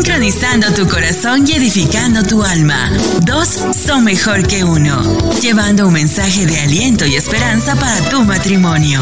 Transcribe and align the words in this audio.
sincronizando 0.00 0.72
tu 0.72 0.88
corazón 0.88 1.46
y 1.46 1.52
edificando 1.52 2.22
tu 2.22 2.42
alma. 2.42 2.90
Dos 3.20 3.48
son 3.76 4.02
mejor 4.02 4.46
que 4.46 4.64
uno, 4.64 5.02
llevando 5.40 5.88
un 5.88 5.92
mensaje 5.92 6.46
de 6.46 6.58
aliento 6.58 7.04
y 7.04 7.16
esperanza 7.16 7.74
para 7.76 8.08
tu 8.08 8.24
matrimonio. 8.24 8.98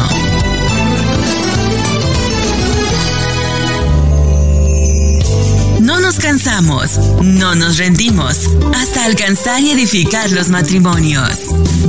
No 5.79 6.01
nos 6.01 6.19
cansamos, 6.19 6.97
no 7.21 7.55
nos 7.55 7.77
rendimos, 7.77 8.49
hasta 8.75 9.05
alcanzar 9.05 9.61
y 9.61 9.71
edificar 9.71 10.29
los 10.31 10.49
matrimonios. 10.49 11.31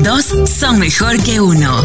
Dos 0.04 0.26
son 0.48 0.78
mejor 0.78 1.20
que 1.24 1.40
uno. 1.40 1.84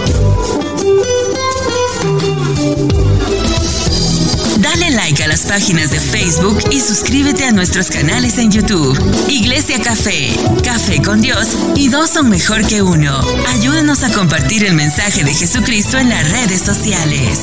Like 4.96 5.22
a 5.24 5.28
las 5.28 5.46
páginas 5.46 5.92
de 5.92 6.00
Facebook 6.00 6.58
y 6.72 6.80
suscríbete 6.80 7.44
a 7.44 7.52
nuestros 7.52 7.90
canales 7.90 8.38
en 8.38 8.50
YouTube. 8.50 8.98
Iglesia 9.28 9.78
Café, 9.82 10.30
Café 10.64 11.02
con 11.02 11.20
Dios 11.20 11.50
y 11.76 11.90
dos 11.90 12.12
son 12.12 12.30
mejor 12.30 12.66
que 12.66 12.82
uno. 12.82 13.20
Ayúdanos 13.50 14.04
a 14.04 14.12
compartir 14.14 14.64
el 14.64 14.74
mensaje 14.74 15.26
de 15.26 15.34
Jesucristo 15.34 15.98
en 15.98 16.08
las 16.08 16.32
redes 16.32 16.62
sociales. 16.62 17.40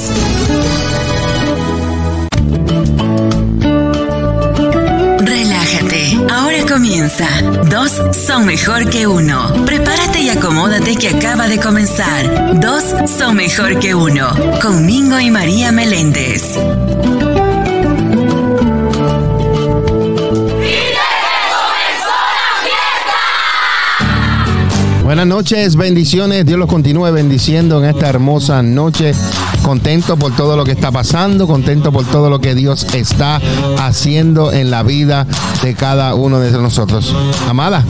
Relájate, 5.20 6.18
ahora 6.30 6.64
comienza. 6.66 7.28
Dos 7.68 7.92
son 8.26 8.46
mejor 8.46 8.88
que 8.88 9.06
uno. 9.06 9.52
Prepárate 9.66 10.20
y 10.20 10.30
acomódate 10.30 10.96
que 10.96 11.10
acaba 11.10 11.48
de 11.48 11.60
comenzar. 11.60 12.58
Dos 12.60 12.82
son 13.10 13.36
mejor 13.36 13.78
que 13.78 13.94
uno. 13.94 14.34
Con 14.62 14.86
Mingo 14.86 15.20
y 15.20 15.30
María 15.30 15.70
Meléndez. 15.70 16.56
Buenas 25.12 25.26
noches, 25.26 25.76
bendiciones. 25.76 26.46
Dios 26.46 26.58
los 26.58 26.70
continúe 26.70 27.12
bendiciendo 27.12 27.84
en 27.84 27.90
esta 27.90 28.08
hermosa 28.08 28.62
noche. 28.62 29.12
Contento 29.62 30.16
por 30.16 30.34
todo 30.34 30.56
lo 30.56 30.64
que 30.64 30.70
está 30.70 30.90
pasando, 30.90 31.46
contento 31.46 31.92
por 31.92 32.06
todo 32.06 32.30
lo 32.30 32.40
que 32.40 32.54
Dios 32.54 32.86
está 32.94 33.38
haciendo 33.76 34.54
en 34.54 34.70
la 34.70 34.82
vida 34.82 35.26
de 35.62 35.74
cada 35.74 36.14
uno 36.14 36.40
de 36.40 36.50
nosotros. 36.52 37.14
Amada, 37.46 37.84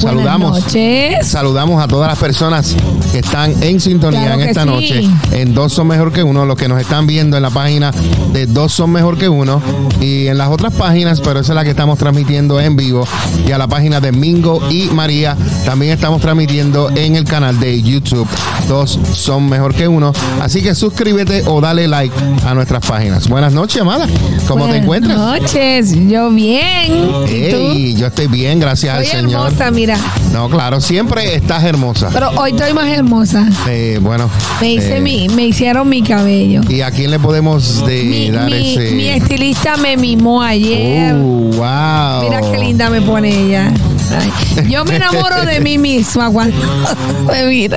saludamos. 0.00 0.50
Buenas 0.50 0.64
noches. 0.74 1.26
Saludamos 1.26 1.82
a 1.82 1.88
todas 1.88 2.08
las 2.08 2.18
personas 2.18 2.74
que 3.12 3.18
están 3.20 3.54
en 3.62 3.80
sintonía 3.80 4.20
Claro 4.26 4.40
en 4.42 4.48
esta 4.48 4.62
sí. 4.62 4.66
noche. 4.68 5.08
En 5.32 5.54
Dos 5.54 5.72
Son 5.72 5.86
Mejor 5.86 6.12
que 6.12 6.22
Uno, 6.22 6.44
los 6.46 6.56
que 6.56 6.68
nos 6.68 6.80
están 6.80 7.06
viendo 7.06 7.36
en 7.36 7.42
la 7.42 7.50
página 7.50 7.92
de 8.32 8.46
Dos 8.46 8.72
Son 8.72 8.90
Mejor 8.90 9.18
que 9.18 9.28
Uno 9.28 9.60
y 10.00 10.26
en 10.26 10.38
las 10.38 10.48
otras 10.48 10.72
páginas, 10.74 11.20
pero 11.20 11.40
esa 11.40 11.52
es 11.52 11.56
la 11.56 11.64
que 11.64 11.70
estamos 11.70 11.98
transmitiendo 11.98 12.60
en 12.60 12.76
vivo 12.76 13.06
y 13.46 13.52
a 13.52 13.58
la 13.58 13.66
página 13.66 14.00
de 14.00 14.12
Mingo 14.12 14.60
y 14.70 14.86
María. 14.86 15.36
También 15.64 15.92
estamos 15.92 16.20
transmitiendo 16.20 16.90
en 16.94 17.16
el 17.16 17.24
canal 17.24 17.58
de 17.60 17.82
YouTube. 17.82 18.28
Dos 18.68 18.98
Son 19.12 19.48
Mejor 19.48 19.74
que 19.74 19.88
Uno. 19.88 20.12
Así 20.40 20.62
que 20.62 20.74
suscríbete 20.74 21.42
o 21.46 21.60
dale 21.60 21.88
like 21.88 22.14
a 22.46 22.54
nuestras 22.54 22.84
páginas. 22.86 23.28
Buenas 23.28 23.52
noches, 23.52 23.80
amada. 23.82 24.06
¿Cómo 24.46 24.64
te 24.66 24.80
Buenas 24.80 24.82
encuentras? 24.82 25.18
noches, 25.18 25.94
yo 26.08 26.30
bien. 26.30 26.92
¿Y 27.28 27.50
tú? 27.50 27.56
Ey, 27.72 27.94
yo 27.96 28.06
estoy 28.06 28.26
bien, 28.26 28.58
gracias 28.60 28.96
al 28.96 29.04
Señor. 29.06 29.46
hermosa, 29.48 29.70
mira. 29.86 29.98
No, 30.32 30.48
claro, 30.48 30.80
siempre 30.80 31.34
estás 31.36 31.62
hermosa. 31.64 32.10
Pero 32.12 32.30
hoy 32.30 32.50
estoy 32.50 32.72
más 32.74 32.88
hermosa. 32.88 33.46
Eh, 33.68 33.98
bueno. 34.02 34.28
Me, 34.60 34.72
hice 34.72 34.96
eh, 34.96 35.00
mi, 35.00 35.28
me 35.28 35.46
hicieron 35.46 35.88
mi 35.88 36.02
cabello. 36.02 36.60
¿Y 36.68 36.80
a 36.80 36.90
quién 36.90 37.10
le 37.10 37.18
podemos 37.18 37.84
de- 37.86 38.02
Mi, 38.04 38.30
dar 38.30 38.50
mi- 38.50 38.74
ese? 38.76 38.90
mi 38.94 39.08
estilista 39.08 39.76
me 39.76 39.96
mimó 39.96 40.42
ayer. 40.42 41.14
Oh, 41.14 41.18
wow. 41.52 42.22
Mira 42.28 42.40
qué 42.52 42.58
linda 42.58 42.90
me 42.90 43.00
pone 43.00 43.28
ella. 43.46 43.72
Ay, 44.18 44.68
yo 44.70 44.84
me 44.84 44.96
enamoro 44.96 45.44
de 45.44 45.60
mí 45.60 45.78
misma 45.78 46.30
cuando 46.30 46.56
me 47.32 47.46
miro. 47.46 47.76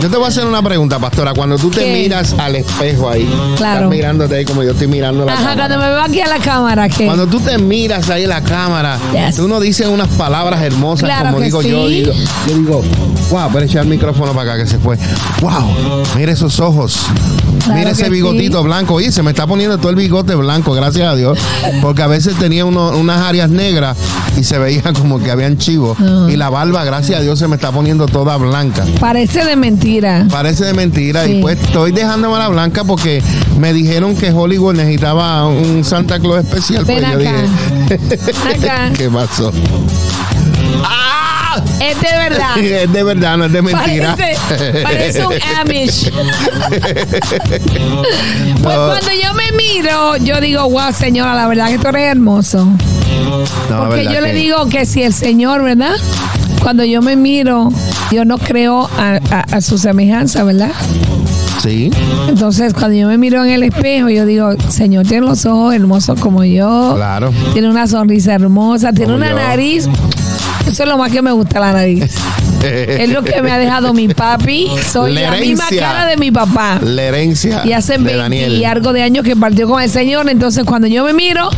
Yo 0.00 0.10
te 0.10 0.16
voy 0.16 0.24
a 0.24 0.28
hacer 0.28 0.44
una 0.46 0.62
pregunta, 0.62 0.98
pastora. 0.98 1.32
Cuando 1.32 1.56
tú 1.56 1.70
te 1.70 1.84
¿Qué? 1.84 1.92
miras 1.92 2.34
al 2.38 2.56
espejo 2.56 3.08
ahí, 3.08 3.24
Claro. 3.56 3.74
estás 3.86 3.90
mirándote 3.90 4.34
ahí 4.36 4.44
como 4.44 4.62
yo 4.62 4.72
estoy 4.72 4.88
mirando 4.88 5.24
la 5.24 5.32
Ajá, 5.34 5.42
cámara. 5.42 5.66
cuando 5.68 5.78
me 5.78 5.90
veo 5.92 6.00
aquí 6.02 6.20
a 6.20 6.28
la 6.28 6.38
cámara, 6.38 6.88
¿qué? 6.88 7.06
Cuando 7.06 7.26
tú 7.26 7.38
te 7.40 7.56
miras 7.58 8.10
ahí 8.10 8.24
en 8.24 8.28
la 8.30 8.42
cámara, 8.42 8.98
Yes. 9.12 9.36
tú 9.36 9.46
no 9.48 9.60
dices 9.60 9.86
unas 9.86 10.08
palabras 10.08 10.60
hermosas 10.62 11.08
Claro 11.08 11.26
como 11.30 11.40
digo 11.40 11.62
sí. 11.62 11.68
yo. 11.70 11.86
Digo, 11.88 12.12
yo 12.48 12.54
digo, 12.58 12.82
wow, 13.30 13.48
pero 13.52 13.64
echar 13.64 13.82
el 13.84 13.88
micrófono 13.90 14.32
para 14.32 14.54
acá 14.54 14.62
que 14.64 14.68
se 14.68 14.78
fue. 14.78 14.96
Wow, 15.40 16.02
mira 16.16 16.32
esos 16.32 16.58
ojos. 16.60 16.96
Claro 17.64 17.78
mira 17.78 17.90
ese 17.92 18.08
bigotito 18.10 18.58
sí. 18.58 18.64
blanco. 18.64 18.94
Oye, 18.94 19.12
se 19.12 19.22
me 19.22 19.30
está 19.30 19.46
poniendo 19.46 19.78
todo 19.78 19.90
el 19.90 19.96
bigote 19.96 20.34
blanco, 20.34 20.72
gracias 20.72 21.06
a 21.08 21.14
Dios. 21.14 21.38
Porque 21.80 22.02
a 22.02 22.08
veces 22.08 22.34
tenía 22.36 22.64
uno- 22.64 22.90
unas 22.90 23.20
áreas 23.22 23.50
negras 23.50 23.96
y 24.36 24.42
se 24.42 24.58
veía 24.58 24.82
como 24.98 25.20
que 25.20 25.30
habían 25.30 25.58
chivos. 25.58 25.96
Ah. 26.00 26.26
Y 26.28 26.36
la 26.36 26.50
barba, 26.50 26.82
gracias 26.84 27.20
a 27.20 27.22
Dios, 27.22 27.38
se 27.38 27.46
me 27.46 27.54
está 27.56 27.70
poniendo 27.70 28.06
toda 28.06 28.36
blanca. 28.36 28.84
Parece 28.98 29.44
de 29.44 29.54
mentira. 29.62 30.26
Parece 30.30 30.64
de 30.66 30.74
mentira 30.74 31.24
Sí. 31.24 31.38
y 31.38 31.40
pues 31.40 31.58
estoy 31.60 31.92
dejándome 31.92 32.36
la 32.38 32.48
blanca 32.48 32.84
porque 32.84 33.22
me 33.58 33.72
dijeron 33.72 34.16
que 34.16 34.30
Hollywood 34.30 34.74
necesitaba 34.74 35.46
un 35.46 35.84
Santa 35.84 36.18
Claus 36.18 36.44
especial. 36.44 36.84
Ven 36.84 36.98
pues 37.00 37.12
yo 37.12 37.18
acá. 37.30 37.42
dije, 37.98 38.66
Acá. 38.66 38.92
¿qué 38.96 39.08
pasó? 39.08 39.52
¡Ah! 40.84 41.62
Es 41.80 42.00
de 42.00 42.16
verdad. 42.16 42.56
Es 42.58 42.92
de 42.92 43.02
verdad, 43.02 43.36
no 43.36 43.44
es 43.44 43.52
de 43.52 43.62
mentira. 43.62 44.16
Parece, 44.16 44.82
parece 44.82 45.26
un 45.26 45.34
Amish. 45.60 46.10
Pues 48.62 48.76
No. 48.76 48.86
cuando 48.86 49.10
yo 49.22 49.34
me 49.34 49.52
miro, 49.56 50.16
yo 50.18 50.40
digo, 50.40 50.68
wow, 50.70 50.92
señora, 50.96 51.34
la 51.34 51.46
verdad 51.48 51.68
que 51.68 51.78
tú 51.78 51.88
eres 51.88 52.12
hermoso. 52.12 52.64
No, 53.68 53.84
Porque 53.88 54.04
yo 54.04 54.20
le 54.20 54.32
digo 54.32 54.66
que 54.68 54.86
si 54.86 55.02
el 55.02 55.12
Señor, 55.12 55.62
¿verdad? 55.62 55.94
Cuando 56.60 56.84
yo 56.84 57.02
me 57.02 57.16
miro, 57.16 57.70
Dios 58.10 58.26
nos 58.26 58.40
creó 58.42 58.88
a, 58.98 59.18
a- 59.30 59.40
a 59.56 59.60
su 59.60 59.78
semejanza, 59.78 60.44
¿verdad? 60.44 60.70
Sí, 61.62 61.90
Entonces, 62.28 62.74
cuando 62.74 62.96
yo 62.96 63.06
me 63.08 63.18
miro 63.18 63.44
en 63.44 63.50
el 63.52 63.62
espejo, 63.62 64.08
yo 64.08 64.26
digo, 64.26 64.50
Señor, 64.68 65.06
tiene 65.06 65.26
los 65.26 65.46
ojos 65.46 65.74
hermosos 65.74 66.18
como 66.18 66.42
yo. 66.44 66.92
claro. 66.96 67.32
Tiene 67.52 67.70
una 67.70 67.86
sonrisa 67.86 68.34
hermosa, 68.34 68.92
tiene 68.92 69.12
Como 69.12 69.16
una 69.18 69.30
yo. 69.30 69.36
nariz. 69.36 69.88
Eso 70.66 70.82
es 70.84 70.88
lo 70.88 70.96
más 70.98 71.10
que 71.12 71.22
me 71.22 71.32
gusta, 71.32 71.60
la 71.60 71.72
nariz. 71.72 72.04
Es 72.62 73.08
lo 73.10 73.24
que 73.24 73.42
me 73.42 73.50
ha 73.50 73.58
dejado 73.58 73.92
mi 73.92 74.06
papi. 74.06 74.68
Soy 74.92 75.12
La 75.14 75.32
la, 75.32 75.36
misma 75.36 75.64
cara 75.76 76.06
de 76.06 76.16
mi 76.16 76.30
papá. 76.30 76.78
La 76.80 77.02
herencia 77.02 77.62
Y 77.64 77.72
hace 77.72 77.94
de 77.94 77.98
20 77.98 78.16
Daniel. 78.16 78.52
y 78.56 78.64
algo 78.64 78.92
de 78.92 79.02
años 79.02 79.24
que 79.24 79.34
partió 79.34 79.66
con 79.66 79.82
el 79.82 79.90
Señor. 79.90 80.28
Entonces, 80.30 80.62
cuando 80.64 80.86
yo 80.86 81.02
me 81.04 81.12
miro, 81.12 81.50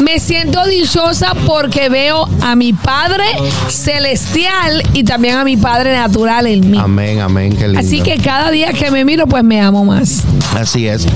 me 0.00 0.18
siento 0.18 0.64
dichosa 0.66 1.34
porque 1.46 1.88
veo 1.88 2.28
a 2.42 2.56
mi 2.56 2.72
Padre 2.72 3.24
celestial 3.68 4.82
y 4.92 5.04
también 5.04 5.36
a 5.36 5.44
mi 5.44 5.56
Padre 5.56 5.92
natural 5.96 6.46
en 6.46 6.70
mí. 6.70 6.78
Amén, 6.78 7.20
amén, 7.20 7.54
qué 7.56 7.68
lindo. 7.68 7.80
Así 7.80 8.00
que 8.02 8.18
cada 8.18 8.50
día 8.50 8.72
que 8.72 8.90
me 8.90 9.04
miro, 9.04 9.26
pues 9.26 9.44
me 9.44 9.60
amo 9.60 9.84
más. 9.84 10.22
Así 10.54 10.86
es. 10.86 11.06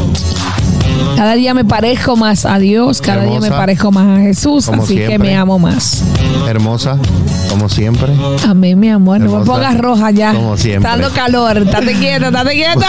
Cada 1.17 1.35
día 1.35 1.55
me 1.55 1.65
parezco 1.65 2.17
más 2.17 2.45
a 2.45 2.59
Dios, 2.59 3.01
cada 3.01 3.25
día 3.25 3.41
me 3.41 3.49
parezco 3.49 3.93
más 3.93 4.19
a 4.19 4.23
Jesús. 4.23 4.69
Así 4.69 4.97
que 4.97 5.19
me 5.19 5.37
amo 5.37 5.59
más. 5.59 6.03
Hermosa, 6.49 6.99
como 7.49 7.69
siempre. 7.69 8.13
Amén, 8.47 8.79
mi 8.79 8.91
amor. 8.91 9.21
No 9.21 9.39
me 9.39 9.45
pongas 9.45 9.79
roja 9.79 10.11
ya. 10.11 10.35
Como 10.35 10.57
siempre. 10.57 10.89
Está 10.89 11.01
dando 11.01 11.15
calor. 11.15 11.59
Estate 11.59 11.95
quieto, 11.95 12.27
estate 12.27 12.53
quieto. 12.55 12.87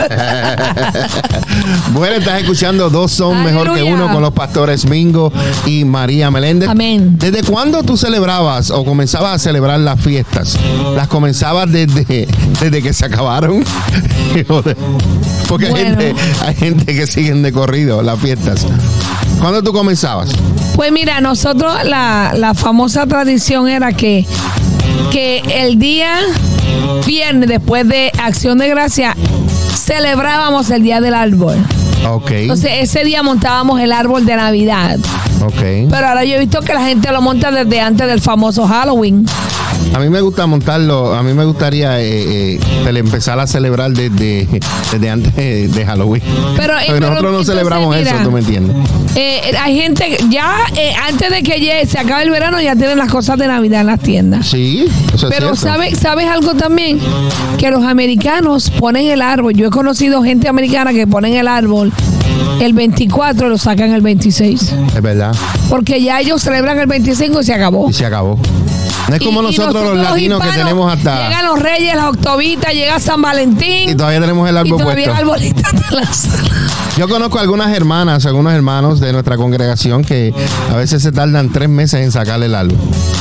bueno, 1.92 2.16
estás 2.16 2.40
escuchando 2.40 2.90
Dos 2.90 3.12
son 3.12 3.44
mejor 3.44 3.74
que 3.74 3.82
uno 3.82 4.10
con 4.12 4.22
los 4.22 4.32
pastores 4.32 4.86
Mingo 4.86 5.19
y 5.66 5.84
María 5.84 6.30
Meléndez. 6.30 6.68
Amén. 6.68 7.16
¿Desde 7.18 7.42
cuándo 7.42 7.82
tú 7.82 7.96
celebrabas 7.96 8.70
o 8.70 8.84
comenzabas 8.84 9.34
a 9.34 9.38
celebrar 9.38 9.80
las 9.80 10.00
fiestas? 10.00 10.58
¿Las 10.94 11.08
comenzabas 11.08 11.70
desde, 11.70 12.28
desde 12.60 12.82
que 12.82 12.92
se 12.92 13.06
acabaron? 13.06 13.64
Porque 15.48 15.66
hay, 15.66 15.74
gente, 15.74 16.14
hay 16.44 16.54
gente 16.54 16.94
que 16.94 17.06
siguen 17.06 17.42
de 17.42 17.52
corrido 17.52 18.02
las 18.02 18.18
fiestas. 18.20 18.66
¿Cuándo 19.40 19.62
tú 19.62 19.72
comenzabas? 19.72 20.30
Pues 20.76 20.92
mira, 20.92 21.20
nosotros 21.20 21.72
la, 21.84 22.32
la 22.36 22.54
famosa 22.54 23.06
tradición 23.06 23.68
era 23.68 23.92
que, 23.92 24.26
que 25.10 25.42
el 25.48 25.78
día 25.78 26.18
viernes, 27.06 27.48
después 27.48 27.88
de 27.88 28.12
Acción 28.22 28.58
de 28.58 28.68
Gracia, 28.68 29.16
celebrábamos 29.74 30.70
el 30.70 30.82
Día 30.82 31.00
del 31.00 31.14
Árbol. 31.14 31.56
Ok. 32.08 32.30
Entonces, 32.30 32.70
ese 32.78 33.04
día 33.04 33.22
montábamos 33.22 33.80
el 33.80 33.92
árbol 33.92 34.24
de 34.24 34.36
Navidad. 34.36 34.98
ok. 35.44 35.88
Pero 35.90 36.06
ahora 36.08 36.24
yo 36.24 36.36
he 36.36 36.38
visto 36.38 36.60
que 36.60 36.72
la 36.72 36.82
gente 36.84 37.10
lo 37.12 37.20
monta 37.22 37.50
desde 37.50 37.80
antes 37.80 38.06
del 38.06 38.20
famoso 38.20 38.66
Halloween. 38.66 39.26
A 39.92 39.98
mí 39.98 40.08
me 40.08 40.20
gusta 40.20 40.46
montarlo, 40.46 41.14
a 41.14 41.22
mí 41.22 41.34
me 41.34 41.44
gustaría 41.44 42.00
eh, 42.00 42.54
eh, 42.54 42.60
empezar 42.86 43.40
a 43.40 43.46
celebrar 43.46 43.90
desde, 43.90 44.46
desde 44.92 45.10
antes 45.10 45.34
de 45.36 45.84
Halloween. 45.86 46.22
Pero, 46.56 46.78
eh, 46.78 46.84
pero 46.86 47.08
nosotros 47.08 47.32
no 47.32 47.44
celebramos 47.44 47.96
mira, 47.96 48.10
eso, 48.10 48.22
¿tú 48.22 48.30
me 48.30 48.40
entiendes? 48.40 48.76
Eh, 49.16 49.52
hay 49.60 49.80
gente, 49.80 50.16
ya 50.28 50.58
eh, 50.76 50.92
antes 51.08 51.30
de 51.30 51.42
que 51.42 51.58
llegue, 51.58 51.86
se 51.86 51.98
acabe 51.98 52.22
el 52.22 52.30
verano, 52.30 52.60
ya 52.60 52.76
tienen 52.76 52.98
las 52.98 53.10
cosas 53.10 53.38
de 53.38 53.48
Navidad 53.48 53.80
en 53.80 53.86
las 53.88 54.00
tiendas. 54.00 54.46
Sí, 54.46 54.86
eso 55.12 55.28
es 55.28 55.34
Pero. 55.34 55.56
¿sabes, 55.56 55.98
¿sabes 55.98 56.28
algo 56.28 56.54
también? 56.54 57.00
Que 57.58 57.70
los 57.70 57.84
americanos 57.84 58.70
ponen 58.70 59.06
el 59.06 59.22
árbol. 59.22 59.54
Yo 59.54 59.66
he 59.66 59.70
conocido 59.70 60.22
gente 60.22 60.48
americana 60.48 60.92
que 60.92 61.06
ponen 61.06 61.34
el 61.34 61.48
árbol 61.48 61.92
el 62.60 62.74
24 62.74 63.48
lo 63.48 63.58
sacan 63.58 63.92
el 63.92 64.02
26. 64.02 64.74
Es 64.94 65.02
verdad. 65.02 65.34
Porque 65.68 66.02
ya 66.02 66.20
ellos 66.20 66.42
celebran 66.42 66.78
el 66.78 66.86
25 66.86 67.40
y 67.40 67.44
se 67.44 67.54
acabó. 67.54 67.88
Y 67.88 67.92
se 67.92 68.04
acabó. 68.04 68.38
No 69.10 69.16
es 69.16 69.22
como 69.22 69.42
Y- 69.42 69.44
y 69.44 69.46
nosotros, 69.58 69.84
los 69.84 69.98
latinos 69.98 70.40
que 70.40 70.48
tenemos 70.56 70.92
hasta. 70.92 71.28
Llegan 71.28 71.46
los 71.46 71.58
reyes, 71.58 71.94
las 71.96 72.04
octovitas, 72.06 72.72
llega 72.72 72.98
San 73.00 73.20
Valentín. 73.20 73.90
Y 73.90 73.94
todavía 73.94 74.20
tenemos 74.20 74.48
el 74.48 74.54
y 74.54 74.58
árbol 74.58 74.78
todavía 74.78 75.06
puesto. 75.06 75.10
el 75.10 75.18
arbolito 75.18 75.62
de 75.90 75.96
la 75.96 76.12
sala. 76.12 76.48
Yo 76.96 77.08
conozco 77.08 77.38
algunas 77.38 77.74
hermanas, 77.74 78.26
algunos 78.26 78.52
hermanos 78.52 79.00
de 79.00 79.12
nuestra 79.12 79.36
congregación 79.36 80.04
que 80.04 80.34
a 80.70 80.76
veces 80.76 81.02
se 81.02 81.12
tardan 81.12 81.50
tres 81.50 81.68
meses 81.68 82.00
en 82.02 82.12
sacarle 82.12 82.46
el 82.46 82.54
árbol. 82.54 82.76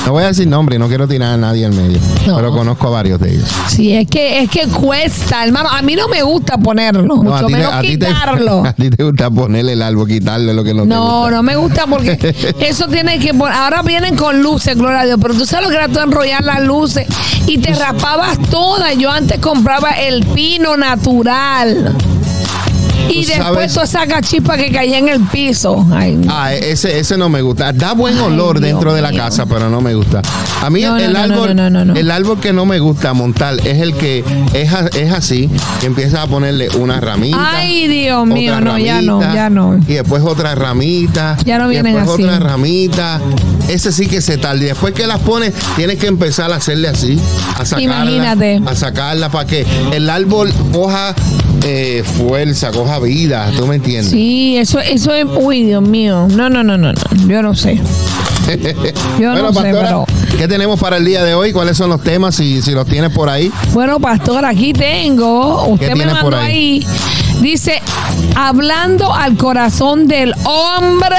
No 0.05 0.11
voy 0.13 0.23
a 0.23 0.27
decir 0.27 0.47
nombre, 0.47 0.77
no 0.79 0.87
quiero 0.87 1.07
tirar 1.07 1.33
a 1.33 1.37
nadie 1.37 1.65
en 1.65 1.75
medio, 1.75 1.99
No. 2.25 2.35
pero 2.37 2.51
conozco 2.51 2.87
a 2.87 2.89
varios 2.89 3.19
de 3.19 3.35
ellos. 3.35 3.47
Sí, 3.67 3.93
es 3.95 4.07
que, 4.07 4.41
es 4.41 4.49
que 4.49 4.67
cuesta, 4.67 5.45
hermano. 5.45 5.69
A 5.69 5.81
mí 5.81 5.95
no 5.95 6.07
me 6.07 6.21
gusta 6.23 6.57
ponerlo, 6.57 7.03
No, 7.03 7.17
mucho 7.17 7.47
menos 7.49 7.79
te, 7.81 7.87
quitarlo. 7.87 8.63
a 8.65 8.73
ti 8.73 8.89
te 8.89 9.03
gusta 9.03 9.29
ponerle 9.29 9.73
el 9.73 9.81
árbol, 9.81 10.07
quitarle 10.07 10.53
lo 10.53 10.63
que 10.63 10.73
no, 10.73 10.83
te 10.83 10.89
No, 10.89 11.19
gusta. 11.21 11.35
no 11.35 11.43
me 11.43 11.55
gusta 11.55 11.85
porque 11.87 12.35
eso 12.59 12.87
tiene 12.87 13.19
que 13.19 13.29
Ahora 13.39 13.81
vienen 13.83 14.15
con 14.15 14.41
luces, 14.41 14.75
gloria 14.77 15.01
a 15.01 15.05
Dios. 15.05 15.17
Pero 15.21 15.33
tú 15.35 15.45
sabes 15.45 15.65
lo 15.67 15.71
que 15.71 15.78
era 15.79 15.87
tú 15.87 15.99
enrollar 15.99 16.43
las 16.43 16.61
luces 16.61 17.07
y 17.47 17.57
te 17.57 17.73
raspabas 17.73 18.37
todas. 18.49 18.97
Yo 18.97 19.09
antes 19.11 19.39
compraba 19.39 19.91
el 19.91 20.25
pino 20.25 20.75
natural. 20.77 21.95
Y 23.07 23.23
Tú 23.23 23.29
después 23.29 23.71
sabes- 23.71 23.73
toda 23.73 23.85
esa 23.85 24.05
cachispa 24.07 24.55
que 24.55 24.71
caía 24.71 24.99
en 24.99 25.09
el 25.09 25.19
piso. 25.21 25.83
Ay, 25.91 26.15
no. 26.15 26.31
Ah, 26.31 26.53
ese, 26.53 26.99
ese 26.99 27.17
no 27.17 27.27
me 27.27 27.41
gusta. 27.41 27.71
Da 27.73 27.93
buen 27.93 28.13
Ay, 28.15 28.21
olor 28.21 28.59
Dios 28.59 28.71
dentro 28.73 28.93
de 28.93 29.01
la 29.01 29.09
mío. 29.09 29.19
casa, 29.23 29.47
pero 29.47 29.67
no 29.67 29.81
me 29.81 29.95
gusta. 29.95 30.21
A 30.61 30.69
mí 30.69 30.81
No, 30.83 30.95
el 30.97 31.13
no, 31.13 31.19
árbol, 31.19 31.97
el 31.97 32.11
árbol 32.11 32.39
que 32.39 32.53
no 32.53 32.67
me 32.67 32.77
gusta 32.77 33.13
montar 33.13 33.55
es 33.65 33.81
el 33.81 33.95
que 33.95 34.23
es, 34.53 34.71
es 34.95 35.11
así, 35.11 35.49
que 35.79 35.87
empiezas 35.87 36.19
a 36.19 36.27
ponerle 36.27 36.69
una 36.77 36.99
ramita. 36.99 37.37
Ay, 37.57 37.87
Dios 37.87 38.27
mío, 38.27 38.61
no, 38.61 38.77
ya 38.77 39.01
no, 39.01 39.21
ya 39.33 39.49
no. 39.49 39.77
Y 39.87 39.93
después 39.93 40.21
otra 40.21 40.53
ramita. 40.53 41.35
Ya 41.45 41.57
no 41.57 41.65
y 41.67 41.69
vienen 41.71 41.95
después 41.95 42.13
así. 42.13 42.23
otra 42.25 42.39
ramita. 42.39 43.19
Ese 43.69 43.91
sí 43.91 44.07
que 44.07 44.21
se 44.21 44.37
tarda. 44.37 44.63
Y 44.63 44.65
después 44.65 44.93
que 44.93 45.07
las 45.07 45.19
pones, 45.19 45.53
tienes 45.75 45.97
que 45.97 46.07
empezar 46.07 46.51
a 46.51 46.55
hacerle 46.55 46.87
así, 46.87 47.19
a 47.55 47.65
sacarla. 47.65 47.83
Imagínate. 47.83 48.61
A 48.65 48.75
sacarla 48.75 49.29
para 49.29 49.47
que 49.47 49.65
el 49.91 50.09
árbol 50.09 50.51
coja 50.73 51.15
eh, 51.63 52.03
fuerza, 52.17 52.71
coja 52.71 52.99
vida. 52.99 53.51
¿Tú 53.55 53.67
me 53.67 53.75
entiendes? 53.75 54.11
Sí, 54.11 54.57
eso, 54.57 54.79
eso 54.79 55.13
es. 55.13 55.25
Uy, 55.39 55.63
Dios 55.63 55.83
mío. 55.83 56.27
No, 56.29 56.49
no, 56.49 56.63
no, 56.63 56.77
no, 56.77 56.93
no. 56.93 57.27
Yo 57.27 57.41
no 57.41 57.55
sé. 57.55 57.79
Yo 59.19 59.31
bueno, 59.31 59.43
no 59.43 59.53
sé, 59.53 59.61
pastora, 59.61 59.81
pero. 59.81 60.05
¿qué 60.37 60.47
tenemos 60.47 60.79
para 60.79 60.97
el 60.97 61.05
día 61.05 61.23
de 61.23 61.35
hoy? 61.35 61.53
¿Cuáles 61.53 61.77
son 61.77 61.89
los 61.89 62.01
temas? 62.01 62.35
Si, 62.35 62.61
si 62.61 62.71
los 62.71 62.87
tienes 62.87 63.11
por 63.11 63.29
ahí. 63.29 63.51
Bueno, 63.73 63.99
pastor, 63.99 64.45
aquí 64.45 64.73
tengo. 64.73 65.67
Usted 65.67 65.95
me 65.95 66.05
mandó 66.05 66.37
ahí? 66.37 66.85
ahí. 66.85 66.87
Dice, 67.39 67.81
hablando 68.35 69.13
al 69.13 69.37
corazón 69.37 70.07
del 70.07 70.33
hombre. 70.43 71.15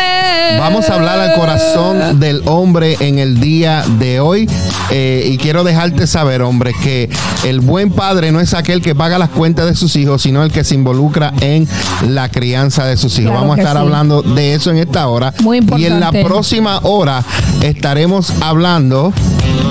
Vamos 0.59 0.89
a 0.91 0.95
hablar 0.95 1.19
al 1.19 1.35
corazón 1.35 2.21
del 2.21 2.43
hombre 2.47 2.97
en 3.01 3.19
el 3.19 3.41
día 3.41 3.85
de 3.99 4.21
hoy. 4.21 4.49
Eh, 4.91 5.29
y 5.33 5.39
quiero 5.39 5.65
dejarte 5.65 6.07
saber, 6.07 6.43
hombre, 6.43 6.75
que 6.83 7.09
el 7.45 7.61
buen 7.61 7.91
padre 7.91 8.33
no 8.33 8.41
es 8.41 8.53
aquel 8.55 8.83
que 8.83 8.95
paga 8.95 9.19
las 9.19 9.31
cuentas 9.31 9.67
de 9.67 9.75
sus 9.75 9.97
hijos, 9.97 10.21
sino 10.23 10.43
el 10.43 10.53
que 10.53 10.63
se 10.65 10.75
involucra 10.75 11.33
en 11.41 11.67
la 12.09 12.29
crianza 12.29 12.85
de 12.85 12.97
sus 12.97 13.13
hijos. 13.19 13.31
Claro 13.31 13.41
Vamos 13.41 13.59
a 13.59 13.61
estar 13.63 13.77
sí. 13.77 13.83
hablando 13.83 14.23
de 14.23 14.55
eso 14.55 14.71
en 14.71 14.79
esta 14.79 15.07
hora. 15.09 15.33
Muy 15.43 15.59
Y 15.59 15.87
en 15.87 16.01
la 16.01 16.07
importante. 16.09 16.25
próxima 16.25 16.81
hora 16.83 17.25
estaremos 17.63 18.33
hablando 18.43 19.13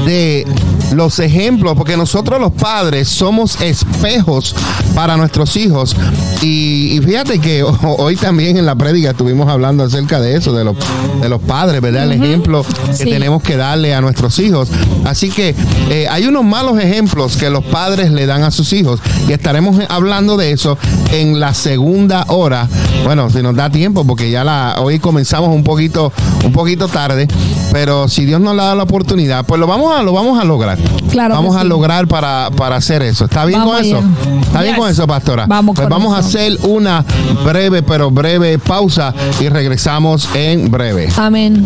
de 0.06 0.46
los 0.94 1.20
ejemplos, 1.20 1.76
porque 1.76 1.96
nosotros 1.98 2.40
los 2.40 2.52
padres 2.52 3.08
somos 3.08 3.62
espejos 3.62 4.56
para 4.96 5.18
nuestros 5.18 5.56
hijos. 5.56 5.96
Y, 6.42 6.98
y 6.98 7.02
fíjate 7.02 7.40
que 7.40 7.64
ho- 7.64 7.78
hoy 8.00 8.16
también 8.16 8.58
en 8.58 8.66
la 8.66 8.76
prédica 8.76 9.12
estuvimos 9.12 9.48
hablando 9.50 9.84
acerca 9.84 10.20
de 10.20 10.36
eso, 10.36 10.54
de 10.54 10.64
los, 10.64 10.76
de 11.22 11.30
los 11.30 11.42
padres, 11.42 11.82
¿verdad? 11.82 12.04
El 12.12 12.14
ejemplo 12.24 12.66
que 12.98 13.06
tenemos 13.06 13.44
que 13.44 13.56
darle 13.58 13.94
a 13.94 14.02
nuestros 14.02 14.38
hijos. 14.40 14.70
Así 15.06 15.30
que 15.30 15.56
eh, 15.90 16.08
hay 16.10 16.26
unos 16.26 16.44
malos 16.44 16.80
ejemplos 16.80 17.38
que 17.38 17.50
los 17.50 17.64
padres 17.66 18.12
le 18.12 18.26
dan 18.26 18.44
a 18.44 18.52
sus 18.52 18.74
hijos 18.74 19.00
y 19.28 19.34
estaremos 19.34 19.78
hablando 19.90 20.38
de 20.38 20.52
eso 20.52 20.78
en 21.12 21.40
la 21.40 21.54
segunda 21.54 22.26
hora. 22.30 22.68
Bueno, 23.04 23.30
si 23.30 23.42
nos 23.42 23.56
da 23.56 23.70
tiempo, 23.70 24.06
porque 24.06 24.30
ya 24.32 24.44
la, 24.44 24.78
hoy 24.80 25.00
comenzamos 25.00 25.50
un 25.50 25.64
poquito, 25.64 26.12
un 26.44 26.52
poquito 26.52 26.88
tarde, 26.88 27.28
pero 27.72 28.08
si 28.08 28.26
Dios 28.26 28.40
nos 28.42 28.56
da 28.58 28.74
la 28.76 28.84
oportunidad, 28.84 29.46
pues 29.46 29.60
lo 29.60 29.68
vamos 29.68 29.98
a, 29.98 30.02
lo 30.04 30.14
vamos 30.14 30.40
a 30.40 30.44
lograr. 30.46 30.78
Claro 31.12 31.36
vamos 31.36 31.56
a 31.56 31.62
sí. 31.62 31.68
lograr 31.68 32.08
para, 32.08 32.50
para 32.56 32.76
hacer 32.78 33.02
eso. 33.02 33.26
¿Está 33.26 33.46
bien 33.46 33.60
Vamos 33.60 33.76
con 33.78 33.86
eso? 33.86 33.98
allá. 33.98 34.42
¿Está 34.42 34.62
bien 34.62 34.74
Yes. 34.76 34.80
con 34.80 34.90
eso, 34.92 35.08
pastora? 35.08 35.46
Vamos 35.48 35.76
pues 35.76 35.88
con 35.88 35.98
vamos 35.98 36.14
a 36.16 36.20
hacer 36.20 36.58
una 36.64 37.04
breve, 37.46 37.82
pero 37.84 38.12
breve 38.12 38.60
pausa 38.60 39.14
y 39.40 39.50
regresamos 39.50 40.30
en 40.34 40.70
breve. 40.70 41.10
Amén. 41.18 41.66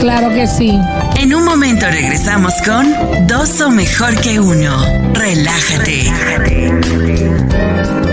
Claro 0.00 0.28
que 0.30 0.46
sí. 0.46 0.78
En 1.16 1.34
un 1.34 1.44
momento 1.44 1.86
regresamos 1.86 2.54
con 2.64 2.86
Dos 3.26 3.48
son 3.48 3.76
mejor 3.76 4.14
que 4.20 4.38
uno. 4.40 4.76
Relájate. 5.14 6.12
El 6.46 8.07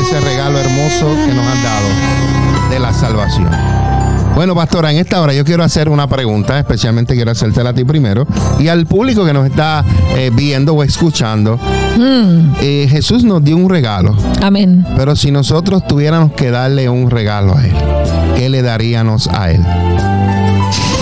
ese 0.00 0.20
regalo 0.20 0.58
hermoso 0.58 1.14
que 1.26 1.34
nos 1.34 1.46
han 1.46 1.62
dado 1.62 2.70
de 2.70 2.78
la 2.78 2.92
salvación. 2.92 3.48
Bueno, 4.34 4.54
pastora, 4.54 4.90
en 4.92 4.98
esta 4.98 5.20
hora 5.20 5.32
yo 5.34 5.44
quiero 5.44 5.64
hacer 5.64 5.88
una 5.88 6.06
pregunta, 6.06 6.58
especialmente 6.58 7.14
quiero 7.14 7.32
hacértela 7.32 7.70
a 7.70 7.74
ti 7.74 7.84
primero 7.84 8.26
y 8.58 8.68
al 8.68 8.86
público 8.86 9.24
que 9.26 9.32
nos 9.32 9.44
está 9.46 9.84
eh, 10.16 10.30
viendo 10.32 10.72
o 10.74 10.82
escuchando. 10.84 11.58
Eh, 12.60 12.86
Jesús 12.88 13.24
nos 13.24 13.42
dio 13.44 13.56
un 13.56 13.68
regalo, 13.68 14.16
Amén. 14.42 14.86
pero 14.96 15.16
si 15.16 15.30
nosotros 15.32 15.86
tuviéramos 15.86 16.32
que 16.32 16.50
darle 16.50 16.88
un 16.88 17.10
regalo 17.10 17.56
a 17.56 17.64
Él, 17.66 17.74
¿qué 18.36 18.48
le 18.48 18.62
daríamos 18.62 19.28
a 19.28 19.50
Él? 19.50 19.60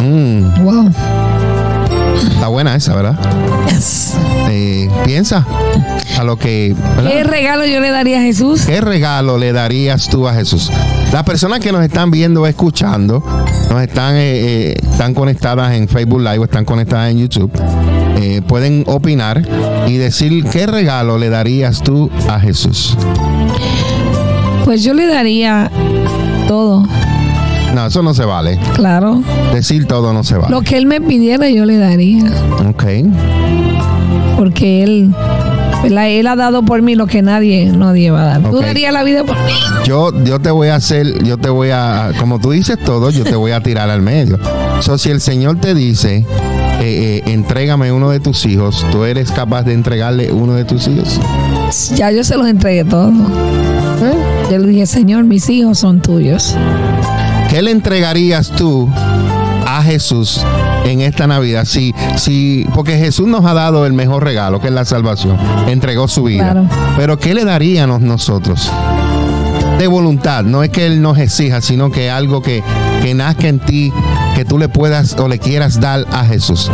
Mm, 0.03 0.65
Wow. 0.65 0.91
está 2.33 2.49
buena 2.49 2.75
esa, 2.75 2.94
¿verdad? 2.97 3.19
Yes. 3.69 4.15
Eh, 4.50 4.88
piensa 5.05 5.47
a 6.19 6.25
lo 6.25 6.37
que... 6.37 6.75
¿verdad? 6.97 7.11
¿Qué 7.11 7.25
regalo 7.25 7.67
yo 7.67 7.81
le 7.81 7.91
daría 7.91 8.19
a 8.19 8.23
Jesús? 8.23 8.62
¿Qué 8.62 8.81
regalo 8.81 9.38
le 9.38 9.53
darías 9.53 10.09
tú 10.09 10.26
a 10.26 10.35
Jesús? 10.35 10.70
Las 11.12 11.23
personas 11.25 11.61
que 11.61 11.73
nos 11.73 11.85
están 11.85 12.11
viendo 12.11 12.47
escuchando, 12.47 13.23
nos 13.70 13.82
están, 13.82 14.17
eh, 14.17 14.70
eh, 14.70 14.76
están 14.82 15.15
conectadas 15.15 15.75
en 15.75 15.88
Facebook 15.88 16.20
Live 16.20 16.38
o 16.38 16.44
están 16.44 16.65
conectadas 16.65 17.11
en 17.11 17.19
YouTube, 17.19 17.53
pueden 18.47 18.85
opinar 18.87 19.47
y 19.87 19.96
decir 19.96 20.44
qué 20.44 20.67
regalo 20.67 21.19
le 21.19 21.29
darías 21.29 21.82
tú 21.82 22.10
a 22.29 22.41
Jesús. 22.41 22.96
Pues 24.65 24.82
yo 24.82 24.93
le 24.93 25.06
daría 25.06 25.70
todo. 26.46 26.87
No, 27.75 27.87
eso 27.87 28.03
no 28.03 28.15
se 28.15 28.25
vale. 28.25 28.58
Claro. 28.75 29.22
Decir 29.53 29.87
todo 29.87 30.13
no 30.13 30.25
se 30.25 30.37
vale. 30.37 30.51
Lo 30.51 30.63
que 30.63 30.77
él 30.77 30.87
me 30.87 31.01
pidiera 31.01 31.48
yo 31.48 31.65
le 31.65 31.77
daría. 31.77 32.25
Ok. 32.69 32.84
Porque 34.37 34.82
él, 34.82 35.15
¿verdad? 35.82 36.08
él 36.08 36.27
ha 36.27 36.37
dado 36.37 36.65
por 36.65 36.81
mí 36.82 36.94
lo 36.94 37.06
que 37.06 37.22
nadie, 37.22 37.67
nadie 37.67 38.10
va 38.10 38.22
a 38.22 38.39
dar. 38.39 38.51
¿Tú 38.51 38.60
darías 38.60 38.93
la 38.93 39.03
vida 39.03 39.25
por 39.25 39.37
mí? 39.37 39.53
Yo, 39.84 40.13
yo 40.25 40.41
te 40.41 40.51
voy 40.51 40.69
a 40.69 40.77
hacer, 40.77 41.22
yo 41.25 41.39
te 41.39 41.48
voy 41.51 41.70
a, 41.70 42.13
como 42.19 42.39
tú 42.39 42.53
dices 42.53 42.79
todo, 42.79 43.10
yo 43.10 43.25
te 43.25 43.37
voy 43.37 43.53
a 43.53 43.63
tirar 43.63 43.91
al 43.91 44.03
medio. 44.03 44.39
So, 44.81 44.96
si 44.96 45.10
el 45.10 45.20
Señor 45.20 45.60
te 45.60 45.75
dice, 45.75 46.19
eh, 46.81 47.22
eh, 47.27 47.32
entrégame 47.32 47.91
uno 47.91 48.10
de 48.10 48.20
tus 48.20 48.46
hijos, 48.46 48.87
¿tú 48.93 49.05
eres 49.05 49.32
capaz 49.32 49.65
de 49.65 49.75
entregarle 49.75 50.31
uno 50.31 50.55
de 50.55 50.65
tus 50.65 50.87
hijos? 50.87 51.20
Ya 51.96 52.13
yo 52.13 52.22
se 52.22 52.37
los 52.37 52.46
entregué 52.46 52.84
todo. 52.84 53.10
¿Eh? 53.10 54.15
Yo 54.51 54.58
le 54.58 54.69
dije, 54.69 54.87
Señor, 54.87 55.25
mis 55.25 55.48
hijos 55.51 55.79
son 55.79 56.01
tuyos. 56.01 56.55
¿Qué 57.58 57.62
le 57.62 57.72
entregarías 57.72 58.53
tú 58.53 58.88
a 59.67 59.82
Jesús 59.82 60.41
en 60.84 61.00
esta 61.00 61.27
Navidad? 61.27 61.65
Si, 61.65 61.93
si, 62.17 62.65
porque 62.72 62.96
Jesús 62.96 63.27
nos 63.27 63.44
ha 63.46 63.53
dado 63.53 63.84
el 63.84 63.94
mejor 63.94 64.22
regalo, 64.22 64.60
que 64.60 64.69
es 64.69 64.72
la 64.72 64.84
salvación. 64.84 65.36
Entregó 65.67 66.06
su 66.06 66.22
vida. 66.22 66.53
Claro. 66.53 66.69
Pero 66.96 67.19
¿qué 67.19 67.34
le 67.34 67.44
daríamos 67.44 68.00
nosotros? 68.00 68.70
De 69.77 69.88
voluntad, 69.88 70.44
no 70.44 70.62
es 70.62 70.70
que 70.70 70.86
Él 70.86 71.03
nos 71.03 71.19
exija, 71.19 71.60
sino 71.60 71.91
que 71.91 72.12
algo 72.12 72.43
que, 72.43 72.62
que 73.03 73.12
nazca 73.12 73.48
en 73.48 73.58
ti, 73.58 73.93
que 74.39 74.45
tú 74.45 74.57
le 74.57 74.69
puedas 74.69 75.17
o 75.19 75.27
le 75.27 75.41
quieras 75.41 75.81
dar 75.81 76.07
a 76.13 76.25
Jesús. 76.25 76.71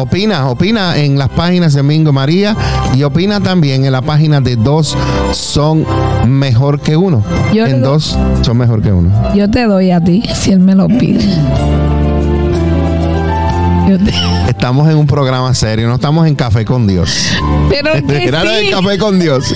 Opina, 0.00 0.48
opina 0.48 0.96
en 0.96 1.16
las 1.16 1.28
páginas 1.28 1.72
de 1.72 1.84
Mingo 1.84 2.12
María 2.12 2.56
y 2.92 3.04
opina 3.04 3.40
también 3.40 3.84
en 3.84 3.92
la 3.92 4.02
página 4.02 4.40
de 4.40 4.56
dos 4.56 4.96
son 5.30 5.86
mejor 6.26 6.80
que 6.80 6.96
uno. 6.96 7.22
Yo 7.54 7.66
en 7.66 7.82
dos 7.82 8.18
son 8.42 8.58
mejor 8.58 8.82
que 8.82 8.90
uno. 8.90 9.12
Yo 9.32 9.48
te 9.48 9.62
doy 9.66 9.92
a 9.92 10.00
ti 10.00 10.24
si 10.34 10.50
él 10.50 10.58
me 10.58 10.74
lo 10.74 10.88
pide. 10.88 11.24
Estamos 14.48 14.88
en 14.88 14.96
un 14.96 15.06
programa 15.06 15.54
serio, 15.54 15.88
no 15.88 15.94
estamos 15.94 16.26
en 16.26 16.34
Café 16.34 16.64
con 16.64 16.86
Dios. 16.86 17.32
Pero 17.68 17.92
que 18.06 18.24
Era 18.24 18.42
sí. 18.42 18.70
Café 18.70 18.98
con 18.98 19.18
Dios. 19.18 19.54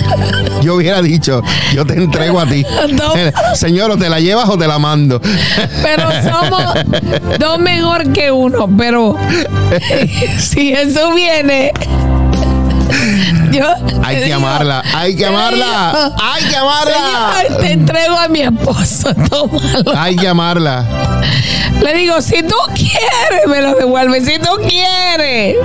Yo 0.61 0.75
hubiera 0.75 1.01
dicho, 1.01 1.41
yo 1.73 1.85
te 1.85 1.95
entrego 1.95 2.39
a 2.39 2.45
ti. 2.45 2.65
No. 2.93 3.13
Señor, 3.55 3.91
o 3.91 3.97
te 3.97 4.09
la 4.09 4.19
llevas 4.19 4.49
o 4.49 4.57
te 4.57 4.67
la 4.67 4.79
mando. 4.79 5.21
Pero 5.81 6.09
somos 6.23 6.73
dos 7.39 7.59
mejor 7.59 8.11
que 8.11 8.31
uno. 8.31 8.69
Pero 8.77 9.15
si 10.39 10.73
eso 10.73 11.13
viene, 11.13 11.71
yo. 13.57 13.65
Hay 14.03 14.17
que 14.17 14.23
digo, 14.25 14.35
amarla, 14.37 14.83
hay 14.93 15.15
que 15.15 15.25
amarla, 15.25 15.91
digo, 15.93 16.15
hay 16.21 16.43
que 16.43 16.55
amarla. 16.55 17.33
Señor, 17.41 17.61
te 17.61 17.71
entrego 17.71 18.17
a 18.17 18.27
mi 18.27 18.41
esposo. 18.41 19.13
Tómalo. 19.29 19.97
Hay 19.97 20.15
que 20.15 20.27
amarla. 20.27 20.85
Le 21.81 21.93
digo, 21.95 22.21
si 22.21 22.43
tú 22.43 22.55
quieres, 22.73 23.47
me 23.47 23.61
lo 23.61 23.75
devuelves. 23.75 24.25
Si 24.25 24.39
tú 24.39 24.49
quieres. 24.67 25.57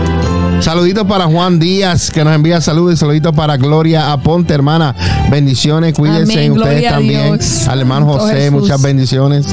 Saluditos 0.61 1.07
para 1.07 1.26
Juan 1.26 1.59
Díaz, 1.59 2.11
que 2.11 2.25
nos 2.25 2.35
envía 2.35 2.61
saludos. 2.61 2.95
Y 2.95 2.97
saluditos 2.97 3.35
para 3.35 3.57
Gloria 3.57 4.11
Aponte, 4.12 4.54
hermana. 4.54 4.95
Bendiciones, 5.30 5.95
cuídense 5.95 6.33
Amén, 6.33 6.52
ustedes 6.52 6.90
también. 6.90 7.38
Dios. 7.38 7.68
Al 7.68 7.80
hermano 7.80 8.07
José, 8.07 8.35
Jesús. 8.35 8.61
muchas 8.61 8.83
bendiciones. 8.83 9.47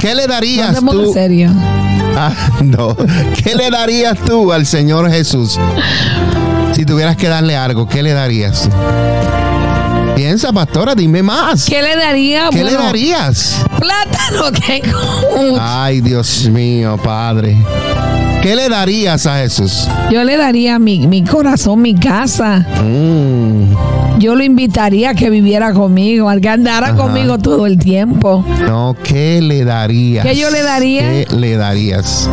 ¿Qué 0.00 0.14
le 0.14 0.26
darías 0.26 0.78
tú? 0.80 1.12
serio. 1.12 1.50
Ah, 2.16 2.32
no. 2.62 2.96
¿Qué 3.42 3.54
le 3.54 3.70
darías 3.70 4.18
tú 4.18 4.52
al 4.52 4.66
Señor 4.66 5.10
Jesús? 5.10 5.58
Si 6.82 6.86
tuvieras 6.86 7.16
que 7.16 7.28
darle 7.28 7.56
algo, 7.56 7.86
¿qué 7.86 8.02
le 8.02 8.12
darías? 8.12 8.68
Piensa, 10.16 10.52
pastora, 10.52 10.96
dime 10.96 11.22
más. 11.22 11.64
¿Qué, 11.66 11.76
¿Qué 11.76 11.82
le 11.82 11.94
daría? 11.94 12.50
le 12.50 12.60
Bueno, 12.60 12.82
darías? 12.82 13.64
Plátano 13.78 14.50
que 14.66 14.82
Ay, 15.60 16.00
Dios 16.00 16.48
mío, 16.48 16.98
Padre. 17.00 17.56
¿Qué 18.42 18.56
le 18.56 18.68
darías 18.68 19.26
a 19.28 19.36
Jesús? 19.36 19.86
Yo 20.10 20.24
le 20.24 20.36
daría 20.36 20.80
mi, 20.80 21.06
mi 21.06 21.22
corazón, 21.22 21.82
mi 21.82 21.94
casa. 21.94 22.66
Mm, 22.82 24.18
Yo 24.18 24.34
lo 24.34 24.42
invitaría 24.42 25.10
a 25.10 25.14
que 25.14 25.30
viviera 25.30 25.72
conmigo, 25.72 26.28
a 26.28 26.40
que 26.40 26.48
andara 26.48 26.88
Ajá. 26.88 26.96
conmigo 26.96 27.38
todo 27.38 27.66
el 27.68 27.78
tiempo. 27.78 28.44
no, 28.66 28.96
¿qué 29.04 29.40
le 29.40 29.64
darías? 29.64 30.26
¿Qué 30.26 30.34
yo 30.34 30.50
le 30.50 30.62
daría? 30.64 31.02
¿Qué 31.02 31.26
le 31.36 31.56
darías? 31.56 32.28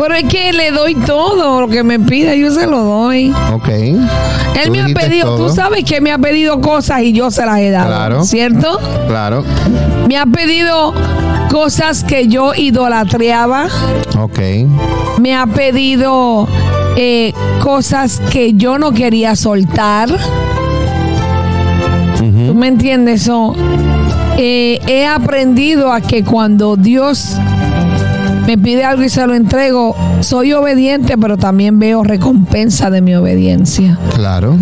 Pero 0.00 0.14
es 0.14 0.24
que 0.24 0.52
le 0.54 0.70
doy 0.70 0.94
todo 0.94 1.60
lo 1.60 1.68
que 1.68 1.82
me 1.84 2.00
pide, 2.00 2.38
yo 2.38 2.50
se 2.50 2.66
lo 2.66 2.82
doy. 2.82 3.34
Ok. 3.52 3.68
Él 3.68 4.70
me 4.70 4.80
ha 4.80 4.86
pedido, 4.88 5.36
todo. 5.36 5.48
tú 5.48 5.54
sabes 5.54 5.84
que 5.84 6.00
me 6.00 6.10
ha 6.10 6.16
pedido 6.18 6.58
cosas 6.62 7.02
y 7.02 7.12
yo 7.12 7.30
se 7.30 7.44
las 7.44 7.58
he 7.58 7.70
dado, 7.70 7.86
Claro. 7.88 8.24
¿cierto? 8.24 8.80
Claro. 9.08 9.44
Me 10.08 10.16
ha 10.16 10.24
pedido 10.24 10.94
cosas 11.50 12.02
que 12.02 12.28
yo 12.28 12.54
idolatreaba, 12.54 13.66
Ok. 14.18 14.38
me 15.18 15.36
ha 15.36 15.46
pedido 15.46 16.48
eh, 16.96 17.34
cosas 17.62 18.20
que 18.30 18.54
yo 18.54 18.78
no 18.78 18.92
quería 18.92 19.36
soltar. 19.36 20.08
¿Tú 22.18 22.54
me 22.54 22.68
entiendes? 22.68 23.22
So, 23.24 23.54
eh, 24.38 24.80
he 24.86 25.06
aprendido 25.06 25.92
a 25.92 26.00
que 26.00 26.24
cuando 26.24 26.76
Dios 26.76 27.36
me 28.50 28.58
pide 28.58 28.82
algo 28.82 29.04
y 29.04 29.08
se 29.08 29.24
lo 29.28 29.34
entrego, 29.34 29.94
soy 30.22 30.52
obediente, 30.54 31.16
pero 31.16 31.36
también 31.36 31.78
veo 31.78 32.02
recompensa 32.02 32.90
de 32.90 33.00
mi 33.00 33.14
obediencia. 33.14 33.96
Claro. 34.16 34.56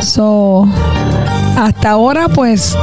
So, 0.00 0.68
hasta 1.56 1.90
ahora, 1.90 2.28
pues, 2.28 2.76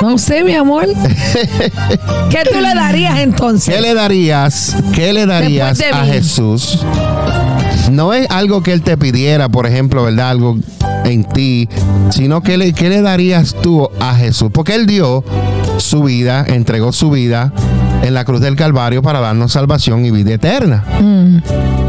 no 0.00 0.16
sé, 0.16 0.44
mi 0.44 0.54
amor. 0.54 0.86
¿Qué 2.30 2.38
tú 2.52 2.60
le 2.60 2.72
darías 2.72 3.18
entonces? 3.18 3.74
¿Qué 3.74 3.80
le 3.80 3.94
darías? 3.94 4.76
¿Qué 4.94 5.12
le 5.12 5.26
darías 5.26 5.78
de 5.78 5.86
a 5.86 6.02
mí. 6.02 6.10
Jesús? 6.12 6.78
No 7.90 8.14
es 8.14 8.30
algo 8.30 8.62
que 8.62 8.72
él 8.72 8.82
te 8.82 8.96
pidiera, 8.96 9.48
por 9.48 9.66
ejemplo, 9.66 10.04
¿verdad? 10.04 10.30
Algo 10.30 10.56
en 11.04 11.24
ti, 11.24 11.68
sino 12.10 12.42
que 12.42 12.56
le, 12.56 12.72
¿qué 12.72 12.88
le 12.88 13.02
darías 13.02 13.56
tú 13.60 13.90
a 13.98 14.14
Jesús? 14.14 14.50
Porque 14.52 14.76
él 14.76 14.86
dio 14.86 15.24
su 15.80 16.02
vida, 16.04 16.44
entregó 16.46 16.92
su 16.92 17.10
vida 17.10 17.52
en 18.02 18.14
la 18.14 18.24
cruz 18.24 18.40
del 18.40 18.56
Calvario 18.56 19.02
para 19.02 19.20
darnos 19.20 19.52
salvación 19.52 20.04
y 20.04 20.10
vida 20.10 20.34
eterna. 20.34 20.84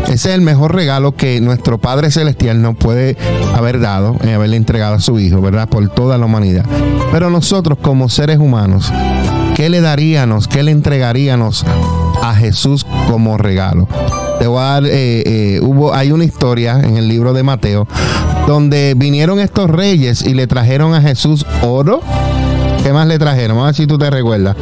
Ese 0.06 0.30
es 0.30 0.36
el 0.36 0.42
mejor 0.42 0.76
regalo 0.76 1.16
que 1.16 1.40
nuestro 1.42 1.78
Padre 1.78 2.12
Celestial 2.12 2.62
nos 2.62 2.76
puede 2.76 3.16
haber 3.56 3.80
dado, 3.80 4.18
en 4.22 4.30
haberle 4.30 4.58
entregado 4.58 4.96
a 4.96 5.00
su 5.00 5.20
Hijo, 5.20 5.42
¿verdad? 5.42 5.70
Por 5.70 5.88
toda 5.90 6.18
la 6.18 6.26
humanidad. 6.26 6.66
Pero 7.12 7.30
nosotros 7.30 7.78
como 7.82 8.10
seres 8.10 8.40
humanos, 8.40 8.92
¿qué 9.56 9.70
le 9.70 9.82
daríamos, 9.82 10.48
qué 10.48 10.64
le 10.64 10.72
entregaríamos 10.72 11.66
a 12.22 12.36
Jesús 12.36 12.86
como 13.08 13.38
regalo? 13.38 13.88
Te 14.40 14.48
voy 14.48 14.60
a 14.60 14.64
dar, 14.64 14.86
eh, 14.86 14.90
eh, 15.26 15.60
hubo, 15.62 15.94
hay 15.94 16.12
una 16.12 16.26
historia 16.26 16.80
en 16.84 16.98
el 16.98 17.08
libro 17.08 17.34
de 17.34 17.44
Mateo 17.44 17.88
donde 18.48 18.96
vinieron 18.98 19.40
estos 19.40 19.70
reyes 19.70 20.24
y 20.24 20.34
le 20.34 20.48
trajeron 20.48 20.94
a 20.94 21.02
Jesús 21.02 21.46
oro. 21.62 22.02
¿Qué 22.84 22.94
más 22.94 23.08
le 23.08 23.20
trajeron? 23.20 23.58
Vamos 23.58 23.64
a 23.64 23.68
ver 23.68 23.76
si 23.76 23.88
tú 23.88 23.98
te 23.98 24.10
recuerdas. 24.10 24.56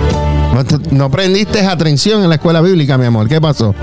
No, 0.54 0.64
no 0.92 1.10
prendiste 1.12 1.66
atención 1.66 2.24
en 2.24 2.30
la 2.30 2.36
escuela 2.36 2.62
bíblica, 2.62 2.98
mi 2.98 3.06
amor. 3.06 3.28
¿Qué 3.28 3.40
pasó? 3.40 3.74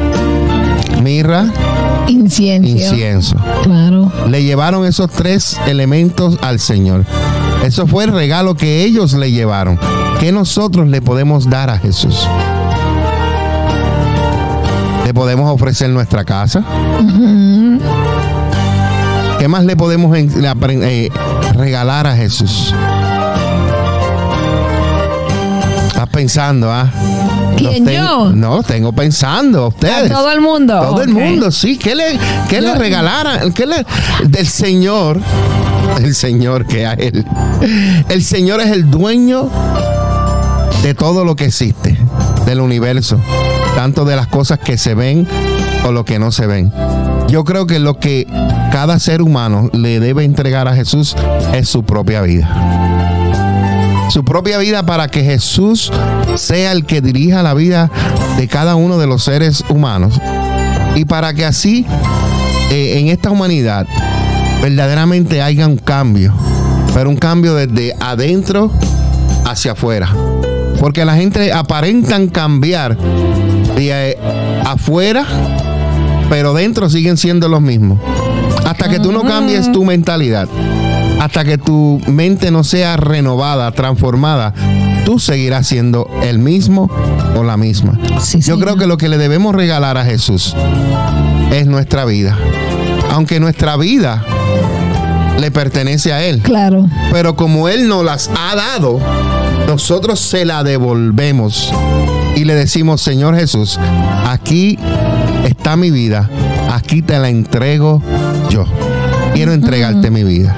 Mirra, 1.03 1.47
Incienso. 2.09 2.69
incienso. 2.69 3.37
Claro. 3.63 4.11
Le 4.29 4.43
llevaron 4.45 4.85
esos 4.85 5.11
tres 5.11 5.59
elementos 5.67 6.39
al 6.43 6.59
Señor. 6.61 7.05
Eso 7.65 7.87
fue 7.87 8.05
el 8.05 8.13
regalo 8.13 8.55
que 8.55 8.85
ellos 8.85 9.15
le 9.15 9.31
llevaron. 9.33 9.79
¿Qué 10.21 10.33
nosotros 10.33 10.89
le 10.89 11.01
podemos 11.03 11.49
dar 11.49 11.71
a 11.71 11.79
Jesús? 11.79 12.27
Le 15.05 15.15
podemos 15.15 15.51
ofrecer 15.53 15.89
nuestra 15.91 16.25
casa. 16.25 16.65
¿Qué 19.39 19.49
más 19.49 19.65
le 19.65 19.77
podemos 19.77 20.17
eh, 20.17 21.11
regalar 21.55 22.07
a 22.07 22.17
Jesús? 22.17 22.75
Estás 25.97 26.11
pensando, 26.11 26.71
¿ah? 26.71 26.91
¿Quién, 27.57 27.87
ten- 27.87 27.97
yo? 28.05 28.31
No, 28.31 28.63
tengo 28.63 28.93
pensando, 28.93 29.63
A 29.65 29.69
ustedes. 29.69 30.13
todo 30.13 30.31
el 30.31 30.43
mundo. 30.43 30.79
Todo 30.79 31.01
el 31.01 31.09
mundo, 31.09 31.51
sí. 31.51 31.79
¿Qué 31.79 31.95
le, 31.95 32.19
qué 32.51 32.61
le 32.61 32.75
regalaran? 32.75 33.51
¿Qué 33.55 33.65
le, 33.65 33.77
del 34.29 34.47
Señor? 34.47 35.19
El 35.99 36.15
Señor 36.15 36.67
que 36.67 36.85
a 36.85 36.93
Él. 36.93 37.25
El 38.11 38.23
Señor 38.23 38.61
es 38.61 38.73
el 38.73 38.91
dueño 38.91 39.49
de 40.83 40.93
todo 40.93 41.25
lo 41.25 41.35
que 41.35 41.47
existe, 41.47 41.97
del 42.45 42.61
universo. 42.61 43.19
Tanto 43.75 44.05
de 44.05 44.17
las 44.17 44.27
cosas 44.27 44.59
que 44.59 44.77
se 44.77 44.95
ven 44.95 45.27
o 45.87 45.93
lo 45.93 46.05
que 46.05 46.19
no 46.19 46.31
se 46.31 46.47
ven. 46.47 46.71
Yo 47.29 47.45
creo 47.45 47.67
que 47.67 47.79
lo 47.79 47.99
que 47.99 48.27
cada 48.71 48.99
ser 48.99 49.23
humano 49.23 49.71
le 49.73 49.99
debe 49.99 50.25
entregar 50.25 50.69
a 50.69 50.75
Jesús 50.77 51.17
es 51.55 51.71
su 51.71 51.85
propia 51.85 52.21
vida 52.21 52.51
su 54.09 54.25
propia 54.25 54.59
vida 54.59 54.85
para 54.85 55.09
que 55.09 55.23
Jesús 55.23 55.93
sea 56.37 56.73
el 56.73 56.87
que 56.87 57.01
dirija 57.01 57.43
la 57.43 57.55
vida 57.55 57.91
de 58.37 58.49
cada 58.49 58.75
uno 58.75 58.99
de 58.99 59.07
los 59.07 59.25
seres 59.25 59.65
humanos 59.69 60.21
y 60.95 61.05
para 61.05 61.35
que 61.35 61.45
así 61.45 61.87
eh, 62.71 62.99
en 62.99 63.09
esta 63.09 63.31
humanidad 63.31 63.87
verdaderamente 64.63 65.43
haya 65.43 65.67
un 65.67 65.77
cambio, 65.77 66.35
pero 66.95 67.11
un 67.11 67.17
cambio 67.17 67.55
desde 67.55 67.95
adentro 68.01 68.71
hacia 69.45 69.73
afuera. 69.73 70.09
Porque 70.81 71.05
la 71.05 71.15
gente 71.15 71.53
aparentan 71.53 72.29
cambiar 72.29 72.97
de 73.77 74.11
eh, 74.11 74.19
afuera, 74.65 75.25
pero 76.29 76.55
dentro 76.55 76.91
siguen 76.91 77.17
siendo 77.17 77.49
los 77.49 77.61
mismos. 77.61 78.01
Hasta 78.67 78.89
que 78.89 78.99
tú 78.99 79.13
no 79.13 79.23
cambies 79.23 79.71
tu 79.71 79.85
mentalidad, 79.85 80.49
hasta 81.27 81.45
que 81.45 81.59
tu 81.59 82.01
mente 82.07 82.53
no 82.53 82.63
sea 82.63 82.97
renovada, 82.97 83.73
transformada, 83.73 84.55
tú 85.05 85.19
seguirás 85.19 85.67
siendo 85.67 86.09
el 86.23 86.39
mismo 86.39 86.89
o 87.35 87.43
la 87.43 87.57
misma. 87.57 87.99
Sí, 88.21 88.39
Yo 88.43 88.61
creo 88.61 88.77
que 88.77 88.87
lo 88.87 88.97
que 88.97 89.09
le 89.09 89.19
debemos 89.19 89.53
regalar 89.53 89.99
a 89.99 90.05
Jesús 90.05 90.55
es 91.51 91.67
nuestra 91.67 92.05
vida. 92.05 92.39
Aunque 93.11 93.41
nuestra 93.41 93.77
vida 93.77 94.25
le 95.41 95.51
pertenece 95.51 96.13
a 96.13 96.23
Él. 96.23 96.43
Claro. 96.43 96.89
Pero 97.11 97.35
como 97.35 97.69
Él 97.69 97.89
nos 97.89 98.05
las 98.05 98.31
ha 98.39 98.55
dado, 98.55 99.01
nosotros 99.67 100.21
se 100.21 100.45
la 100.45 100.63
devolvemos 100.63 101.73
y 102.37 102.45
le 102.45 102.55
decimos, 102.55 103.03
Señor 103.03 103.35
Jesús, 103.35 103.81
aquí 104.29 104.79
está 105.45 105.75
mi 105.75 105.91
vida, 105.91 106.31
aquí 106.73 107.03
te 107.03 107.19
la 107.19 107.31
entrego 107.31 108.01
yo. 108.49 108.65
Quiero 109.35 109.53
entregarte 109.53 110.13
mi 110.13 110.23
vida. 110.23 110.55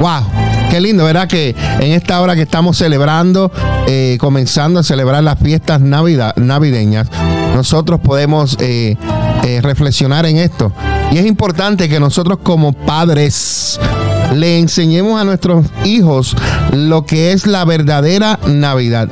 ¡Wow! 0.00 0.24
Qué 0.70 0.80
lindo, 0.80 1.04
¿verdad? 1.04 1.28
Que 1.28 1.54
en 1.80 1.92
esta 1.92 2.20
hora 2.20 2.34
que 2.36 2.42
estamos 2.42 2.78
celebrando, 2.78 3.50
eh, 3.86 4.16
comenzando 4.20 4.80
a 4.80 4.82
celebrar 4.82 5.22
las 5.24 5.38
fiestas 5.38 5.80
navida- 5.80 6.32
navideñas, 6.36 7.08
nosotros 7.54 8.00
podemos 8.00 8.56
eh, 8.60 8.96
eh, 9.44 9.60
reflexionar 9.62 10.26
en 10.26 10.36
esto. 10.38 10.72
Y 11.10 11.18
es 11.18 11.26
importante 11.26 11.88
que 11.88 11.98
nosotros 11.98 12.38
como 12.42 12.72
padres 12.72 13.80
le 14.34 14.58
enseñemos 14.58 15.20
a 15.20 15.24
nuestros 15.24 15.66
hijos 15.84 16.36
lo 16.72 17.04
que 17.04 17.32
es 17.32 17.46
la 17.48 17.64
verdadera 17.64 18.38
Navidad. 18.46 19.08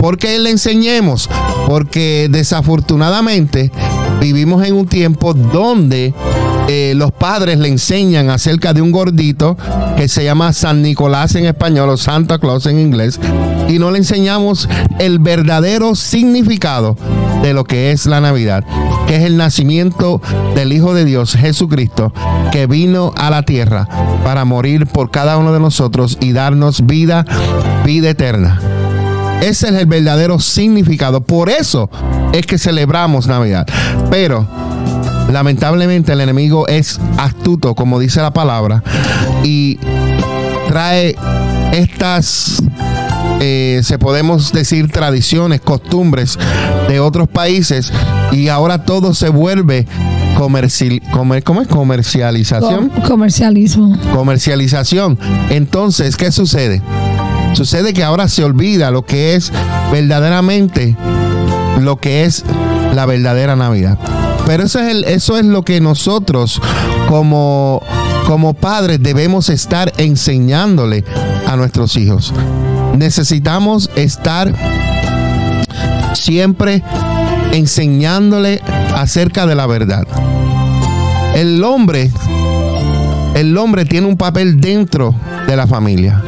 ¿Por 0.00 0.18
qué 0.18 0.38
le 0.38 0.50
enseñemos? 0.50 1.28
Porque 1.66 2.28
desafortunadamente 2.30 3.72
vivimos 4.20 4.64
en 4.64 4.74
un 4.74 4.86
tiempo 4.86 5.34
donde 5.34 6.14
eh, 6.68 6.94
los 6.96 7.12
padres 7.12 7.58
le 7.58 7.68
enseñan 7.68 8.30
acerca 8.30 8.72
de 8.72 8.82
un 8.82 8.90
gordito 8.90 9.56
que 9.96 10.08
se 10.08 10.24
llama 10.24 10.52
San 10.52 10.82
Nicolás 10.82 11.34
en 11.36 11.46
español 11.46 11.90
o 11.90 11.96
Santa 11.96 12.38
Claus 12.38 12.66
en 12.66 12.80
inglés 12.80 13.20
y 13.68 13.78
no 13.78 13.90
le 13.90 13.98
enseñamos 13.98 14.68
el 14.98 15.18
verdadero 15.18 15.94
significado 15.94 16.96
de 17.42 17.52
lo 17.52 17.64
que 17.64 17.92
es 17.92 18.06
la 18.06 18.20
Navidad, 18.20 18.64
que 19.06 19.16
es 19.16 19.22
el 19.22 19.36
nacimiento 19.36 20.20
del 20.54 20.72
Hijo 20.72 20.94
de 20.94 21.04
Dios, 21.04 21.34
Jesucristo, 21.34 22.12
que 22.50 22.66
vino 22.66 23.12
a 23.16 23.30
la 23.30 23.42
tierra 23.42 23.88
para 24.24 24.44
morir 24.44 24.86
por 24.86 25.10
cada 25.10 25.38
uno 25.38 25.52
de 25.52 25.60
nosotros 25.60 26.18
y 26.20 26.32
darnos 26.32 26.86
vida, 26.86 27.24
vida 27.84 28.10
eterna. 28.10 28.60
Ese 29.40 29.68
es 29.68 29.74
el 29.74 29.86
verdadero 29.86 30.40
significado. 30.40 31.20
Por 31.20 31.50
eso 31.50 31.90
es 32.32 32.46
que 32.46 32.58
celebramos 32.58 33.26
Navidad. 33.26 33.66
Pero 34.10 34.46
lamentablemente 35.30 36.12
el 36.12 36.20
enemigo 36.20 36.66
es 36.68 37.00
astuto, 37.18 37.74
como 37.74 37.98
dice 37.98 38.20
la 38.20 38.32
palabra, 38.32 38.82
y 39.42 39.78
trae 40.68 41.16
estas, 41.72 42.62
eh, 43.40 43.80
se 43.82 43.98
podemos 43.98 44.52
decir, 44.52 44.90
tradiciones, 44.90 45.60
costumbres 45.60 46.38
de 46.88 47.00
otros 47.00 47.28
países 47.28 47.92
y 48.32 48.48
ahora 48.48 48.84
todo 48.84 49.14
se 49.14 49.28
vuelve 49.28 49.86
comercial, 50.36 51.00
¿cómo 51.12 51.34
es? 51.34 51.68
Comercialización. 51.68 52.90
comercialismo. 53.06 53.98
Comercialización. 54.12 55.18
Entonces, 55.50 56.16
¿qué 56.16 56.30
sucede? 56.30 56.82
Sucede 57.54 57.94
que 57.94 58.04
ahora 58.04 58.28
se 58.28 58.44
olvida 58.44 58.90
lo 58.90 59.04
que 59.06 59.34
es 59.34 59.50
verdaderamente 59.90 60.94
lo 61.80 61.96
que 61.96 62.24
es 62.24 62.44
la 62.94 63.06
verdadera 63.06 63.56
Navidad. 63.56 63.98
Pero 64.46 64.62
eso 64.62 64.78
es, 64.78 64.88
el, 64.88 65.04
eso 65.04 65.36
es 65.36 65.44
lo 65.44 65.62
que 65.62 65.80
nosotros 65.80 66.62
como, 67.08 67.82
como 68.26 68.54
padres 68.54 69.02
debemos 69.02 69.48
estar 69.48 69.92
enseñándole 69.98 71.04
a 71.46 71.56
nuestros 71.56 71.96
hijos. 71.96 72.32
Necesitamos 72.96 73.90
estar 73.96 74.54
siempre 76.14 76.82
enseñándole 77.52 78.62
acerca 78.94 79.46
de 79.46 79.54
la 79.54 79.66
verdad. 79.66 80.06
El 81.34 81.62
hombre, 81.64 82.10
el 83.34 83.56
hombre 83.58 83.84
tiene 83.84 84.06
un 84.06 84.16
papel 84.16 84.60
dentro 84.60 85.14
de 85.46 85.56
la 85.56 85.66
familia. 85.66 86.22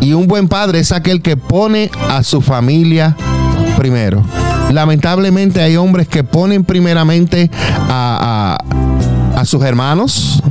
Y 0.00 0.12
un 0.12 0.26
buen 0.26 0.48
padre 0.48 0.80
es 0.80 0.92
aquel 0.92 1.22
que 1.22 1.36
pone 1.36 1.90
a 2.10 2.22
su 2.22 2.42
familia 2.42 3.16
primero. 3.78 4.22
Lamentablemente 4.72 5.62
hay 5.62 5.76
hombres 5.76 6.08
que 6.08 6.24
ponen 6.24 6.64
primeramente 6.64 7.50
a, 7.88 8.58
sus 9.44 9.62
hermanos, 9.62 10.42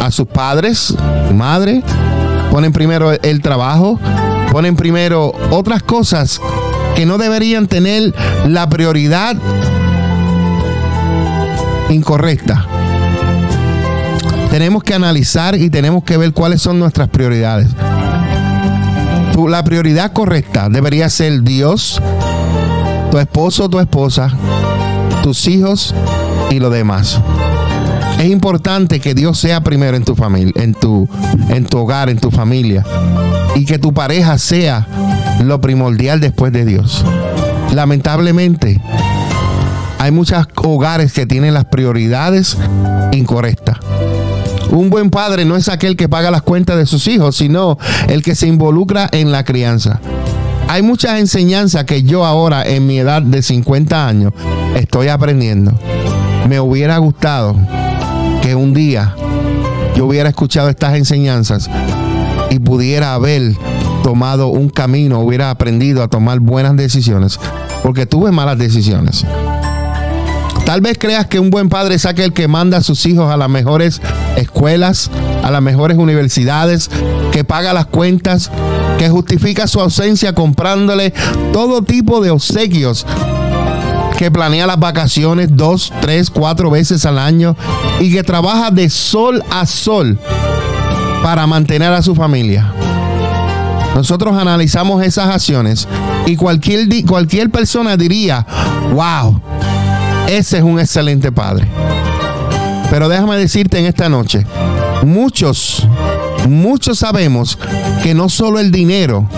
a 0.00 0.10
sus 0.10 0.26
padres, 0.26 0.94
madre, 1.34 1.82
ponen 2.50 2.72
primero 2.72 3.12
el 3.12 3.42
trabajo, 3.42 3.98
ponen 4.52 4.76
primero 4.76 5.32
otras 5.50 5.82
cosas 5.82 6.40
que 6.94 7.06
no 7.06 7.18
deberían 7.18 7.66
tener 7.66 8.14
la 8.46 8.68
prioridad 8.68 9.36
incorrecta. 11.90 12.64
Tenemos 14.50 14.82
que 14.82 14.94
analizar 14.94 15.56
y 15.56 15.68
tenemos 15.68 16.04
que 16.04 16.16
ver 16.16 16.32
cuáles 16.32 16.62
son 16.62 16.78
nuestras 16.78 17.08
prioridades 17.08 17.68
la 19.46 19.62
prioridad 19.62 20.12
correcta 20.12 20.68
debería 20.70 21.10
ser 21.10 21.42
Dios, 21.42 22.00
tu 23.10 23.18
esposo 23.18 23.68
tu 23.68 23.78
esposa, 23.80 24.30
tus 25.22 25.46
hijos 25.48 25.94
y 26.50 26.58
lo 26.58 26.70
demás. 26.70 27.20
Es 28.18 28.26
importante 28.26 29.00
que 29.00 29.14
Dios 29.14 29.38
sea 29.38 29.62
primero 29.62 29.96
en 29.96 30.04
tu 30.04 30.14
familia, 30.14 30.52
en 30.56 30.74
tu, 30.74 31.08
en 31.48 31.66
tu 31.66 31.78
hogar, 31.78 32.08
en 32.08 32.18
tu 32.18 32.30
familia. 32.30 32.84
Y 33.54 33.64
que 33.64 33.78
tu 33.78 33.92
pareja 33.92 34.38
sea 34.38 34.86
lo 35.44 35.60
primordial 35.60 36.20
después 36.20 36.52
de 36.52 36.64
Dios. 36.64 37.04
Lamentablemente, 37.74 38.80
hay 39.98 40.10
muchos 40.10 40.46
hogares 40.56 41.12
que 41.12 41.26
tienen 41.26 41.54
las 41.54 41.66
prioridades 41.66 42.56
incorrectas. 43.12 43.78
Un 44.70 44.90
buen 44.90 45.10
padre 45.10 45.44
no 45.44 45.56
es 45.56 45.68
aquel 45.68 45.96
que 45.96 46.08
paga 46.08 46.30
las 46.30 46.42
cuentas 46.42 46.76
de 46.76 46.86
sus 46.86 47.06
hijos, 47.06 47.36
sino 47.36 47.78
el 48.08 48.22
que 48.22 48.34
se 48.34 48.46
involucra 48.46 49.08
en 49.12 49.30
la 49.30 49.44
crianza. 49.44 50.00
Hay 50.68 50.82
muchas 50.82 51.20
enseñanzas 51.20 51.84
que 51.84 52.02
yo 52.02 52.24
ahora 52.24 52.66
en 52.66 52.86
mi 52.86 52.98
edad 52.98 53.22
de 53.22 53.42
50 53.42 54.06
años 54.06 54.32
estoy 54.74 55.08
aprendiendo. 55.08 55.72
Me 56.48 56.60
hubiera 56.60 56.98
gustado 56.98 57.56
que 58.42 58.54
un 58.54 58.74
día 58.74 59.14
yo 59.94 60.06
hubiera 60.06 60.28
escuchado 60.28 60.68
estas 60.68 60.94
enseñanzas 60.96 61.70
y 62.50 62.58
pudiera 62.58 63.14
haber 63.14 63.54
tomado 64.02 64.48
un 64.48 64.68
camino, 64.68 65.20
hubiera 65.20 65.50
aprendido 65.50 66.02
a 66.02 66.08
tomar 66.08 66.40
buenas 66.40 66.76
decisiones, 66.76 67.40
porque 67.82 68.06
tuve 68.06 68.30
malas 68.30 68.58
decisiones. 68.58 69.24
Tal 70.64 70.80
vez 70.80 70.98
creas 70.98 71.26
que 71.26 71.38
un 71.38 71.50
buen 71.50 71.68
padre 71.68 71.94
es 71.94 72.06
aquel 72.06 72.32
que 72.32 72.48
manda 72.48 72.78
a 72.78 72.82
sus 72.82 73.06
hijos 73.06 73.30
a 73.30 73.36
las 73.36 73.48
mejores 73.48 74.00
escuelas, 74.36 75.10
a 75.42 75.50
las 75.50 75.62
mejores 75.62 75.96
universidades, 75.96 76.90
que 77.30 77.44
paga 77.44 77.72
las 77.72 77.86
cuentas, 77.86 78.50
que 78.98 79.08
justifica 79.08 79.66
su 79.66 79.80
ausencia 79.80 80.34
comprándole 80.34 81.12
todo 81.52 81.82
tipo 81.82 82.20
de 82.20 82.30
obsequios, 82.30 83.06
que 84.18 84.30
planea 84.30 84.66
las 84.66 84.78
vacaciones 84.78 85.48
dos, 85.52 85.92
tres, 86.00 86.30
cuatro 86.30 86.70
veces 86.70 87.04
al 87.04 87.18
año 87.18 87.56
y 88.00 88.12
que 88.12 88.22
trabaja 88.22 88.70
de 88.70 88.88
sol 88.88 89.42
a 89.50 89.66
sol 89.66 90.18
para 91.22 91.46
mantener 91.46 91.92
a 91.92 92.02
su 92.02 92.14
familia. 92.14 92.72
Nosotros 93.94 94.36
analizamos 94.36 95.02
esas 95.02 95.28
acciones 95.28 95.88
y 96.26 96.36
cualquier, 96.36 96.86
cualquier 97.06 97.50
persona 97.50 97.96
diría, 97.96 98.46
wow, 98.92 99.40
ese 100.28 100.58
es 100.58 100.62
un 100.62 100.78
excelente 100.78 101.32
padre. 101.32 101.66
Pero 102.90 103.08
déjame 103.08 103.36
decirte 103.36 103.78
en 103.78 103.86
esta 103.86 104.08
noche, 104.08 104.46
muchos, 105.02 105.86
muchos 106.48 106.98
sabemos 106.98 107.58
que 108.02 108.14
no 108.14 108.28
solo 108.28 108.58
el 108.58 108.70
dinero 108.70 109.28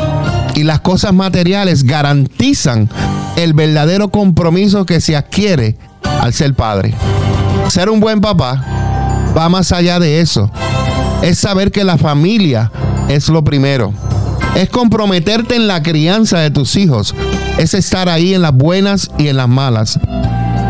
y 0.55 0.64
las 0.64 0.81
cosas 0.81 1.12
materiales 1.12 1.85
garantizan 1.85 2.88
el 3.37 3.53
verdadero 3.53 4.09
compromiso 4.09 4.87
que 4.87 5.01
se 5.01 5.16
adquiere 5.16 5.77
al 6.21 6.33
ser 6.33 6.55
padre. 6.55 6.94
Ser 7.68 7.90
un 7.90 8.01
buen 8.01 8.21
papá 8.21 8.64
va 9.37 9.49
más 9.49 9.73
allá 9.73 10.01
de 10.01 10.21
eso. 10.21 10.51
Es 11.23 11.38
saber 11.38 11.71
que 11.71 11.85
la 11.85 11.99
familia 11.99 12.73
es 13.09 13.29
lo 13.29 13.44
primero. 13.44 13.92
Es 14.55 14.68
comprometerte 14.68 15.57
en 15.57 15.66
la 15.66 15.83
crianza 15.83 16.38
de 16.38 16.51
tus 16.51 16.77
hijos. 16.77 17.14
Es 17.59 17.75
estar 17.75 18.09
ahí 18.09 18.35
en 18.35 18.42
las 18.42 18.55
buenas 18.55 19.11
y 19.18 19.29
en 19.29 19.37
las 19.37 19.49
malas 19.49 19.99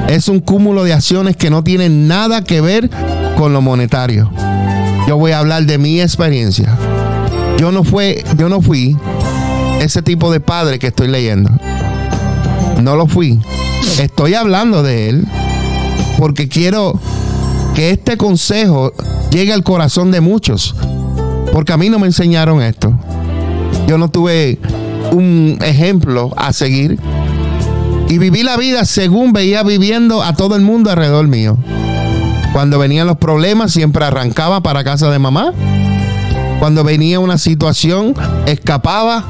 es 0.09 0.29
un 0.29 0.41
cúmulo 0.41 0.85
de 0.85 0.95
acciones 0.95 1.37
que 1.37 1.51
no 1.51 1.63
tienen 1.63 2.09
nada 2.09 2.43
que 2.43 2.61
ver 2.61 2.89
con 3.37 3.53
lo 3.53 3.61
monetario. 3.61 4.31
Yo 5.09 5.17
voy 5.17 5.33
a 5.33 5.39
hablar 5.39 5.65
de 5.65 5.79
mi 5.79 6.03
experiencia. 6.03 6.77
Yo 7.59 7.73
no 7.73 7.83
fue, 7.83 8.23
yo 8.37 8.51
no 8.51 8.61
fui 8.61 8.95
ese 9.81 10.03
tipo 10.03 10.31
de 10.31 10.39
padre 10.39 10.79
que 10.79 10.89
estoy 10.89 11.09
leyendo. 11.09 11.49
No 12.83 12.95
lo 12.95 13.07
fui. 13.07 13.41
Estoy 13.99 14.35
hablando 14.35 14.83
de 14.83 15.09
él 15.09 15.27
porque 16.19 16.47
quiero 16.47 17.01
que 17.75 17.89
este 17.89 18.19
consejo 18.19 18.93
llegue 19.31 19.55
al 19.55 19.63
corazón 19.63 20.11
de 20.11 20.21
muchos. 20.21 20.75
Porque 21.55 21.73
a 21.73 21.79
mí 21.79 21.89
no 21.89 21.99
me 21.99 22.07
enseñaron 22.07 22.61
esto. 22.61 22.93
Yo 23.87 23.97
no 23.97 24.11
tuve 24.11 24.59
un 25.13 25.59
ejemplo 25.63 26.35
a 26.37 26.53
seguir 26.53 26.99
y 28.11 28.19
viví 28.19 28.43
la 28.43 28.59
vida 28.59 28.85
según 28.85 29.33
veía 29.33 29.63
viviendo 29.63 30.23
a 30.23 30.35
todo 30.35 30.55
el 30.55 30.61
mundo 30.61 30.91
alrededor 30.91 31.29
mío. 31.29 31.57
Cuando 32.53 32.79
venían 32.79 33.07
los 33.07 33.19
problemas, 33.19 33.73
siempre 33.73 34.05
arrancaba 34.05 34.63
para 34.63 34.85
casa 34.85 35.11
de 35.11 35.19
mamá. 35.19 35.53
Cuando 36.59 36.83
venía 36.83 37.21
una 37.21 37.39
situación, 37.39 38.15
escapaba. 38.47 39.25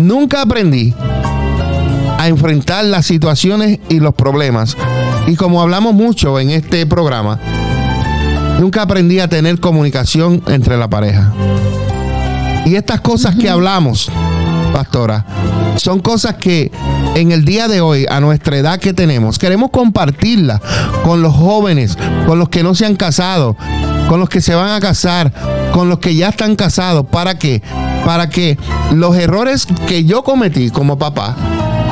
Nunca 0.00 0.42
aprendí 0.42 0.94
a 2.18 2.28
enfrentar 2.28 2.84
las 2.84 3.06
situaciones 3.06 3.78
y 3.88 4.00
los 4.00 4.14
problemas. 4.14 4.76
Y 5.26 5.36
como 5.36 5.62
hablamos 5.62 5.94
mucho 5.94 6.38
en 6.40 6.50
este 6.50 6.84
programa, 6.84 7.38
nunca 8.58 8.82
aprendí 8.82 9.20
a 9.20 9.28
tener 9.28 9.60
comunicación 9.60 10.42
entre 10.48 10.76
la 10.76 10.88
pareja. 10.88 11.32
Y 12.66 12.74
estas 12.74 13.00
cosas 13.00 13.36
que 13.36 13.48
hablamos, 13.48 14.10
pastora, 14.72 15.24
son 15.76 16.00
cosas 16.00 16.34
que 16.34 16.70
en 17.14 17.32
el 17.32 17.44
día 17.44 17.68
de 17.68 17.80
hoy, 17.80 18.06
a 18.08 18.20
nuestra 18.20 18.56
edad 18.56 18.78
que 18.78 18.92
tenemos, 18.92 19.38
queremos 19.38 19.70
compartirla 19.70 20.60
con 21.04 21.22
los 21.22 21.34
jóvenes, 21.34 21.96
con 22.26 22.38
los 22.38 22.48
que 22.48 22.62
no 22.62 22.74
se 22.74 22.86
han 22.86 22.96
casado, 22.96 23.56
con 24.08 24.20
los 24.20 24.28
que 24.28 24.40
se 24.40 24.54
van 24.54 24.70
a 24.70 24.80
casar, 24.80 25.32
con 25.72 25.88
los 25.88 25.98
que 25.98 26.14
ya 26.14 26.28
están 26.28 26.56
casados. 26.56 27.06
¿Para 27.06 27.38
qué? 27.38 27.62
Para 28.04 28.28
que 28.28 28.58
los 28.92 29.16
errores 29.16 29.66
que 29.86 30.04
yo 30.04 30.22
cometí 30.24 30.70
como 30.70 30.98
papá, 30.98 31.36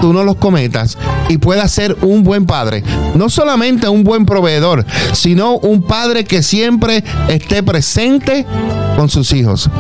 tú 0.01 0.12
no 0.12 0.25
los 0.25 0.37
cometas 0.37 0.97
y 1.29 1.39
puedas 1.39 1.71
ser 1.71 1.97
un 2.03 2.23
buen 2.23 2.47
padre. 2.47 2.83
No 3.15 3.29
solamente 3.29 3.89
un 3.89 4.05
buen 4.05 4.27
proveedor, 4.27 4.85
sino 5.12 5.57
un 5.57 5.83
padre 5.83 6.25
que 6.25 6.43
siempre 6.43 7.05
esté 7.29 7.62
presente 7.62 8.47
con 8.97 9.09
sus 9.09 9.33
hijos. 9.33 9.71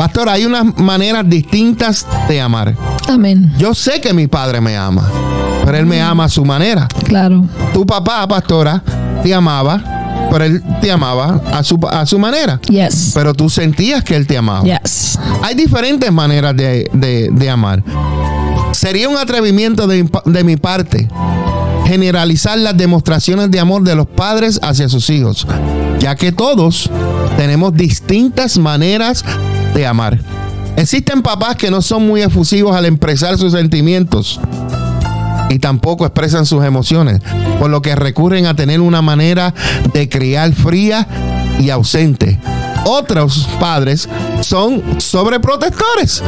Pastor, 0.00 0.30
hay 0.30 0.46
unas 0.46 0.78
maneras 0.78 1.28
distintas 1.28 2.06
de 2.26 2.40
amar. 2.40 2.74
Amén. 3.06 3.52
Yo 3.58 3.74
sé 3.74 4.00
que 4.00 4.14
mi 4.14 4.28
padre 4.28 4.58
me 4.58 4.74
ama, 4.74 5.06
pero 5.62 5.76
él 5.76 5.84
me 5.84 6.00
ama 6.00 6.24
a 6.24 6.28
su 6.30 6.42
manera. 6.42 6.88
Claro. 7.04 7.44
Tu 7.74 7.84
papá, 7.84 8.26
pastora, 8.26 8.82
te 9.22 9.34
amaba, 9.34 10.26
pero 10.30 10.44
él 10.46 10.62
te 10.80 10.90
amaba 10.90 11.38
a 11.52 11.62
su, 11.62 11.78
a 11.90 12.06
su 12.06 12.18
manera. 12.18 12.58
Yes. 12.70 13.10
Pero 13.12 13.34
tú 13.34 13.50
sentías 13.50 14.02
que 14.02 14.16
él 14.16 14.26
te 14.26 14.38
amaba. 14.38 14.64
Yes. 14.64 15.18
Hay 15.42 15.54
diferentes 15.54 16.10
maneras 16.10 16.56
de, 16.56 16.88
de- 16.94 17.28
de 17.30 17.50
amar. 17.50 17.82
Sería 18.72 19.06
un 19.06 19.18
atrevimiento 19.18 19.86
de, 19.86 20.08
de 20.24 20.44
mi 20.44 20.56
parte 20.56 21.10
generalizar 21.86 22.56
las 22.58 22.74
demostraciones 22.74 23.50
de 23.50 23.60
amor 23.60 23.82
de 23.82 23.96
los 23.96 24.06
padres 24.06 24.60
hacia 24.62 24.88
sus 24.88 25.10
hijos, 25.10 25.46
ya 25.98 26.14
que 26.14 26.32
todos 26.32 26.88
tenemos 27.36 27.74
distintas 27.74 28.56
maneras 28.56 29.24
de 29.74 29.86
amar. 29.86 30.18
Existen 30.76 31.22
papás 31.22 31.56
que 31.56 31.70
no 31.70 31.82
son 31.82 32.06
muy 32.06 32.22
efusivos 32.22 32.74
al 32.74 32.86
expresar 32.86 33.36
sus 33.36 33.52
sentimientos 33.52 34.40
y 35.50 35.58
tampoco 35.58 36.06
expresan 36.06 36.46
sus 36.46 36.64
emociones, 36.64 37.20
por 37.58 37.70
lo 37.70 37.82
que 37.82 37.96
recurren 37.96 38.46
a 38.46 38.54
tener 38.54 38.80
una 38.80 39.02
manera 39.02 39.52
de 39.92 40.08
criar 40.08 40.52
fría 40.54 41.06
y 41.58 41.70
ausente. 41.70 42.38
Otros 42.84 43.46
padres 43.58 44.08
son 44.40 44.82
sobreprotectores, 44.98 46.22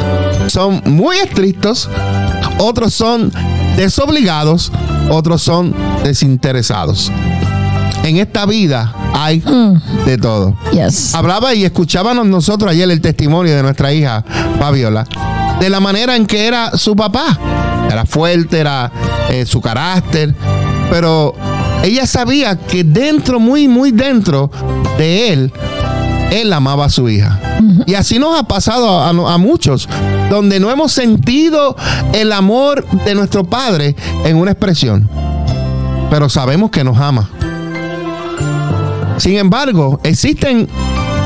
son 0.48 0.82
muy 0.84 1.16
estrictos, 1.16 1.88
otros 2.58 2.92
son 2.92 3.32
desobligados, 3.76 4.70
otros 5.08 5.40
son 5.40 5.74
desinteresados. 6.04 7.10
En 8.02 8.16
esta 8.16 8.46
vida 8.46 8.94
hay 9.14 9.42
de 10.04 10.18
todo. 10.18 10.56
Yes. 10.72 11.14
Hablaba 11.14 11.54
y 11.54 11.64
escuchábamos 11.64 12.26
nosotros 12.26 12.70
ayer 12.70 12.90
el 12.90 13.00
testimonio 13.00 13.54
de 13.54 13.62
nuestra 13.62 13.92
hija 13.92 14.24
Fabiola 14.58 15.06
de 15.62 15.70
la 15.70 15.78
manera 15.78 16.16
en 16.16 16.26
que 16.26 16.46
era 16.46 16.76
su 16.76 16.96
papá. 16.96 17.38
Era 17.88 18.04
fuerte, 18.04 18.58
era 18.58 18.90
eh, 19.30 19.46
su 19.46 19.60
carácter, 19.60 20.34
pero 20.90 21.34
ella 21.84 22.04
sabía 22.06 22.56
que 22.56 22.82
dentro, 22.82 23.38
muy, 23.38 23.68
muy 23.68 23.92
dentro 23.92 24.50
de 24.98 25.32
él, 25.32 25.52
él 26.32 26.52
amaba 26.52 26.86
a 26.86 26.88
su 26.88 27.08
hija. 27.08 27.38
Y 27.86 27.94
así 27.94 28.18
nos 28.18 28.36
ha 28.38 28.42
pasado 28.42 29.00
a, 29.00 29.10
a 29.10 29.38
muchos, 29.38 29.88
donde 30.30 30.58
no 30.58 30.70
hemos 30.70 30.90
sentido 30.92 31.76
el 32.12 32.32
amor 32.32 32.84
de 33.04 33.14
nuestro 33.14 33.44
Padre 33.44 33.94
en 34.24 34.36
una 34.36 34.50
expresión, 34.50 35.08
pero 36.10 36.28
sabemos 36.28 36.72
que 36.72 36.82
nos 36.82 36.98
ama. 36.98 37.30
Sin 39.22 39.36
embargo, 39.36 40.00
existen 40.02 40.66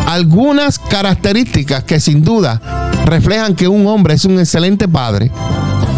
algunas 0.06 0.78
características 0.78 1.82
que 1.84 1.98
sin 1.98 2.22
duda 2.22 2.60
reflejan 3.06 3.54
que 3.54 3.68
un 3.68 3.86
hombre 3.86 4.12
es 4.12 4.26
un 4.26 4.38
excelente 4.38 4.86
padre, 4.86 5.30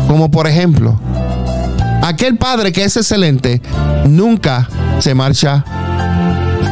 como 0.06 0.30
por 0.30 0.46
ejemplo, 0.46 0.96
aquel 2.00 2.36
padre 2.36 2.70
que 2.70 2.84
es 2.84 2.96
excelente 2.96 3.60
nunca 4.06 4.68
se 5.00 5.12
marcha 5.12 5.64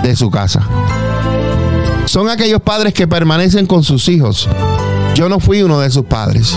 de 0.05 0.15
su 0.15 0.31
casa. 0.31 0.63
Son 2.05 2.29
aquellos 2.29 2.63
padres 2.63 2.95
que 2.95 3.09
permanecen 3.09 3.67
con 3.67 3.83
sus 3.83 4.09
hijos. 4.09 4.49
Yo 5.17 5.29
no 5.29 5.41
fui 5.41 5.61
uno 5.61 5.81
de 5.81 5.91
sus 5.91 6.05
padres. 6.05 6.57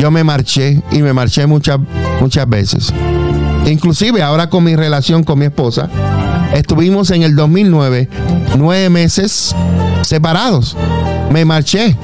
Yo 0.00 0.10
me 0.10 0.24
marché 0.24 0.82
y 0.90 1.02
me 1.02 1.12
marché 1.12 1.46
muchas, 1.46 1.78
muchas 2.20 2.48
veces. 2.48 2.92
Inclusive 3.64 4.24
ahora 4.24 4.50
con 4.50 4.64
mi 4.64 4.74
relación 4.74 5.22
con 5.22 5.38
mi 5.38 5.44
esposa, 5.44 5.88
estuvimos 6.54 7.10
en 7.10 7.22
el 7.22 7.34
2009 7.36 8.08
nueve 8.56 8.88
meses 8.90 9.54
separados. 10.02 10.76
Me 11.30 11.44
marché. 11.44 11.96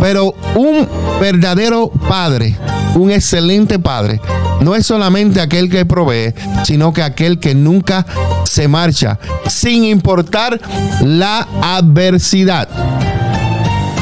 Pero 0.00 0.34
un 0.54 0.88
verdadero 1.20 1.90
padre, 2.08 2.56
un 2.94 3.10
excelente 3.10 3.78
padre, 3.78 4.20
no 4.60 4.74
es 4.74 4.86
solamente 4.86 5.40
aquel 5.40 5.68
que 5.68 5.84
provee, 5.84 6.34
sino 6.64 6.92
que 6.92 7.02
aquel 7.02 7.38
que 7.40 7.54
nunca 7.54 8.06
se 8.44 8.68
marcha, 8.68 9.18
sin 9.48 9.84
importar 9.84 10.60
la 11.02 11.48
adversidad. 11.62 12.68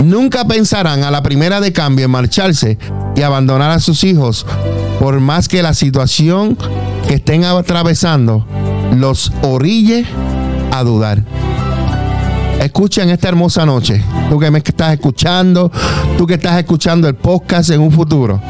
Nunca 0.05 0.45
pensarán 0.45 1.05
a 1.05 1.11
la 1.11 1.23
primera 1.23 1.61
de 1.61 1.73
cambio 1.73 2.07
en 2.07 2.11
marcharse 2.11 2.79
y 3.15 3.23
abandonar 3.23 3.71
a 3.71 3.81
sus 3.81 4.05
hijos, 4.05 4.45
por 4.99 5.21
más 5.21 5.49
que 5.49 5.63
la 5.63 5.75
situación 5.75 6.59
que 7.07 7.15
estén 7.15 7.45
atravesando 7.45 8.47
los 8.93 9.33
orille 9.43 10.05
a 10.71 10.83
dudar. 10.83 11.25
Escucha 12.61 13.03
en 13.03 13.11
esta 13.11 13.29
hermosa 13.29 13.67
noche, 13.67 14.05
tú 14.31 14.39
que 14.39 14.51
me 14.51 14.59
estás 14.59 14.93
escuchando, 14.93 15.71
tú 16.17 16.27
que 16.27 16.35
estás 16.35 16.59
escuchando 16.59 17.09
el 17.09 17.15
podcast 17.15 17.71
en 17.71 17.81
un 17.81 17.91
futuro. 17.91 18.41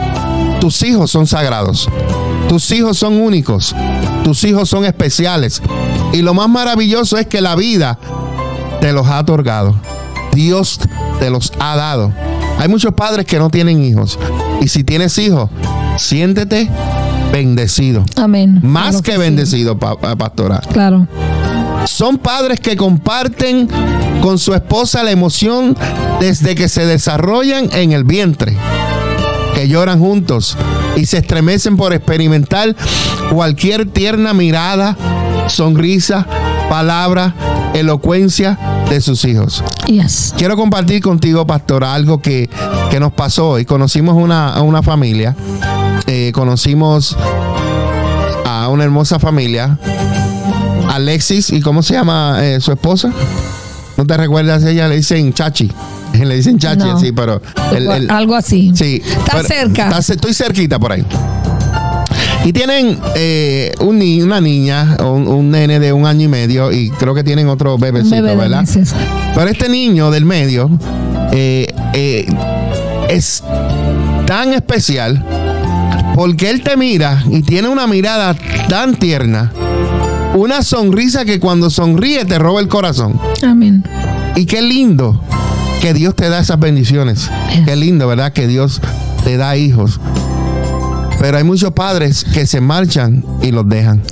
Tus 0.61 0.83
hijos 0.83 1.11
son 1.11 1.26
sagrados, 1.26 1.88
tus 2.48 2.70
hijos 2.72 2.98
son 2.98 3.20
únicos, 3.20 3.74
tus 4.22 4.44
hijos 4.44 4.68
son 4.68 4.85
especiales. 4.85 5.62
Y 6.12 6.20
lo 6.20 6.35
más 6.35 6.48
maravilloso 6.48 7.16
es 7.16 7.26
que 7.26 7.40
la 7.40 7.57
vida 7.57 7.98
te 8.81 8.92
los 8.92 9.07
ha 9.07 9.20
otorgado. 9.20 9.74
Dios 10.33 10.78
te 11.18 11.31
los 11.31 11.52
ha 11.59 11.76
dado. 11.76 12.12
Hay 12.59 12.68
muchos 12.68 12.92
padres 12.94 13.26
que 13.26 13.38
no 13.38 13.48
tienen 13.48 13.83
hijos. 13.83 14.18
Y 14.61 14.68
si 14.68 14.85
tienes 14.85 15.16
hijos, 15.18 15.48
siéntete 15.96 16.68
bendecido. 17.33 18.05
Amén. 18.16 18.61
Más 18.62 18.88
Claro 18.90 19.03
que 19.03 19.12
sí. 19.12 19.18
bendecido, 19.18 19.79
pa- 19.79 19.97
pastora. 20.16 20.61
Claro. 20.73 21.07
Son 21.87 22.18
padres 22.18 22.61
que 22.61 22.77
comparten 22.77 23.68
con 24.21 24.38
su 24.38 24.55
esposa 24.55 25.03
la 25.03 25.11
emoción 25.11 25.77
desde 26.21 26.55
que 26.55 26.68
se 26.68 26.87
desarrollan 26.87 27.68
en 27.73 27.90
el 27.92 28.05
vientre, 28.05 28.57
que 29.55 29.66
lloran 29.66 29.99
juntos 29.99 30.57
y 30.95 31.07
se 31.07 31.18
estremecen 31.18 31.77
por 31.77 31.92
experimentar 31.92 32.77
cualquier 33.33 33.87
tierna 33.90 34.33
mirada, 34.33 34.97
sonrisa, 35.49 36.27
palabra, 36.68 37.35
elocuencia 37.75 38.59
de 38.88 39.01
sus 39.01 39.25
hijos. 39.25 39.64
Yes. 39.87 40.35
Quiero 40.37 40.57
compartir 40.57 41.03
contigo, 41.03 41.47
pastora, 41.47 41.95
algo 41.95 42.21
que, 42.23 42.49
que 42.90 43.01
nos 43.01 43.12
pasó 43.12 43.51
hoy. 43.51 43.64
Conocimos 43.64 44.14
una, 44.16 44.51
a 44.53 44.62
una 44.62 44.83
familia, 44.83 45.35
eh, 46.07 46.33
conocimos 46.35 47.16
a 48.46 48.68
una 48.68 48.85
hermosa 48.85 49.18
familia, 49.18 49.78
Alexis, 50.90 51.50
¿y 51.50 51.61
cómo 51.61 51.83
se 51.83 51.94
llama 51.94 52.38
eh, 52.42 52.61
su 52.61 52.72
esposa? 52.72 53.11
¿No 53.96 54.07
te 54.07 54.16
recuerdas? 54.16 54.64
Ella 54.64 54.88
le 54.88 54.96
dicen 54.96 55.33
Chachi. 55.33 55.70
Le 56.12 56.37
dicen 56.37 56.59
Chachi, 56.59 56.85
No. 56.88 57.00
sí, 57.00 57.12
pero... 57.12 57.40
el- 57.74 57.90
el- 57.90 58.11
Algo 58.11 58.35
así. 58.35 58.72
Sí. 58.74 59.00
Está 59.05 59.33
pero- 59.37 59.48
cerca. 59.48 59.88
está 59.98 60.12
estoy 60.12 60.35
cerquita 60.35 60.78
por 60.78 60.92
ahí. 60.92 61.05
Y 62.44 62.52
tienen 62.52 62.98
eh, 63.14 63.72
un 63.81 63.98
ni- 63.98 64.20
una 64.20 64.40
niña, 64.40 64.96
un, 65.00 65.26
un 65.28 65.50
nene 65.50 65.78
de 65.78 65.92
un 65.92 66.07
año 66.07 66.22
y 66.24 66.28
medio, 66.28 66.72
y 66.72 66.90
creo 66.90 67.14
que 67.14 67.22
tienen 67.24 67.48
otro 67.48 67.78
bebecito, 67.78 68.16
bebé 68.16 68.35
¿verdad? 68.37 68.61
meses. 68.62 68.92
Pero 69.35 69.48
este 69.48 69.68
niño 69.68 70.11
del 70.11 70.24
medio 70.26 70.68
eh, 71.33 71.72
eh, 71.94 72.26
es 73.09 73.42
tan 74.26 74.52
especial 74.52 75.24
porque 76.14 76.51
él 76.51 76.62
te 76.62 76.77
mira 76.77 77.22
y 77.31 77.42
tiene 77.42 77.68
una 77.68 77.87
mirada 77.87 78.35
tan 78.68 78.94
tierna, 78.94 79.53
una 80.35 80.62
sonrisa 80.62 81.25
que 81.25 81.40
cuando 81.40 81.70
sonríe 81.70 82.25
te 82.25 82.38
roba 82.38 82.61
el 82.61 82.68
corazón. 82.68 83.18
Amén. 83.42 83.85
Y 84.37 84.46
qué 84.46 84.62
lindo 84.62 85.22
que 85.81 85.94
Dios 85.94 86.14
te 86.14 86.29
da 86.29 86.40
esas 86.40 86.59
bendiciones. 86.59 87.31
Qué 87.64 87.77
lindo, 87.77 88.07
¿verdad? 88.07 88.33
Que 88.33 88.46
Dios 88.46 88.81
te 89.25 89.37
da 89.37 89.57
hijos. 89.57 90.01
Pero 91.18 91.38
hay 91.38 91.44
muchos 91.44 91.72
padres 91.72 92.25
que 92.25 92.46
se 92.46 92.61
marchan 92.61 93.25
y 93.42 93.51
los 93.51 93.68
dejan. 93.68 94.03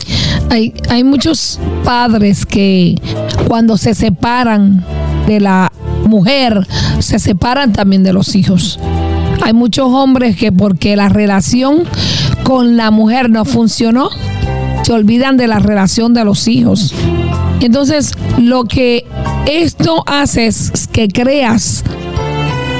Hay, 0.50 0.74
hay 0.88 1.04
muchos 1.04 1.58
padres 1.84 2.44
que 2.44 3.00
cuando 3.46 3.76
se 3.76 3.94
separan 3.94 4.84
de 5.26 5.40
la 5.40 5.72
mujer, 6.06 6.66
se 6.98 7.18
separan 7.18 7.72
también 7.72 8.02
de 8.02 8.12
los 8.12 8.34
hijos. 8.34 8.78
Hay 9.50 9.54
muchos 9.54 9.92
hombres 9.92 10.36
que 10.36 10.52
porque 10.52 10.94
la 10.94 11.08
relación 11.08 11.82
con 12.44 12.76
la 12.76 12.92
mujer 12.92 13.30
no 13.30 13.44
funcionó, 13.44 14.08
se 14.84 14.92
olvidan 14.92 15.36
de 15.36 15.48
la 15.48 15.58
relación 15.58 16.14
de 16.14 16.24
los 16.24 16.46
hijos. 16.46 16.94
Entonces, 17.60 18.12
lo 18.38 18.66
que 18.66 19.04
esto 19.46 20.04
hace 20.06 20.46
es 20.46 20.86
que 20.92 21.08
creas 21.08 21.82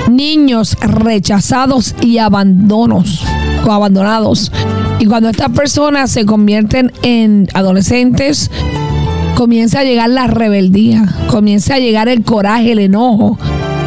niños 0.09 0.77
rechazados 0.81 1.97
y 2.03 2.19
abandonos 2.19 3.25
o 3.67 3.73
abandonados. 3.73 4.53
Y 5.01 5.07
cuando 5.07 5.29
estas 5.29 5.51
personas 5.51 6.13
se 6.13 6.25
convierten 6.25 6.93
en 7.03 7.49
adolescentes, 7.53 8.49
comienza 9.35 9.81
a 9.81 9.83
llegar 9.83 10.11
la 10.11 10.29
rebeldía, 10.29 11.17
comienza 11.27 11.75
a 11.75 11.79
llegar 11.81 12.09
el 12.09 12.23
coraje, 12.23 12.71
el 12.71 12.79
enojo, 12.79 13.41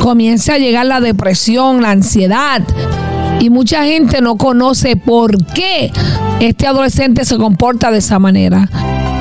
comienza 0.04 0.56
a 0.56 0.58
llegar 0.58 0.86
la 0.86 1.00
depresión, 1.00 1.82
la 1.82 1.92
ansiedad. 1.92 2.62
Y 3.39 3.50
mucha 3.50 3.86
gente 3.86 4.22
no 4.22 4.36
conoce 4.36 4.98
por 4.98 5.46
qué 5.46 5.92
este 6.42 6.68
adolescente 6.68 7.24
se 7.24 7.38
comporta 7.38 7.89
de 7.89 8.00
esa 8.00 8.20
manera. 8.20 8.70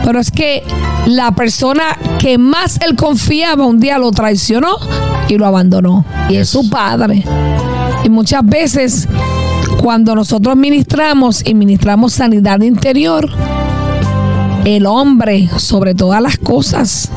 Pero 0.04 0.18
es 0.18 0.32
que 0.32 0.64
la 1.06 1.30
persona 1.32 1.96
que 2.18 2.36
más 2.36 2.80
él 2.84 2.96
confiaba 2.96 3.64
un 3.64 3.78
día 3.78 3.96
lo 3.98 4.10
traicionó 4.10 4.76
y 5.28 5.38
lo 5.38 5.46
abandonó. 5.46 6.04
Y 6.28 6.36
es 6.36 6.48
su 6.48 6.68
padre. 6.68 7.24
Y 8.02 8.08
muchas 8.08 8.44
veces 8.44 9.08
cuando 9.80 10.16
nosotros 10.16 10.56
ministramos 10.56 11.46
y 11.46 11.54
ministramos 11.54 12.12
sanidad 12.12 12.60
interior, 12.60 13.30
el 14.64 14.86
hombre 14.86 15.48
sobre 15.58 15.94
todas 15.94 16.20
las 16.20 16.38
cosas. 16.38 17.08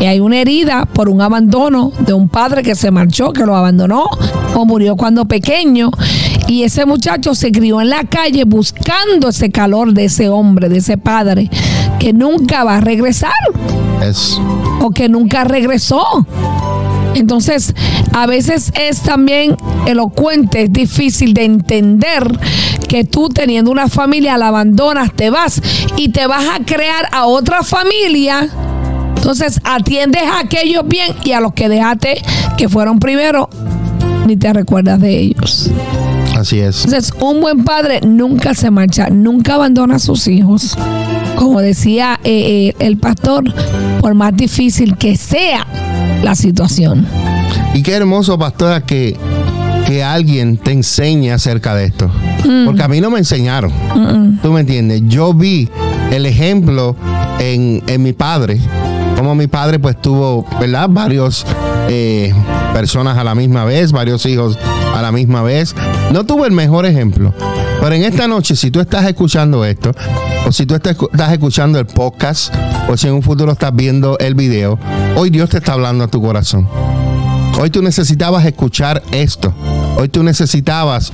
Y 0.00 0.04
hay 0.04 0.20
una 0.20 0.38
herida 0.38 0.84
por 0.84 1.08
un 1.08 1.22
abandono 1.22 1.90
de 2.00 2.12
un 2.12 2.28
padre 2.28 2.62
que 2.62 2.74
se 2.74 2.90
marchó, 2.90 3.32
que 3.32 3.46
lo 3.46 3.56
abandonó 3.56 4.06
o 4.54 4.64
murió 4.66 4.96
cuando 4.96 5.24
pequeño. 5.24 5.90
Y 6.48 6.62
ese 6.64 6.84
muchacho 6.84 7.34
se 7.34 7.50
crió 7.50 7.80
en 7.80 7.90
la 7.90 8.04
calle 8.04 8.44
buscando 8.44 9.28
ese 9.28 9.50
calor 9.50 9.92
de 9.92 10.04
ese 10.04 10.28
hombre, 10.28 10.68
de 10.68 10.78
ese 10.78 10.98
padre, 10.98 11.50
que 11.98 12.12
nunca 12.12 12.62
va 12.64 12.76
a 12.76 12.80
regresar. 12.80 13.32
O 14.80 14.90
que 14.90 15.08
nunca 15.08 15.44
regresó. 15.44 16.04
Entonces, 17.14 17.74
a 18.12 18.26
veces 18.26 18.72
es 18.78 19.00
también 19.00 19.56
elocuente, 19.86 20.64
es 20.64 20.72
difícil 20.72 21.32
de 21.32 21.44
entender 21.44 22.30
que 22.88 23.04
tú 23.04 23.30
teniendo 23.30 23.70
una 23.70 23.88
familia 23.88 24.36
la 24.36 24.48
abandonas, 24.48 25.10
te 25.16 25.30
vas 25.30 25.62
y 25.96 26.10
te 26.10 26.26
vas 26.26 26.44
a 26.48 26.62
crear 26.64 27.08
a 27.12 27.24
otra 27.24 27.62
familia. 27.62 28.50
Entonces 29.26 29.60
atiendes 29.64 30.22
a 30.22 30.38
aquellos 30.38 30.86
bien 30.86 31.10
y 31.24 31.32
a 31.32 31.40
los 31.40 31.52
que 31.52 31.68
dejaste 31.68 32.22
que 32.56 32.68
fueron 32.68 33.00
primero, 33.00 33.50
ni 34.24 34.36
te 34.36 34.52
recuerdas 34.52 35.00
de 35.00 35.18
ellos. 35.18 35.68
Así 36.38 36.60
es. 36.60 36.84
Entonces, 36.84 37.12
un 37.18 37.40
buen 37.40 37.64
padre 37.64 38.02
nunca 38.02 38.54
se 38.54 38.70
marcha, 38.70 39.08
nunca 39.10 39.54
abandona 39.54 39.96
a 39.96 39.98
sus 39.98 40.28
hijos. 40.28 40.78
Como 41.34 41.60
decía 41.60 42.20
eh, 42.22 42.68
eh, 42.68 42.74
el 42.78 42.98
pastor, 42.98 43.52
por 44.00 44.14
más 44.14 44.36
difícil 44.36 44.96
que 44.96 45.16
sea 45.16 45.66
la 46.22 46.36
situación. 46.36 47.04
Y 47.74 47.82
qué 47.82 47.94
hermoso, 47.94 48.38
pastora, 48.38 48.82
que, 48.82 49.16
que 49.88 50.04
alguien 50.04 50.56
te 50.56 50.70
enseñe 50.70 51.32
acerca 51.32 51.74
de 51.74 51.86
esto. 51.86 52.08
Mm. 52.44 52.64
Porque 52.64 52.82
a 52.84 52.86
mí 52.86 53.00
no 53.00 53.10
me 53.10 53.18
enseñaron. 53.18 53.72
¿Tú 54.40 54.52
me 54.52 54.60
entiendes? 54.60 55.02
Yo 55.06 55.34
vi 55.34 55.68
el 56.12 56.26
ejemplo 56.26 56.94
en, 57.38 58.02
mi 58.02 58.12
padre. 58.12 58.60
Como 59.16 59.34
mi 59.34 59.46
padre 59.46 59.78
pues 59.78 60.00
tuvo, 60.00 60.46
¿verdad? 60.60 60.88
Varios 60.90 61.46
eh, 61.88 62.34
personas 62.72 63.16
a 63.16 63.24
la 63.24 63.34
misma 63.34 63.64
vez, 63.64 63.92
varios 63.92 64.26
hijos 64.26 64.58
a 64.94 65.02
la 65.02 65.12
misma 65.12 65.42
vez. 65.42 65.74
No 66.12 66.24
tuvo 66.24 66.46
el 66.46 66.52
mejor 66.52 66.86
ejemplo. 66.86 67.32
Pero 67.80 67.94
en 67.94 68.04
esta 68.04 68.26
noche, 68.26 68.56
si 68.56 68.70
tú 68.70 68.80
estás 68.80 69.04
escuchando 69.06 69.64
esto, 69.64 69.92
o 70.46 70.52
si 70.52 70.66
tú 70.66 70.74
estás 70.74 71.32
escuchando 71.32 71.78
el 71.78 71.86
podcast, 71.86 72.54
o 72.88 72.96
si 72.96 73.08
en 73.08 73.14
un 73.14 73.22
futuro 73.22 73.52
estás 73.52 73.74
viendo 73.74 74.18
el 74.18 74.34
video, 74.34 74.78
hoy 75.14 75.30
Dios 75.30 75.50
te 75.50 75.58
está 75.58 75.74
hablando 75.74 76.04
a 76.04 76.08
tu 76.08 76.20
corazón. 76.20 76.68
Hoy 77.58 77.70
tú 77.70 77.82
necesitabas 77.82 78.44
escuchar 78.44 79.02
esto. 79.12 79.54
Hoy 79.96 80.08
tú 80.08 80.22
necesitabas 80.22 81.12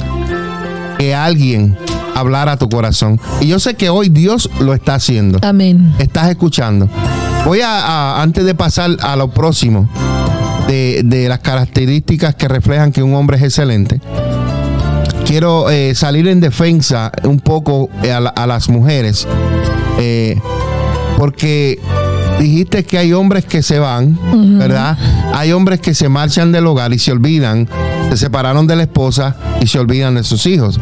que 0.98 1.14
alguien 1.14 1.76
hablara 2.14 2.52
a 2.52 2.56
tu 2.56 2.68
corazón. 2.68 3.20
Y 3.40 3.48
yo 3.48 3.58
sé 3.58 3.74
que 3.74 3.90
hoy 3.90 4.08
Dios 4.08 4.50
lo 4.60 4.74
está 4.74 4.94
haciendo. 4.94 5.38
Amén. 5.42 5.94
Estás 5.98 6.30
escuchando. 6.30 6.88
Voy 7.44 7.61
a, 7.61 8.22
antes 8.22 8.44
de 8.44 8.55
pasar 8.55 8.96
a 9.02 9.16
lo 9.16 9.31
próximo, 9.31 9.88
de, 10.68 11.26
las 11.28 11.40
características 11.40 12.35
que 12.37 12.48
reflejan 12.48 12.92
que 12.92 13.02
un 13.02 13.14
hombre 13.14 13.37
es 13.37 13.42
excelente, 13.42 14.00
quiero 15.26 15.68
eh, 15.68 15.94
salir 15.94 16.28
en 16.28 16.40
defensa 16.40 17.11
un 17.24 17.40
poco 17.40 17.90
a, 18.35 18.46
las 18.46 18.68
mujeres. 18.68 19.26
Eh, 19.98 20.40
porque 21.18 21.78
dijiste 22.38 22.85
que 22.85 22.98
hay 22.98 23.12
hombres 23.12 23.44
que 23.44 23.62
se 23.62 23.78
van, 23.78 24.18
¿verdad? 24.59 24.96
Hay 25.35 25.52
hombres 25.52 25.81
que 25.81 25.94
se 25.94 26.09
marchan 26.09 26.52
del 26.52 26.66
hogar 26.66 26.92
y 26.92 26.98
se 26.98 27.12
olvidan, 27.12 27.68
se 28.12 28.18
separaron 28.18 28.66
de 28.66 28.77
la 28.77 28.83
esposa 28.83 29.37
y 29.62 29.68
se 29.68 29.79
olvidan 29.79 30.16
de 30.16 30.22
sus 30.22 30.44
hijos. 30.44 30.79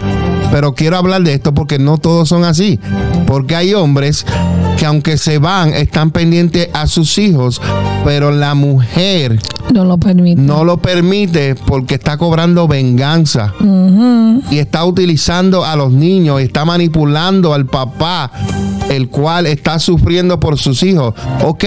Pero 0.51 0.75
quiero 0.75 0.97
hablar 0.97 1.23
de 1.23 1.35
esto 1.35 1.55
porque 1.55 1.79
no 1.79 1.97
todos 1.97 2.29
son 2.29 2.43
así. 2.43 2.81
Porque 3.25 3.55
hay 3.55 3.73
hombres 3.73 4.27
que 4.77 4.85
aunque 4.85 5.17
se 5.17 5.39
van, 5.39 5.73
están 5.73 6.11
pendientes 6.11 6.69
a 6.73 6.89
sus 6.89 7.19
hijos, 7.19 7.63
pero 8.05 8.33
la 8.33 8.57
mujer 8.57 9.39
no 9.73 9.85
lo 9.85 9.99
permite. 9.99 10.43
No 10.43 10.65
lo 10.65 10.79
permite 10.79 11.55
porque 11.55 11.95
está 11.95 12.17
cobrando 12.17 12.67
venganza 12.67 13.55
y 14.51 14.59
está 14.59 14.85
utilizando 14.85 15.65
a 15.65 15.77
los 15.77 15.93
niños, 15.93 16.41
está 16.41 16.65
manipulando 16.65 17.55
al 17.55 17.67
papá, 17.67 18.33
el 18.89 19.09
cual 19.09 19.47
está 19.47 19.79
sufriendo 19.79 20.41
por 20.41 20.59
sus 20.59 20.83
hijos. 20.83 21.15
Ok, 21.45 21.65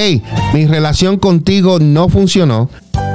mi 0.54 0.65
relación 0.65 1.15
contigo 1.15 1.80
no 1.80 2.10
funcionó, 2.10 2.69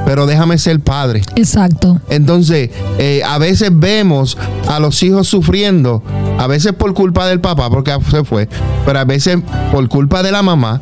pero 0.09 0.25
déjame 0.25 0.57
ser 0.57 0.79
padre. 0.79 1.21
Exacto. 1.35 2.01
Entonces, 2.09 2.71
eh, 2.97 3.21
a 3.23 3.37
veces 3.37 3.69
vemos 3.71 4.39
a 4.67 4.79
los 4.79 5.03
hijos 5.03 5.27
sufriendo, 5.27 6.01
a 6.39 6.47
veces 6.47 6.73
por 6.73 6.95
culpa 6.95 7.27
del 7.27 7.41
papá, 7.41 7.69
porque 7.69 7.95
se 8.09 8.23
fue, 8.23 8.49
pero 8.87 8.97
a 8.97 9.05
veces 9.05 9.37
por 9.71 9.87
culpa 9.87 10.23
de 10.23 10.31
la 10.31 10.41
mamá, 10.41 10.81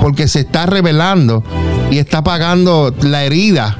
porque 0.00 0.28
se 0.28 0.38
está 0.38 0.66
revelando 0.66 1.42
y 1.90 1.98
está 1.98 2.22
pagando 2.22 2.94
la 3.02 3.24
herida 3.24 3.76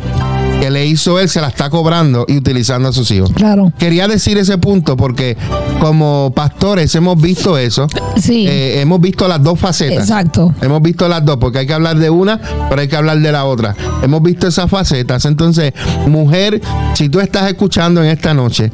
que 0.61 0.71
le 0.71 0.87
hizo 0.87 1.19
él 1.19 1.29
se 1.29 1.41
la 1.41 1.49
está 1.49 1.71
cobrando 1.71 2.25
y 2.29 2.37
utilizando 2.37 2.89
a 2.89 2.93
sus 2.93 3.11
hijos. 3.11 3.31
Claro. 3.33 3.73
Quería 3.79 4.09
decir 4.09 4.39
ese 4.39 4.59
punto 4.59 4.97
porque 4.97 5.37
como 5.81 6.33
pastores 6.35 6.95
hemos 6.95 7.21
visto 7.21 7.57
eso. 7.57 7.87
Sí. 8.21 8.47
Eh, 8.49 8.81
hemos 8.81 9.01
visto 9.01 9.29
las 9.29 9.43
dos 9.43 9.59
facetas. 9.59 9.99
Exacto. 9.99 10.55
Hemos 10.61 10.83
visto 10.83 11.09
las 11.09 11.25
dos 11.25 11.37
porque 11.37 11.59
hay 11.59 11.67
que 11.67 11.75
hablar 11.75 11.99
de 11.99 12.11
una, 12.11 12.41
pero 12.69 12.81
hay 12.81 12.89
que 12.89 12.97
hablar 12.97 13.21
de 13.21 13.33
la 13.33 13.45
otra. 13.45 13.75
Hemos 14.03 14.23
visto 14.23 14.47
esas 14.49 14.71
facetas. 14.71 15.25
Entonces, 15.25 15.73
mujer, 16.07 16.61
si 16.95 17.09
tú 17.09 17.21
estás 17.21 17.49
escuchando 17.49 18.03
en 18.03 18.11
esta 18.11 18.35
noche, 18.35 18.73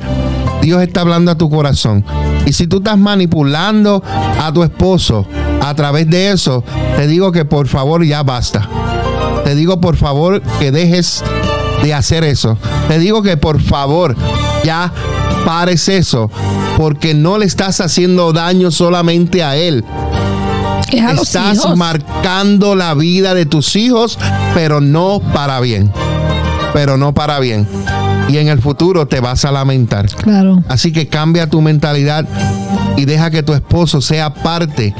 Dios 0.62 0.82
está 0.82 1.02
hablando 1.02 1.30
a 1.30 1.36
tu 1.36 1.50
corazón. 1.50 2.04
Y 2.46 2.52
si 2.52 2.66
tú 2.66 2.78
estás 2.78 2.98
manipulando 2.98 4.02
a 4.40 4.52
tu 4.52 4.62
esposo 4.62 5.26
a 5.60 5.74
través 5.74 6.08
de 6.08 6.30
eso, 6.30 6.64
te 6.96 7.06
digo 7.06 7.32
que 7.32 7.44
por 7.44 7.68
favor 7.68 8.04
ya 8.04 8.22
basta. 8.22 8.68
Te 9.44 9.54
digo 9.54 9.80
por 9.80 9.96
favor 9.96 10.40
que 10.58 10.72
dejes 10.72 11.22
de 11.84 11.92
hacer 11.92 12.24
eso. 12.24 12.56
Te 12.88 12.98
digo 12.98 13.22
que 13.22 13.36
por 13.36 13.60
favor 13.60 14.16
ya 14.64 14.90
pares 15.44 15.88
eso, 15.88 16.30
porque 16.78 17.12
no 17.12 17.36
le 17.36 17.44
estás 17.44 17.80
haciendo 17.80 18.32
daño 18.32 18.70
solamente 18.70 19.44
a 19.44 19.56
él. 19.56 19.84
estás 20.90 21.76
marcando 21.76 22.74
la 22.74 22.94
vida 22.94 23.34
de 23.34 23.44
tus 23.44 23.76
hijos, 23.76 24.18
pero 24.54 24.80
no 24.80 25.20
para 25.34 25.60
bien. 25.60 25.92
Pero 26.72 26.96
no 26.96 27.12
para 27.12 27.38
bien. 27.38 27.68
Y 28.28 28.38
en 28.38 28.48
el 28.48 28.60
futuro 28.62 29.06
te 29.06 29.20
vas 29.20 29.44
a 29.44 29.52
lamentar. 29.52 30.06
Claro. 30.06 30.62
Así 30.68 30.90
que 30.90 31.08
cambia 31.08 31.50
tu 31.50 31.60
mentalidad 31.60 32.26
y 32.96 33.04
deja 33.04 33.30
que 33.30 33.42
tu 33.42 33.52
esposo 33.52 34.00
sea 34.00 34.32
parte. 34.32 34.94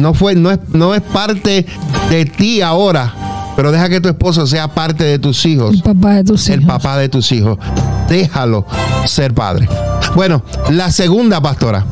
No 0.00 0.14
fue, 0.14 0.34
no 0.34 0.50
es, 0.50 0.58
no 0.72 0.94
es 0.94 1.02
parte 1.02 1.66
de 2.08 2.24
ti 2.24 2.62
ahora, 2.62 3.14
pero 3.56 3.72
deja 3.72 3.88
que 3.88 4.00
tu 4.00 4.08
esposo 4.08 4.46
sea 4.46 4.68
parte 4.68 5.04
de 5.04 5.18
tus 5.18 5.44
hijos. 5.46 5.74
El 5.74 5.82
papá 5.82 6.14
de 6.14 6.24
tus 6.24 6.48
hijos. 6.48 6.60
El 6.60 6.66
papá 6.66 6.98
de 6.98 7.08
tus 7.08 7.32
hijos. 7.32 7.58
Déjalo 8.08 8.66
ser 9.06 9.34
padre. 9.34 9.68
Bueno, 10.14 10.42
la 10.70 10.90
segunda 10.90 11.40
pastora 11.40 11.84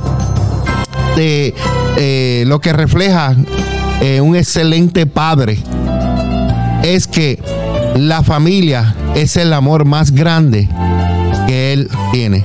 de 1.16 1.54
eh, 1.96 2.44
lo 2.46 2.60
que 2.60 2.72
refleja 2.72 3.36
eh, 4.00 4.20
un 4.20 4.36
excelente 4.36 5.06
padre 5.06 5.58
es 6.82 7.06
que 7.06 7.40
la 7.96 8.22
familia 8.22 8.94
es 9.14 9.36
el 9.36 9.52
amor 9.52 9.84
más 9.84 10.12
grande 10.12 10.68
que 11.46 11.72
él 11.72 11.88
tiene. 12.12 12.44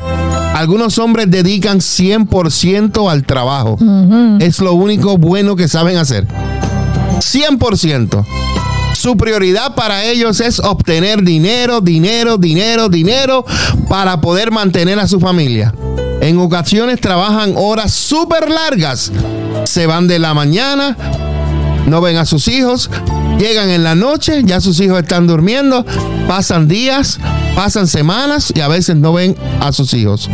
Algunos 0.54 0.98
hombres 0.98 1.30
dedican 1.30 1.80
100% 1.80 3.12
al 3.12 3.24
trabajo. 3.24 3.78
Es 4.40 4.60
lo 4.60 4.74
único 4.74 5.18
bueno 5.18 5.56
que 5.56 5.68
saben 5.68 5.98
hacer. 5.98 6.28
100%. 7.20 8.26
Su 8.98 9.16
prioridad 9.16 9.76
para 9.76 10.06
ellos 10.06 10.40
es 10.40 10.58
obtener 10.58 11.22
dinero, 11.22 11.82
dinero, 11.82 12.40
dinero, 12.40 12.90
dinero 12.90 13.46
para 13.88 14.20
poder 14.22 14.50
mantener 14.50 14.98
a 14.98 15.08
su 15.08 15.20
familia. 15.20 15.72
En 16.20 16.40
ocasiones 16.40 17.00
trabajan 17.00 17.54
horas 17.56 17.94
súper 17.94 18.50
largas. 18.50 19.12
Se 19.66 19.86
van 19.86 20.08
de 20.08 20.18
la 20.18 20.34
mañana, 20.34 20.98
no 21.86 22.02
ven 22.02 22.18
a 22.18 22.26
sus 22.26 22.48
hijos, 22.48 22.90
llegan 23.38 23.70
en 23.70 23.84
la 23.84 23.94
noche, 23.94 24.42
ya 24.44 24.62
sus 24.62 24.80
hijos 24.80 25.00
están 25.00 25.28
durmiendo, 25.28 25.86
pasan 26.28 26.68
días, 26.68 27.20
pasan 27.56 27.86
semanas 27.86 28.52
y 28.56 28.62
a 28.62 28.68
veces 28.68 28.96
no 28.96 29.14
ven 29.14 29.36
a 29.60 29.74
sus 29.74 29.94
hijos. 29.94 30.28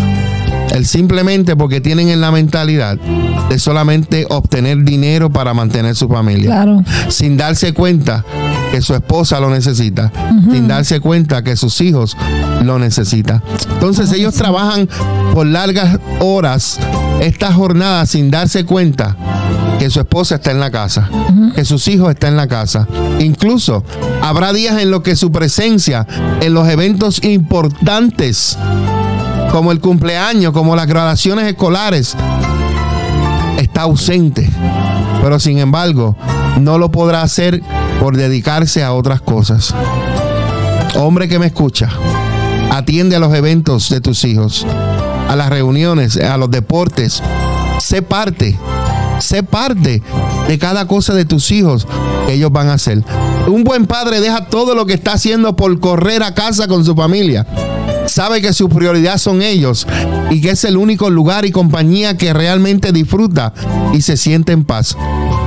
El 0.71 0.85
simplemente 0.85 1.57
porque 1.57 1.81
tienen 1.81 2.07
en 2.07 2.21
la 2.21 2.31
mentalidad 2.31 2.97
de 3.49 3.59
solamente 3.59 4.25
obtener 4.29 4.83
dinero 4.83 5.29
para 5.29 5.53
mantener 5.53 5.95
su 5.95 6.07
familia. 6.07 6.45
Claro. 6.45 6.81
Sin 7.09 7.35
darse 7.35 7.73
cuenta 7.73 8.23
que 8.73 8.81
su 8.81 8.95
esposa 8.95 9.39
lo 9.39 9.51
necesita, 9.51 10.11
sin 10.51 10.67
darse 10.67 10.99
cuenta 10.99 11.43
que 11.43 11.55
sus 11.55 11.79
hijos 11.79 12.17
lo 12.63 12.79
necesitan. 12.79 13.43
Entonces 13.71 14.11
ellos 14.13 14.33
trabajan 14.33 14.89
por 15.31 15.45
largas 15.45 15.99
horas 16.19 16.79
esta 17.21 17.53
jornada 17.53 18.07
sin 18.07 18.31
darse 18.31 18.65
cuenta 18.65 19.15
que 19.77 19.91
su 19.91 19.99
esposa 19.99 20.35
está 20.35 20.49
en 20.49 20.59
la 20.59 20.71
casa, 20.71 21.07
que 21.53 21.65
sus 21.65 21.87
hijos 21.87 22.09
están 22.09 22.31
en 22.31 22.37
la 22.37 22.47
casa. 22.47 22.87
Incluso 23.19 23.83
habrá 24.23 24.51
días 24.53 24.81
en 24.81 24.89
los 24.89 25.03
que 25.03 25.15
su 25.15 25.31
presencia 25.31 26.07
en 26.41 26.55
los 26.55 26.67
eventos 26.67 27.23
importantes, 27.23 28.57
como 29.51 29.71
el 29.71 29.81
cumpleaños, 29.81 30.51
como 30.51 30.75
las 30.75 30.87
graduaciones 30.87 31.45
escolares, 31.45 32.15
está 33.59 33.83
ausente. 33.83 34.49
Pero 35.21 35.39
sin 35.39 35.59
embargo, 35.59 36.17
no 36.59 36.79
lo 36.79 36.89
podrá 36.89 37.21
hacer 37.21 37.61
por 38.03 38.17
dedicarse 38.17 38.83
a 38.83 38.91
otras 38.91 39.21
cosas. 39.21 39.73
Hombre 40.95 41.29
que 41.29 41.39
me 41.39 41.45
escucha, 41.45 41.87
atiende 42.69 43.15
a 43.15 43.19
los 43.19 43.33
eventos 43.33 43.89
de 43.89 44.01
tus 44.01 44.25
hijos, 44.25 44.67
a 45.29 45.37
las 45.37 45.49
reuniones, 45.49 46.17
a 46.17 46.35
los 46.35 46.51
deportes. 46.51 47.23
Sé 47.79 48.01
parte, 48.01 48.59
sé 49.21 49.41
parte 49.41 50.03
de 50.49 50.59
cada 50.59 50.85
cosa 50.85 51.13
de 51.13 51.23
tus 51.23 51.49
hijos 51.51 51.87
que 52.27 52.33
ellos 52.33 52.51
van 52.51 52.67
a 52.67 52.73
hacer. 52.73 53.05
Un 53.47 53.63
buen 53.63 53.85
padre 53.85 54.19
deja 54.19 54.49
todo 54.49 54.75
lo 54.75 54.85
que 54.85 54.95
está 54.95 55.13
haciendo 55.13 55.55
por 55.55 55.79
correr 55.79 56.23
a 56.23 56.33
casa 56.33 56.67
con 56.67 56.83
su 56.83 56.95
familia. 56.95 57.47
Sabe 58.13 58.43
que 58.43 58.53
su 58.53 58.69
prioridad 58.69 59.17
son 59.17 59.41
ellos 59.41 59.87
y 60.29 60.39
que 60.39 60.51
es 60.51 60.63
el 60.65 60.77
único 60.77 61.09
lugar 61.09 61.45
y 61.45 61.51
compañía 61.51 62.15
que 62.15 62.31
realmente 62.31 62.91
disfruta 62.91 63.55
y 63.91 64.03
se 64.03 64.17
siente 64.17 64.51
en 64.51 64.65
paz, 64.65 64.95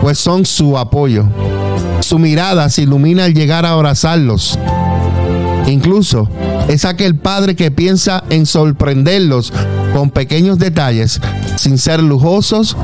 pues 0.00 0.18
son 0.18 0.44
su 0.44 0.76
apoyo. 0.76 1.28
Su 2.00 2.18
mirada 2.18 2.68
se 2.68 2.82
ilumina 2.82 3.26
al 3.26 3.34
llegar 3.34 3.64
a 3.64 3.70
abrazarlos. 3.70 4.58
Incluso 5.68 6.28
es 6.66 6.84
aquel 6.84 7.14
padre 7.14 7.54
que 7.54 7.70
piensa 7.70 8.24
en 8.30 8.46
sorprenderlos 8.46 9.52
con 9.94 10.10
pequeños 10.10 10.58
detalles 10.58 11.20
sin 11.54 11.78
ser 11.78 12.02
lujosos 12.02 12.76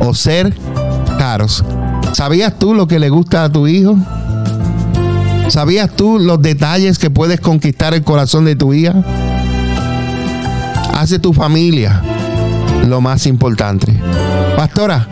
o 0.00 0.14
ser 0.14 0.52
caros. 1.16 1.62
¿Sabías 2.12 2.58
tú 2.58 2.74
lo 2.74 2.88
que 2.88 2.98
le 2.98 3.08
gusta 3.08 3.44
a 3.44 3.52
tu 3.52 3.68
hijo? 3.68 3.96
¿Sabías 5.48 5.90
tú 5.96 6.18
los 6.18 6.40
detalles 6.42 6.98
que 6.98 7.10
puedes 7.10 7.40
conquistar 7.40 7.94
el 7.94 8.02
corazón 8.02 8.44
de 8.44 8.54
tu 8.54 8.72
hija? 8.72 8.94
Hace 10.94 11.18
tu 11.18 11.32
familia 11.32 12.02
lo 12.86 13.00
más 13.00 13.26
importante. 13.26 13.98
Pastora, 14.56 15.08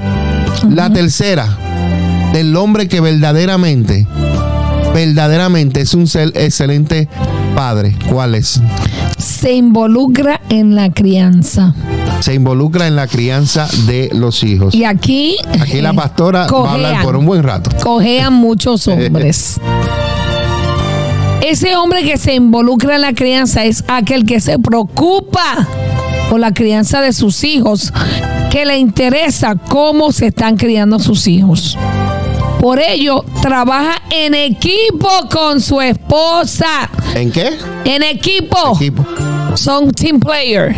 la 0.69 0.93
tercera 0.93 1.47
del 2.33 2.55
hombre 2.57 2.89
que 2.89 3.01
verdaderamente, 3.01 4.07
verdaderamente 4.95 5.81
es 5.81 5.95
un 5.95 6.07
ser 6.07 6.33
excelente 6.35 7.09
padre. 7.55 7.97
¿Cuál 8.11 8.35
es? 8.35 8.61
Se 9.19 9.55
involucra 9.55 10.41
en 10.49 10.75
la 10.75 10.91
crianza. 10.93 11.75
Se 12.21 12.35
involucra 12.35 12.87
en 12.87 12.97
la 12.97 13.07
crianza 13.07 13.69
de 13.87 14.11
los 14.13 14.43
hijos. 14.43 14.75
Y 14.75 14.85
aquí. 14.85 15.37
Aquí 15.61 15.81
la 15.81 15.93
pastora 15.93 16.47
va 16.47 16.71
a 16.71 16.75
hablar 16.75 17.03
por 17.03 17.17
un 17.17 17.27
buen 17.27 17.43
rato. 17.43 17.71
Cojean 17.83 18.33
muchos 18.35 18.87
hombres. 18.89 19.61
Ese 21.49 21.77
hombre 21.77 22.03
que 22.03 22.17
se 22.17 22.35
involucra 22.35 22.97
en 22.97 23.03
la 23.03 23.13
crianza 23.13 23.65
es 23.65 23.85
aquel 23.87 24.25
que 24.25 24.41
se 24.41 24.59
preocupa 24.59 25.69
por 26.29 26.41
la 26.41 26.53
crianza 26.53 27.01
de 27.01 27.13
sus 27.13 27.45
hijos, 27.45 27.93
que 28.51 28.67
le 28.67 28.79
interesa 28.79 29.55
cómo 29.55 30.11
se 30.11 30.27
están 30.27 30.57
criando 30.57 30.99
sus 30.99 31.29
hijos. 31.29 31.79
Por 32.59 32.81
ello, 32.81 33.25
trabaja 33.43 34.03
en 34.11 34.35
equipo 34.35 35.09
con 35.31 35.61
su 35.61 35.81
esposa. 35.81 36.91
¿En 37.15 37.31
qué? 37.31 37.57
En 37.85 38.03
equipo. 38.03 38.75
Equipo. 38.75 39.07
Son 39.55 39.93
team 39.93 40.19
player. 40.19 40.75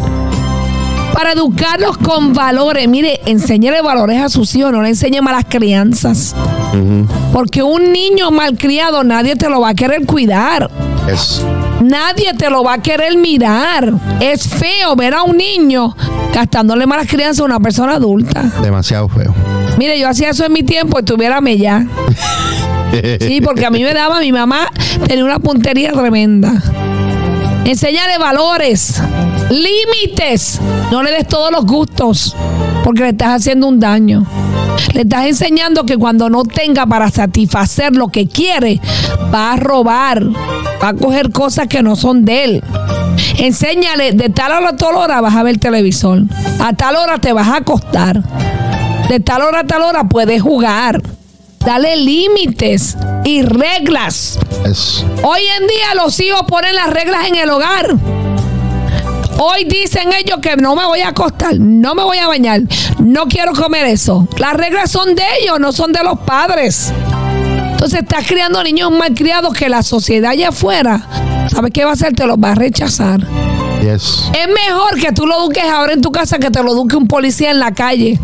Para 1.19 1.33
educarlos 1.33 1.99
con 1.99 2.33
valores. 2.33 2.87
Mire, 2.87 3.21
enséñale 3.27 3.83
valores 3.83 4.23
a 4.23 4.29
sus 4.29 4.55
hijos, 4.55 4.71
no 4.71 4.83
le 4.83 4.91
enseñe 4.91 5.21
malas 5.21 5.47
crianzas. 5.49 6.33
Porque 7.33 7.61
un 7.61 7.93
niño 7.93 8.31
malcriado 8.31 9.03
nadie 9.03 9.35
te 9.35 9.49
lo 9.49 9.61
va 9.61 9.71
a 9.71 9.75
querer 9.75 10.07
cuidar. 10.07 10.71
Es. 11.13 11.45
Nadie 11.83 12.35
te 12.35 12.49
lo 12.49 12.63
va 12.63 12.75
a 12.75 12.79
querer 12.79 13.19
mirar. 13.19 13.95
Es 14.21 14.47
feo 14.47 14.95
ver 14.95 15.13
a 15.15 15.25
un 15.25 15.37
niño 15.37 15.97
gastándole 16.33 16.87
malas 16.87 17.09
crianzas 17.09 17.41
a 17.41 17.47
una 17.47 17.59
persona 17.59 17.95
adulta. 17.95 18.45
demasiado 18.63 19.09
feo. 19.09 19.35
Mire, 19.77 19.99
yo 19.99 20.09
hacía 20.09 20.31
eso 20.31 20.45
en 20.45 20.53
mi 20.53 20.63
tiempo 20.63 21.01
y 21.01 21.03
tuviérame 21.03 21.59
ya. 21.59 21.85
Sí, 23.21 23.41
porque 23.43 23.67
a 23.67 23.71
mí 23.71 23.83
me 23.83 23.93
daba, 23.93 24.21
mi 24.21 24.33
mamá 24.33 24.71
tenía 25.09 25.25
una 25.25 25.41
puntería 25.41 25.93
tremenda. 25.93 26.53
Enséñale 27.67 28.17
valores, 28.17 29.03
límites. 29.51 30.61
No 30.91 31.03
le 31.03 31.11
des 31.11 31.27
todos 31.27 31.51
los 31.51 31.65
gustos, 31.65 32.37
porque 32.85 33.03
le 33.03 33.09
estás 33.11 33.41
haciendo 33.41 33.67
un 33.69 33.81
daño. 33.81 34.27
Le 34.95 35.03
estás 35.03 35.27
enseñando 35.27 35.85
que 35.85 35.97
cuando 35.97 36.31
no 36.31 36.45
tenga 36.45 36.87
para 36.87 37.11
satisfacer 37.11 37.95
lo 37.95 38.09
que 38.09 38.27
quiere, 38.27 38.81
va 39.33 39.53
a 39.53 39.57
robar, 39.57 40.25
va 40.83 40.89
a 40.89 40.95
coger 40.95 41.31
cosas 41.31 41.67
que 41.67 41.83
no 41.83 41.97
son 41.97 42.25
de 42.25 42.45
él. 42.45 42.65
Enséñale, 43.39 44.13
de 44.13 44.29
tal 44.31 44.53
hora 44.53 44.71
a 44.71 44.77
tal 44.77 44.95
hora 44.95 45.21
vas 45.21 45.35
a 45.35 45.43
ver 45.43 45.59
televisor. 45.59 46.23
A 46.61 46.73
tal 46.73 46.97
hora 46.97 47.19
te 47.19 47.33
vas 47.33 47.49
a 47.49 47.57
acostar. 47.57 48.23
De 49.09 49.21
tal 49.21 49.43
hora 49.43 49.61
a 49.61 49.65
tal 49.65 49.83
hora 49.83 50.05
puedes 50.05 50.43
jugar. 50.43 51.03
Dale 51.65 51.97
límites 51.97 52.97
y 53.25 53.43
reglas. 53.43 54.39
Hoy 55.23 55.41
en 55.61 55.67
día 55.67 55.95
los 55.97 56.19
hijos 56.21 56.43
ponen 56.49 56.75
las 56.75 56.91
reglas 56.91 57.29
en 57.29 57.37
el 57.37 57.51
hogar. 57.51 57.97
Hoy 59.40 59.64
dicen 59.64 60.11
ellos 60.12 60.40
que 60.42 60.57
no 60.57 60.74
me 60.74 60.85
voy 60.85 61.01
a 61.01 61.11
acostar, 61.11 61.57
no 61.61 61.94
me 61.94 62.03
voy 62.03 62.18
a 62.18 62.27
bañar, 62.27 62.61
no 62.98 63.27
quiero 63.27 63.53
comer 63.53 63.87
eso. 63.87 64.27
Las 64.37 64.55
reglas 64.55 64.90
son 64.90 65.14
de 65.14 65.22
ellos, 65.40 65.61
no 65.61 65.70
son 65.70 65.92
de 65.92 66.03
los 66.03 66.18
padres. 66.18 66.92
Entonces 67.70 68.01
estás 68.01 68.27
criando 68.27 68.61
niños 68.64 68.90
malcriados 68.90 69.55
que 69.55 69.68
la 69.68 69.85
sociedad 69.85 70.33
allá 70.33 70.48
afuera, 70.48 71.07
¿sabes 71.48 71.70
qué 71.72 71.85
va 71.85 71.90
a 71.90 71.92
hacer? 71.92 72.14
Te 72.14 72.27
los 72.27 72.37
va 72.37 72.51
a 72.51 72.55
rechazar. 72.57 73.20
Yes. 73.81 74.29
Es 74.35 74.48
mejor 74.48 74.98
que 75.01 75.12
tú 75.12 75.24
lo 75.24 75.38
eduques 75.38 75.64
ahora 75.64 75.92
en 75.92 76.01
tu 76.01 76.11
casa 76.11 76.40
que 76.40 76.51
te 76.51 76.61
lo 76.61 76.72
eduque 76.72 76.96
un 76.96 77.07
policía 77.07 77.53
en 77.53 77.61
la 77.61 77.70
calle. 77.70 78.18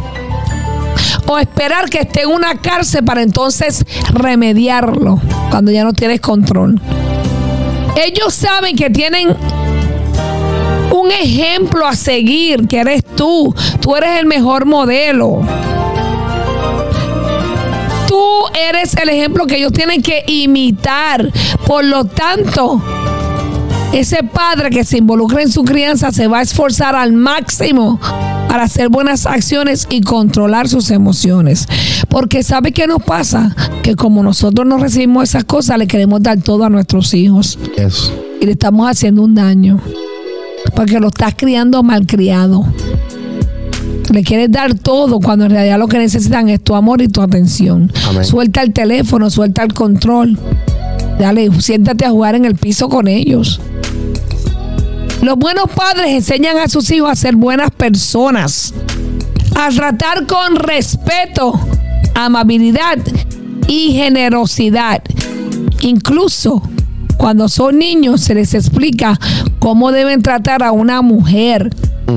O 1.28 1.38
esperar 1.38 1.88
que 1.88 2.00
esté 2.00 2.22
en 2.22 2.30
una 2.30 2.56
cárcel 2.56 3.04
para 3.04 3.22
entonces 3.22 3.84
remediarlo 4.12 5.20
cuando 5.48 5.70
ya 5.70 5.84
no 5.84 5.92
tienes 5.92 6.20
control. 6.20 6.80
Ellos 7.94 8.34
saben 8.34 8.74
que 8.74 8.90
tienen 8.90 9.36
un 10.94 11.10
ejemplo 11.10 11.86
a 11.86 11.94
seguir, 11.96 12.66
que 12.68 12.78
eres 12.80 13.04
tú. 13.04 13.54
Tú 13.80 13.96
eres 13.96 14.20
el 14.20 14.26
mejor 14.26 14.64
modelo. 14.64 15.40
Tú 18.08 18.22
eres 18.68 18.94
el 18.96 19.08
ejemplo 19.08 19.46
que 19.46 19.56
ellos 19.56 19.72
tienen 19.72 20.02
que 20.02 20.24
imitar. 20.26 21.30
Por 21.66 21.84
lo 21.84 22.04
tanto, 22.04 22.80
ese 23.92 24.22
padre 24.22 24.70
que 24.70 24.84
se 24.84 24.98
involucra 24.98 25.42
en 25.42 25.50
su 25.50 25.64
crianza 25.64 26.12
se 26.12 26.28
va 26.28 26.38
a 26.38 26.42
esforzar 26.42 26.94
al 26.94 27.12
máximo 27.12 27.98
para 28.48 28.64
hacer 28.64 28.88
buenas 28.88 29.26
acciones 29.26 29.86
y 29.90 30.00
controlar 30.00 30.68
sus 30.68 30.90
emociones. 30.92 31.66
Porque 32.08 32.44
¿sabe 32.44 32.70
qué 32.72 32.86
nos 32.86 33.02
pasa? 33.02 33.54
Que 33.82 33.96
como 33.96 34.22
nosotros 34.22 34.64
no 34.66 34.78
recibimos 34.78 35.24
esas 35.30 35.44
cosas, 35.44 35.76
le 35.78 35.88
queremos 35.88 36.22
dar 36.22 36.40
todo 36.40 36.64
a 36.64 36.70
nuestros 36.70 37.12
hijos 37.14 37.58
Yes. 37.76 38.12
y 38.40 38.46
le 38.46 38.52
estamos 38.52 38.88
haciendo 38.88 39.22
un 39.22 39.34
daño. 39.34 39.80
Porque 40.74 41.00
lo 41.00 41.08
estás 41.08 41.34
criando 41.36 41.82
malcriado. 41.82 42.64
Le 44.10 44.22
quieres 44.22 44.50
dar 44.50 44.74
todo 44.74 45.20
cuando 45.20 45.46
en 45.46 45.52
realidad 45.52 45.78
lo 45.78 45.88
que 45.88 45.98
necesitan 45.98 46.48
es 46.48 46.62
tu 46.62 46.74
amor 46.74 47.00
y 47.02 47.08
tu 47.08 47.22
atención. 47.22 47.90
Amén. 48.08 48.24
Suelta 48.24 48.62
el 48.62 48.72
teléfono, 48.72 49.30
suelta 49.30 49.62
el 49.62 49.72
control. 49.72 50.38
Dale, 51.18 51.50
siéntate 51.60 52.04
a 52.04 52.10
jugar 52.10 52.34
en 52.34 52.44
el 52.44 52.56
piso 52.56 52.88
con 52.88 53.08
ellos. 53.08 53.60
Los 55.22 55.36
buenos 55.36 55.70
padres 55.74 56.08
enseñan 56.08 56.58
a 56.58 56.68
sus 56.68 56.90
hijos 56.90 57.10
a 57.10 57.14
ser 57.14 57.34
buenas 57.34 57.70
personas, 57.70 58.74
a 59.56 59.70
tratar 59.70 60.26
con 60.26 60.56
respeto, 60.56 61.58
amabilidad 62.14 62.98
y 63.66 63.92
generosidad. 63.94 65.02
Incluso 65.80 66.62
cuando 67.16 67.48
son 67.48 67.78
niños 67.78 68.20
se 68.20 68.34
les 68.34 68.52
explica 68.54 69.18
cómo 69.64 69.92
deben 69.92 70.20
tratar 70.20 70.62
a 70.62 70.72
una 70.72 71.00
mujer. 71.00 71.70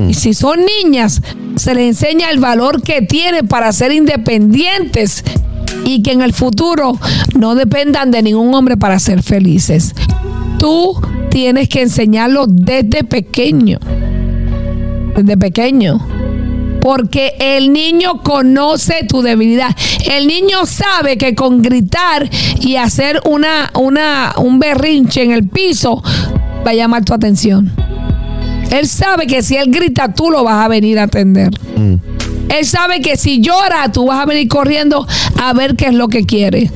Y 0.06 0.12
si 0.12 0.34
son 0.34 0.60
niñas, 0.82 1.22
se 1.56 1.74
les 1.74 1.86
enseña 1.86 2.30
el 2.30 2.40
valor 2.40 2.82
que 2.82 3.00
tienen 3.00 3.48
para 3.48 3.72
ser 3.72 3.90
independientes 3.90 5.24
y 5.86 6.02
que 6.02 6.12
en 6.12 6.20
el 6.20 6.34
futuro 6.34 6.98
no 7.38 7.54
dependan 7.54 8.10
de 8.10 8.22
ningún 8.22 8.54
hombre 8.54 8.76
para 8.76 8.98
ser 8.98 9.22
felices. 9.22 9.94
Tú 10.58 11.00
tienes 11.30 11.70
que 11.70 11.80
enseñarlo 11.80 12.44
desde 12.46 13.02
pequeño. 13.02 13.78
desde 15.16 15.38
pequeño. 15.38 16.06
Porque 16.82 17.32
el 17.40 17.72
niño 17.72 18.22
conoce 18.22 19.06
tu 19.08 19.22
debilidad. 19.22 19.74
El 20.04 20.26
niño 20.26 20.66
sabe 20.66 21.16
que 21.16 21.34
con 21.34 21.62
gritar 21.62 22.28
y 22.60 22.76
hacer 22.76 23.22
una, 23.24 23.72
una, 23.74 24.34
un 24.36 24.58
berrinche 24.58 25.22
en 25.22 25.32
el 25.32 25.48
piso 25.48 26.02
va 26.66 26.70
a 26.70 26.74
llamar 26.74 27.04
tu 27.04 27.14
atención. 27.14 27.70
Él 28.70 28.86
sabe 28.86 29.26
que 29.26 29.42
si 29.42 29.56
él 29.56 29.70
grita, 29.70 30.12
tú 30.12 30.30
lo 30.30 30.44
vas 30.44 30.64
a 30.64 30.68
venir 30.68 30.98
a 30.98 31.04
atender. 31.04 31.50
Mm. 31.76 31.94
Él 32.50 32.66
sabe 32.66 33.00
que 33.00 33.16
si 33.16 33.40
llora, 33.40 33.90
tú 33.92 34.06
vas 34.06 34.20
a 34.20 34.26
venir 34.26 34.48
corriendo 34.48 35.06
a 35.40 35.52
ver 35.52 35.76
qué 35.76 35.86
es 35.86 35.94
lo 35.94 36.08
que 36.08 36.24
quiere. 36.24 36.70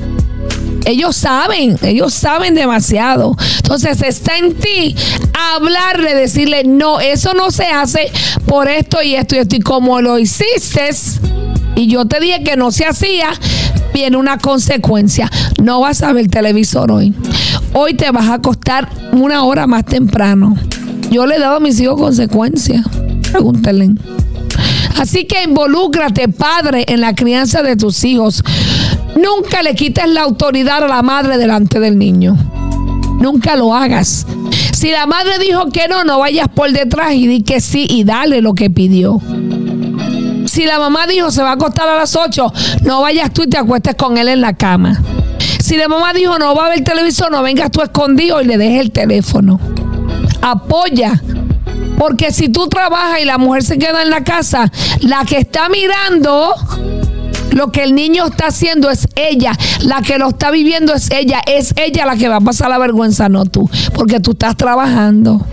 Ellos 0.85 1.15
saben, 1.15 1.77
ellos 1.81 2.13
saben 2.13 2.55
demasiado. 2.55 3.35
Entonces 3.57 4.01
está 4.01 4.37
en 4.37 4.53
ti 4.55 4.95
hablarle, 5.55 6.13
decirle, 6.13 6.63
no, 6.65 6.99
eso 6.99 7.33
no 7.33 7.51
se 7.51 7.65
hace 7.65 8.11
por 8.45 8.67
esto 8.67 9.01
y 9.01 9.15
esto 9.15 9.35
y 9.35 9.39
esto. 9.39 9.55
Y 9.55 9.59
como 9.59 10.01
lo 10.01 10.19
hiciste 10.19 10.89
y 11.75 11.87
yo 11.87 12.05
te 12.05 12.19
dije 12.19 12.43
que 12.43 12.55
no 12.55 12.71
se 12.71 12.85
hacía, 12.85 13.29
viene 13.93 14.17
una 14.17 14.37
consecuencia. 14.37 15.29
No 15.61 15.79
vas 15.79 16.01
a 16.03 16.13
ver 16.13 16.27
televisor 16.27 16.91
hoy. 16.91 17.13
Hoy 17.73 17.95
te 17.95 18.11
vas 18.11 18.27
a 18.27 18.35
acostar 18.35 18.89
una 19.11 19.43
hora 19.43 19.67
más 19.67 19.85
temprano. 19.85 20.55
Yo 21.09 21.25
le 21.25 21.35
he 21.35 21.39
dado 21.39 21.57
a 21.57 21.59
mis 21.59 21.79
hijos 21.79 21.99
consecuencias. 21.99 22.85
Pregúntenle. 23.31 23.91
Así 24.99 25.25
que 25.25 25.43
involúcrate, 25.43 26.27
padre, 26.27 26.85
en 26.87 27.01
la 27.01 27.15
crianza 27.15 27.63
de 27.63 27.75
tus 27.75 28.03
hijos. 28.03 28.43
Nunca 29.15 29.63
le 29.63 29.75
quites 29.75 30.07
la 30.07 30.21
autoridad 30.21 30.83
a 30.83 30.87
la 30.87 31.01
madre 31.01 31.37
delante 31.37 31.79
del 31.79 31.97
niño. 31.97 32.37
Nunca 33.19 33.55
lo 33.55 33.75
hagas. 33.75 34.27
Si 34.73 34.91
la 34.91 35.05
madre 35.05 35.39
dijo 35.39 35.69
que 35.69 35.87
no, 35.87 36.03
no 36.03 36.19
vayas 36.19 36.49
por 36.49 36.71
detrás 36.71 37.13
y 37.13 37.27
di 37.27 37.41
que 37.41 37.61
sí 37.61 37.87
y 37.89 38.03
dale 38.03 38.41
lo 38.41 38.53
que 38.53 38.69
pidió. 38.69 39.21
Si 40.53 40.65
la 40.65 40.77
mamá 40.77 41.07
dijo 41.07 41.31
se 41.31 41.41
va 41.41 41.49
a 41.49 41.53
acostar 41.53 41.89
a 41.89 41.95
las 41.95 42.15
8, 42.15 42.53
no 42.83 43.01
vayas 43.01 43.33
tú 43.33 43.41
y 43.41 43.47
te 43.47 43.57
acuestes 43.57 43.95
con 43.95 44.19
él 44.19 44.27
en 44.27 44.39
la 44.39 44.53
cama. 44.53 45.01
Si 45.59 45.75
la 45.77 45.87
mamá 45.87 46.13
dijo 46.13 46.37
no 46.37 46.53
va 46.53 46.67
a 46.67 46.69
ver 46.69 46.83
televisor, 46.83 47.31
no 47.31 47.41
vengas 47.41 47.71
tú 47.71 47.81
escondido 47.81 48.39
y 48.39 48.45
le 48.45 48.59
dejes 48.59 48.81
el 48.81 48.91
teléfono. 48.91 49.59
Apoya. 50.43 51.19
Porque 51.97 52.31
si 52.31 52.49
tú 52.49 52.67
trabajas 52.67 53.19
y 53.19 53.25
la 53.25 53.39
mujer 53.39 53.63
se 53.63 53.79
queda 53.79 54.03
en 54.03 54.11
la 54.11 54.23
casa, 54.23 54.71
la 55.01 55.25
que 55.25 55.39
está 55.39 55.69
mirando 55.69 56.53
lo 57.49 57.71
que 57.71 57.81
el 57.81 57.95
niño 57.95 58.27
está 58.27 58.49
haciendo 58.49 58.91
es 58.91 59.07
ella, 59.15 59.53
la 59.81 60.03
que 60.03 60.19
lo 60.19 60.29
está 60.29 60.51
viviendo 60.51 60.93
es 60.93 61.09
ella, 61.09 61.41
es 61.47 61.73
ella 61.77 62.05
la 62.05 62.15
que 62.15 62.29
va 62.29 62.35
a 62.35 62.41
pasar 62.41 62.69
la 62.69 62.77
vergüenza, 62.77 63.27
no 63.27 63.45
tú, 63.45 63.67
porque 63.95 64.19
tú 64.19 64.33
estás 64.33 64.55
trabajando. 64.55 65.43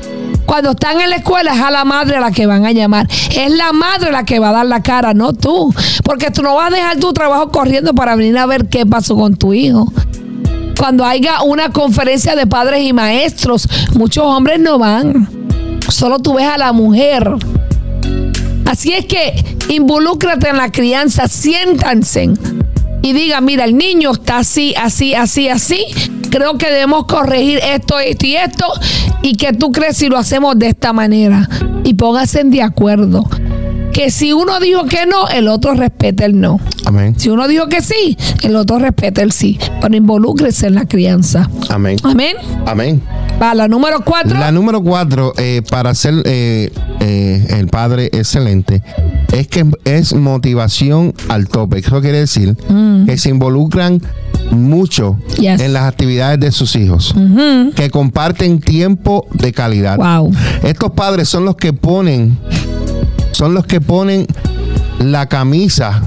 Cuando 0.51 0.73
están 0.73 1.01
en 1.01 1.11
la 1.11 1.17
escuela 1.19 1.55
es 1.55 1.61
a 1.61 1.71
la 1.71 1.85
madre 1.85 2.17
a 2.17 2.21
la 2.21 2.33
que 2.33 2.45
van 2.45 2.67
a 2.67 2.73
llamar. 2.73 3.07
Es 3.37 3.53
la 3.53 3.73
madre 3.73 4.11
la 4.11 4.25
que 4.25 4.41
va 4.41 4.49
a 4.49 4.53
dar 4.53 4.67
la 4.67 4.83
cara, 4.83 5.15
no 5.15 5.33
tú. 5.33 5.73
Porque 6.03 6.33
tú 6.33 6.43
no 6.43 6.57
vas 6.57 6.73
a 6.73 6.75
dejar 6.75 6.97
tu 6.99 7.13
trabajo 7.13 7.53
corriendo 7.53 7.95
para 7.95 8.17
venir 8.17 8.37
a 8.37 8.47
ver 8.47 8.69
qué 8.69 8.85
pasó 8.85 9.15
con 9.15 9.37
tu 9.37 9.55
hijo. 9.55 9.93
Cuando 10.77 11.05
haya 11.05 11.43
una 11.43 11.71
conferencia 11.71 12.35
de 12.35 12.49
padres 12.49 12.83
y 12.83 12.93
maestros, 12.93 13.69
muchos 13.95 14.25
hombres 14.25 14.59
no 14.59 14.77
van. 14.77 15.29
Solo 15.89 16.19
tú 16.19 16.35
ves 16.35 16.49
a 16.49 16.59
la 16.59 16.73
mujer 16.73 17.31
Así 18.67 18.93
es 18.93 19.05
que 19.07 19.57
involúcrate 19.69 20.49
en 20.49 20.57
la 20.57 20.73
crianza, 20.73 21.29
siéntanse 21.29 22.31
y 23.03 23.13
diga, 23.13 23.41
mira, 23.41 23.65
el 23.65 23.77
niño 23.77 24.13
está 24.13 24.39
así, 24.39 24.75
así, 24.77 25.15
así, 25.15 25.49
así. 25.49 25.87
Creo 26.31 26.59
que 26.59 26.71
debemos 26.71 27.07
corregir 27.07 27.59
esto, 27.63 27.99
esto 27.99 28.27
y 28.27 28.37
esto. 28.37 28.67
¿Y 29.23 29.37
que 29.37 29.53
tú 29.53 29.73
crees 29.73 29.97
si 29.97 30.09
lo 30.09 30.17
hacemos 30.17 30.59
de 30.59 30.69
esta 30.69 30.93
manera? 30.93 31.49
Y 31.85 31.95
pónganse 31.95 32.45
de 32.45 32.63
acuerdo. 32.63 33.25
Que 33.93 34.11
si 34.11 34.33
uno 34.33 34.61
dijo 34.61 34.85
que 34.85 35.07
no, 35.07 35.29
el 35.29 35.49
otro 35.49 35.75
respete 35.75 36.25
el 36.25 36.41
no. 36.41 36.61
Amén. 36.85 37.15
Si 37.19 37.29
uno 37.29 37.49
dijo 37.49 37.69
que 37.69 37.83
sí, 37.83 38.17
el 38.43 38.57
otro 38.57 38.79
respete 38.79 39.23
el 39.23 39.33
sí. 39.33 39.59
Pero 39.81 39.97
involúcrese 39.97 40.69
en 40.69 40.75
la 40.75 40.87
crianza. 40.87 41.51
Amén. 41.69 41.99
Amén. 42.03 42.37
Amén. 42.67 43.03
Va, 43.41 43.55
la 43.55 43.69
número 43.69 44.05
cuatro. 44.05 44.39
La 44.39 44.53
número 44.53 44.83
cuatro, 44.83 45.33
eh, 45.39 45.63
para 45.71 45.95
ser 45.95 46.15
eh, 46.25 46.71
eh, 47.01 47.47
el 47.59 47.69
padre 47.69 48.11
excelente, 48.13 48.83
es 49.33 49.49
que 49.49 49.67
es 49.85 50.15
motivación 50.15 51.15
al 51.29 51.49
tope. 51.49 51.79
Eso 51.79 52.01
quiere 52.01 52.19
decir 52.19 52.57
mm. 52.69 53.07
que 53.07 53.17
se 53.17 53.31
involucran 53.31 54.03
mucho 54.51 55.19
en 55.39 55.73
las 55.73 55.85
actividades 55.85 56.41
de 56.41 56.53
sus 56.53 56.75
hijos, 56.77 57.15
que 57.77 57.91
comparten 57.91 58.61
tiempo 58.61 59.27
de 59.33 59.53
calidad. 59.53 59.97
Wow. 59.97 60.33
Estos 60.63 60.91
padres 60.93 61.29
son 61.29 61.45
los 61.45 61.57
que 61.57 61.73
ponen, 61.73 62.39
son 63.41 63.55
los 63.55 63.65
que 63.65 63.81
ponen 63.81 64.27
la 64.99 65.27
camisa 65.27 66.03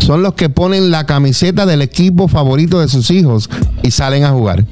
son 0.00 0.24
los 0.24 0.34
que 0.34 0.48
ponen 0.48 0.90
la 0.90 1.06
camiseta 1.06 1.66
del 1.66 1.82
equipo 1.82 2.26
favorito 2.26 2.80
de 2.80 2.88
sus 2.88 3.12
hijos 3.12 3.48
y 3.84 3.92
salen 3.92 4.24
a 4.24 4.30
jugar 4.30 4.66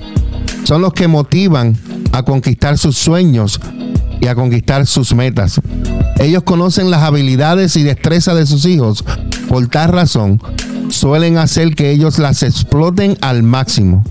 son 0.65 0.83
los 0.83 0.93
que 0.93 1.07
motivan 1.07 1.79
a 2.11 2.25
conquistar 2.25 2.77
sus 2.77 2.99
sueños 2.99 3.61
y 4.21 4.27
a 4.27 4.35
conquistar 4.35 4.85
sus 4.85 5.15
metas. 5.15 5.61
Ellos 6.19 6.43
conocen 6.43 6.91
las 6.91 7.03
habilidades 7.03 7.77
y 7.77 7.85
destrezas 7.85 8.37
de 8.37 8.47
sus 8.47 8.65
hijos. 8.67 9.05
Por 9.49 9.67
tal 9.69 9.91
razón, 9.93 10.41
suelen 10.91 11.39
hacer 11.39 11.77
que 11.77 11.91
ellos 11.91 12.19
las 12.19 12.43
exploten 12.43 13.17
al 13.21 13.45
máximo. 13.45 14.05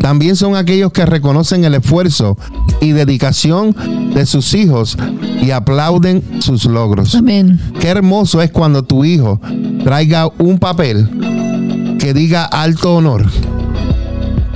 También 0.00 0.36
son 0.36 0.56
aquellos 0.56 0.92
que 0.92 1.06
reconocen 1.06 1.64
el 1.64 1.74
esfuerzo 1.74 2.36
y 2.80 2.92
dedicación 2.92 3.74
de 4.14 4.26
sus 4.26 4.54
hijos 4.54 4.96
y 5.42 5.50
aplauden 5.50 6.22
sus 6.40 6.64
logros. 6.64 7.14
Amén. 7.14 7.60
Qué 7.80 7.88
hermoso 7.88 8.40
es 8.42 8.50
cuando 8.50 8.84
tu 8.84 9.04
hijo 9.04 9.40
traiga 9.84 10.28
un 10.38 10.58
papel 10.58 11.96
que 11.98 12.14
diga 12.14 12.44
alto 12.44 12.94
honor 12.94 13.26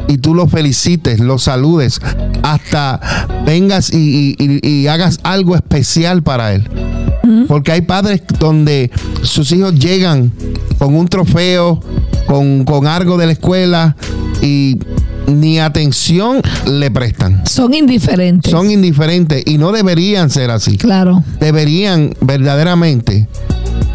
y 0.08 0.18
tú 0.18 0.34
lo 0.34 0.46
felicites, 0.46 1.20
lo 1.20 1.38
saludes, 1.38 2.00
hasta 2.42 3.00
vengas 3.46 3.92
y, 3.92 4.86
hagas 4.86 5.20
algo 5.22 5.56
especial 5.56 6.22
para 6.22 6.52
él. 6.52 6.68
Porque 7.48 7.72
hay 7.72 7.82
padres 7.82 8.22
donde 8.38 8.90
sus 9.22 9.52
hijos 9.52 9.74
llegan 9.74 10.32
con 10.78 10.94
un 10.94 11.08
trofeo, 11.08 11.80
con, 12.26 12.64
con 12.64 12.86
algo 12.86 13.16
de 13.16 13.26
la 13.26 13.32
escuela 13.32 13.96
y 14.42 14.78
ni 15.26 15.58
atención 15.58 16.40
le 16.66 16.90
prestan. 16.90 17.42
Son 17.46 17.74
indiferentes. 17.74 18.50
Son 18.50 18.70
indiferentes 18.70 19.42
y 19.46 19.58
no 19.58 19.72
deberían 19.72 20.30
ser 20.30 20.50
así. 20.50 20.76
Claro. 20.76 21.22
Deberían 21.40 22.14
verdaderamente, 22.20 23.28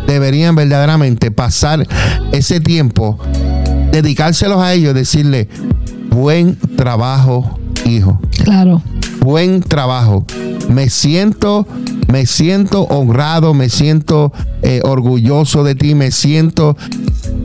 deberían 0.07 0.55
verdaderamente 0.55 1.32
pasar 1.32 1.88
ese 2.32 2.59
tiempo, 2.59 3.19
dedicárselos 3.91 4.59
a 4.61 4.73
ellos, 4.73 4.93
decirle, 4.93 5.47
Buen 6.17 6.57
trabajo, 6.75 7.59
hijo. 7.86 8.19
Claro. 8.43 8.82
Buen 9.19 9.61
trabajo. 9.61 10.25
Me 10.67 10.89
siento, 10.89 11.67
me 12.11 12.25
siento 12.25 12.86
honrado, 12.86 13.53
me 13.53 13.69
siento 13.69 14.34
eh, 14.63 14.82
orgulloso 14.84 15.63
de 15.63 15.75
ti, 15.75 15.93
me 15.93 16.09
siento. 16.09 16.75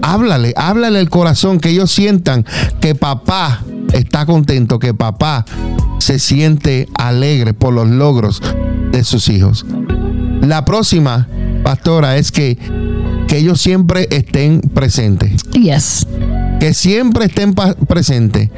Háblale, 0.02 0.52
háblale 0.56 1.00
el 1.00 1.10
corazón, 1.10 1.60
que 1.60 1.70
ellos 1.70 1.90
sientan 1.90 2.44
que 2.80 2.94
papá 2.94 3.64
está 3.92 4.26
contento, 4.26 4.78
que 4.78 4.94
papá 4.94 5.44
se 5.98 6.18
siente 6.18 6.88
alegre 6.94 7.54
por 7.54 7.72
los 7.72 7.88
logros 7.88 8.42
de 8.90 9.04
sus 9.04 9.28
hijos. 9.28 9.64
La 10.40 10.64
próxima, 10.64 11.28
pastora, 11.62 12.16
es 12.16 12.32
que, 12.32 12.58
que 13.28 13.38
ellos 13.38 13.60
siempre 13.60 14.08
estén 14.10 14.60
presentes. 14.60 15.42
Yes 15.52 16.06
que 16.62 16.74
siempre 16.74 17.24
estén 17.24 17.56
presentes. 17.88 18.48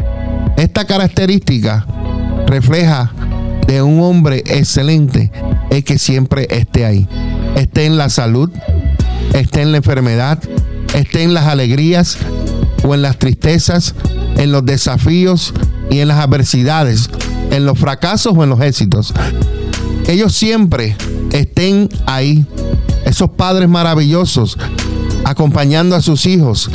Esta 0.59 0.85
característica 0.85 1.87
refleja 2.47 3.11
de 3.67 3.81
un 3.81 3.99
hombre 4.01 4.43
excelente 4.45 5.33
es 5.71 5.85
que 5.85 5.99
siempre 5.99 6.47
esté 6.51 6.85
ahí. 6.85 7.09
Esté 7.57 7.87
en 7.87 7.97
la 7.97 8.11
salud, 8.11 8.51
esté 9.33 9.63
en 9.63 9.73
la 9.73 9.79
enfermedad, 9.79 10.39
esté 10.95 11.23
en 11.23 11.35
las 11.35 11.47
alegrías 11.47 12.17
o 12.83 12.95
en 12.95 13.03
las 13.03 13.19
tristezas, 13.19 13.95
en 14.37 14.53
los 14.53 14.65
desafíos 14.65 15.53
y 15.91 16.01
en 16.01 16.09
las 16.09 16.19
adversidades, 16.19 17.11
en 17.51 17.67
los 17.67 17.79
fracasos 17.79 18.35
o 18.37 18.45
en 18.45 18.51
los 18.51 18.61
éxitos. 18.61 19.13
Ellos 20.07 20.35
siempre 20.35 20.97
estén 21.33 21.89
ahí. 22.07 22.47
Esos 23.05 23.31
padres 23.31 23.69
maravillosos 23.69 24.57
acompañando 25.25 25.97
a 25.97 26.03
sus 26.03 26.27
hijos 26.27 26.71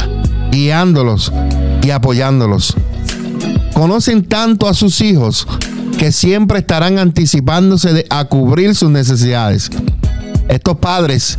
guiándolos 0.51 1.31
y 1.81 1.91
apoyándolos. 1.91 2.75
Conocen 3.73 4.25
tanto 4.25 4.67
a 4.67 4.73
sus 4.73 5.01
hijos 5.01 5.47
que 5.97 6.11
siempre 6.11 6.59
estarán 6.59 6.97
anticipándose 6.97 8.05
a 8.09 8.25
cubrir 8.25 8.75
sus 8.75 8.89
necesidades. 8.89 9.69
Estos 10.47 10.77
padres 10.77 11.37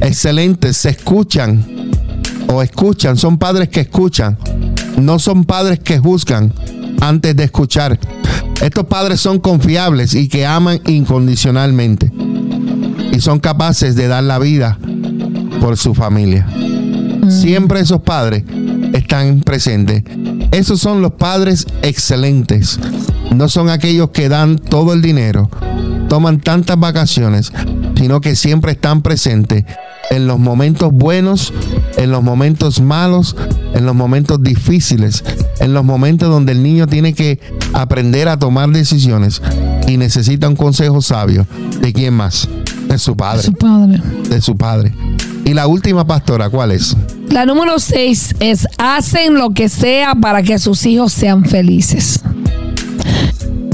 excelentes 0.00 0.76
se 0.76 0.90
escuchan 0.90 1.77
o 2.48 2.62
escuchan, 2.62 3.16
son 3.16 3.38
padres 3.38 3.68
que 3.68 3.80
escuchan, 3.80 4.38
no 4.98 5.18
son 5.18 5.44
padres 5.44 5.78
que 5.80 5.98
juzgan 5.98 6.52
antes 7.00 7.36
de 7.36 7.44
escuchar. 7.44 7.98
Estos 8.60 8.86
padres 8.86 9.20
son 9.20 9.38
confiables 9.38 10.14
y 10.14 10.28
que 10.28 10.46
aman 10.46 10.80
incondicionalmente. 10.86 12.12
y 13.10 13.20
son 13.20 13.40
capaces 13.40 13.96
de 13.96 14.06
dar 14.06 14.22
la 14.22 14.38
vida 14.38 14.78
por 15.60 15.76
su 15.76 15.94
familia. 15.94 16.46
Siempre 17.28 17.80
esos 17.80 18.02
padres 18.02 18.44
están 18.92 19.40
presentes. 19.40 20.04
Esos 20.50 20.80
son 20.80 21.02
los 21.02 21.12
padres 21.12 21.66
excelentes. 21.82 22.78
No 23.34 23.48
son 23.48 23.68
aquellos 23.70 24.10
que 24.10 24.28
dan 24.28 24.58
todo 24.58 24.92
el 24.92 25.02
dinero, 25.02 25.50
toman 26.08 26.40
tantas 26.40 26.78
vacaciones, 26.78 27.52
sino 27.96 28.20
que 28.20 28.36
siempre 28.36 28.72
están 28.72 29.02
presentes 29.02 29.64
en 30.10 30.26
los 30.26 30.38
momentos 30.38 30.92
buenos, 30.92 31.52
en 31.98 32.10
los 32.10 32.22
momentos 32.22 32.80
malos, 32.80 33.36
en 33.74 33.84
los 33.84 33.94
momentos 33.94 34.42
difíciles, 34.42 35.24
en 35.60 35.74
los 35.74 35.84
momentos 35.84 36.30
donde 36.30 36.52
el 36.52 36.62
niño 36.62 36.86
tiene 36.86 37.12
que 37.12 37.40
aprender 37.74 38.28
a 38.28 38.38
tomar 38.38 38.70
decisiones 38.70 39.42
y 39.86 39.96
necesita 39.96 40.48
un 40.48 40.56
consejo 40.56 41.02
sabio. 41.02 41.46
¿De 41.80 41.92
quién 41.92 42.14
más? 42.14 42.48
De 42.88 42.98
su 42.98 43.16
padre. 43.16 43.42
Su 43.42 43.52
padre. 43.52 44.00
De 44.28 44.40
su 44.40 44.56
padre. 44.56 44.94
Y 45.44 45.54
la 45.54 45.66
última 45.66 46.06
pastora, 46.06 46.48
¿cuál 46.50 46.72
es? 46.72 46.96
La 47.30 47.44
número 47.44 47.78
seis 47.78 48.34
es 48.40 48.66
hacen 48.78 49.34
lo 49.34 49.50
que 49.50 49.68
sea 49.68 50.14
para 50.14 50.42
que 50.42 50.58
sus 50.58 50.86
hijos 50.86 51.12
sean 51.12 51.44
felices. 51.44 52.20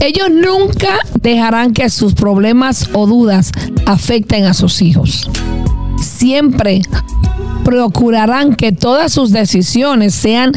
Ellos 0.00 0.28
nunca 0.30 0.98
dejarán 1.22 1.72
que 1.72 1.88
sus 1.88 2.14
problemas 2.14 2.88
o 2.92 3.06
dudas 3.06 3.52
afecten 3.86 4.44
a 4.44 4.54
sus 4.54 4.82
hijos. 4.82 5.30
Siempre 6.02 6.82
procurarán 7.64 8.54
que 8.54 8.72
todas 8.72 9.12
sus 9.12 9.30
decisiones 9.32 10.14
sean 10.14 10.52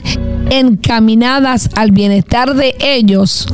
encaminadas 0.49 1.69
al 1.75 1.91
bienestar 1.91 2.53
de 2.53 2.75
ellos. 2.79 3.47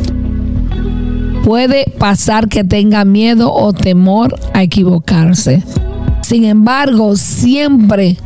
Puede 1.44 1.94
pasar 1.98 2.48
que 2.48 2.64
tenga 2.64 3.06
miedo 3.06 3.54
o 3.54 3.74
temor 3.74 4.36
a 4.54 4.64
equivocarse. 4.64 5.64
Sin 6.22 6.46
embargo, 6.46 7.16
siempre 7.16 8.18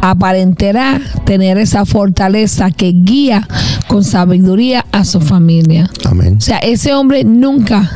aparentará 0.00 1.00
tener 1.24 1.58
esa 1.58 1.84
fortaleza 1.84 2.70
que 2.70 2.92
guía 2.92 3.46
con 3.88 4.04
sabiduría 4.04 4.86
a 4.92 5.04
su 5.04 5.20
familia. 5.20 5.90
Amén. 6.04 6.36
O 6.38 6.40
sea, 6.40 6.58
ese 6.58 6.94
hombre 6.94 7.24
nunca, 7.24 7.90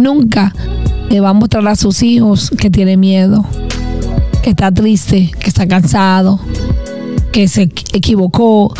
nunca 0.00 0.54
le 1.10 1.20
va 1.20 1.30
a 1.30 1.34
mostrar 1.34 1.66
a 1.68 1.76
sus 1.76 2.02
hijos 2.02 2.50
que 2.50 2.70
tiene 2.70 2.96
miedo, 2.96 3.44
que 4.42 4.50
está 4.50 4.70
triste, 4.72 5.30
que 5.38 5.48
está 5.48 5.66
cansado, 5.66 6.40
que 7.32 7.48
se 7.48 7.62
equivocó. 7.92 8.72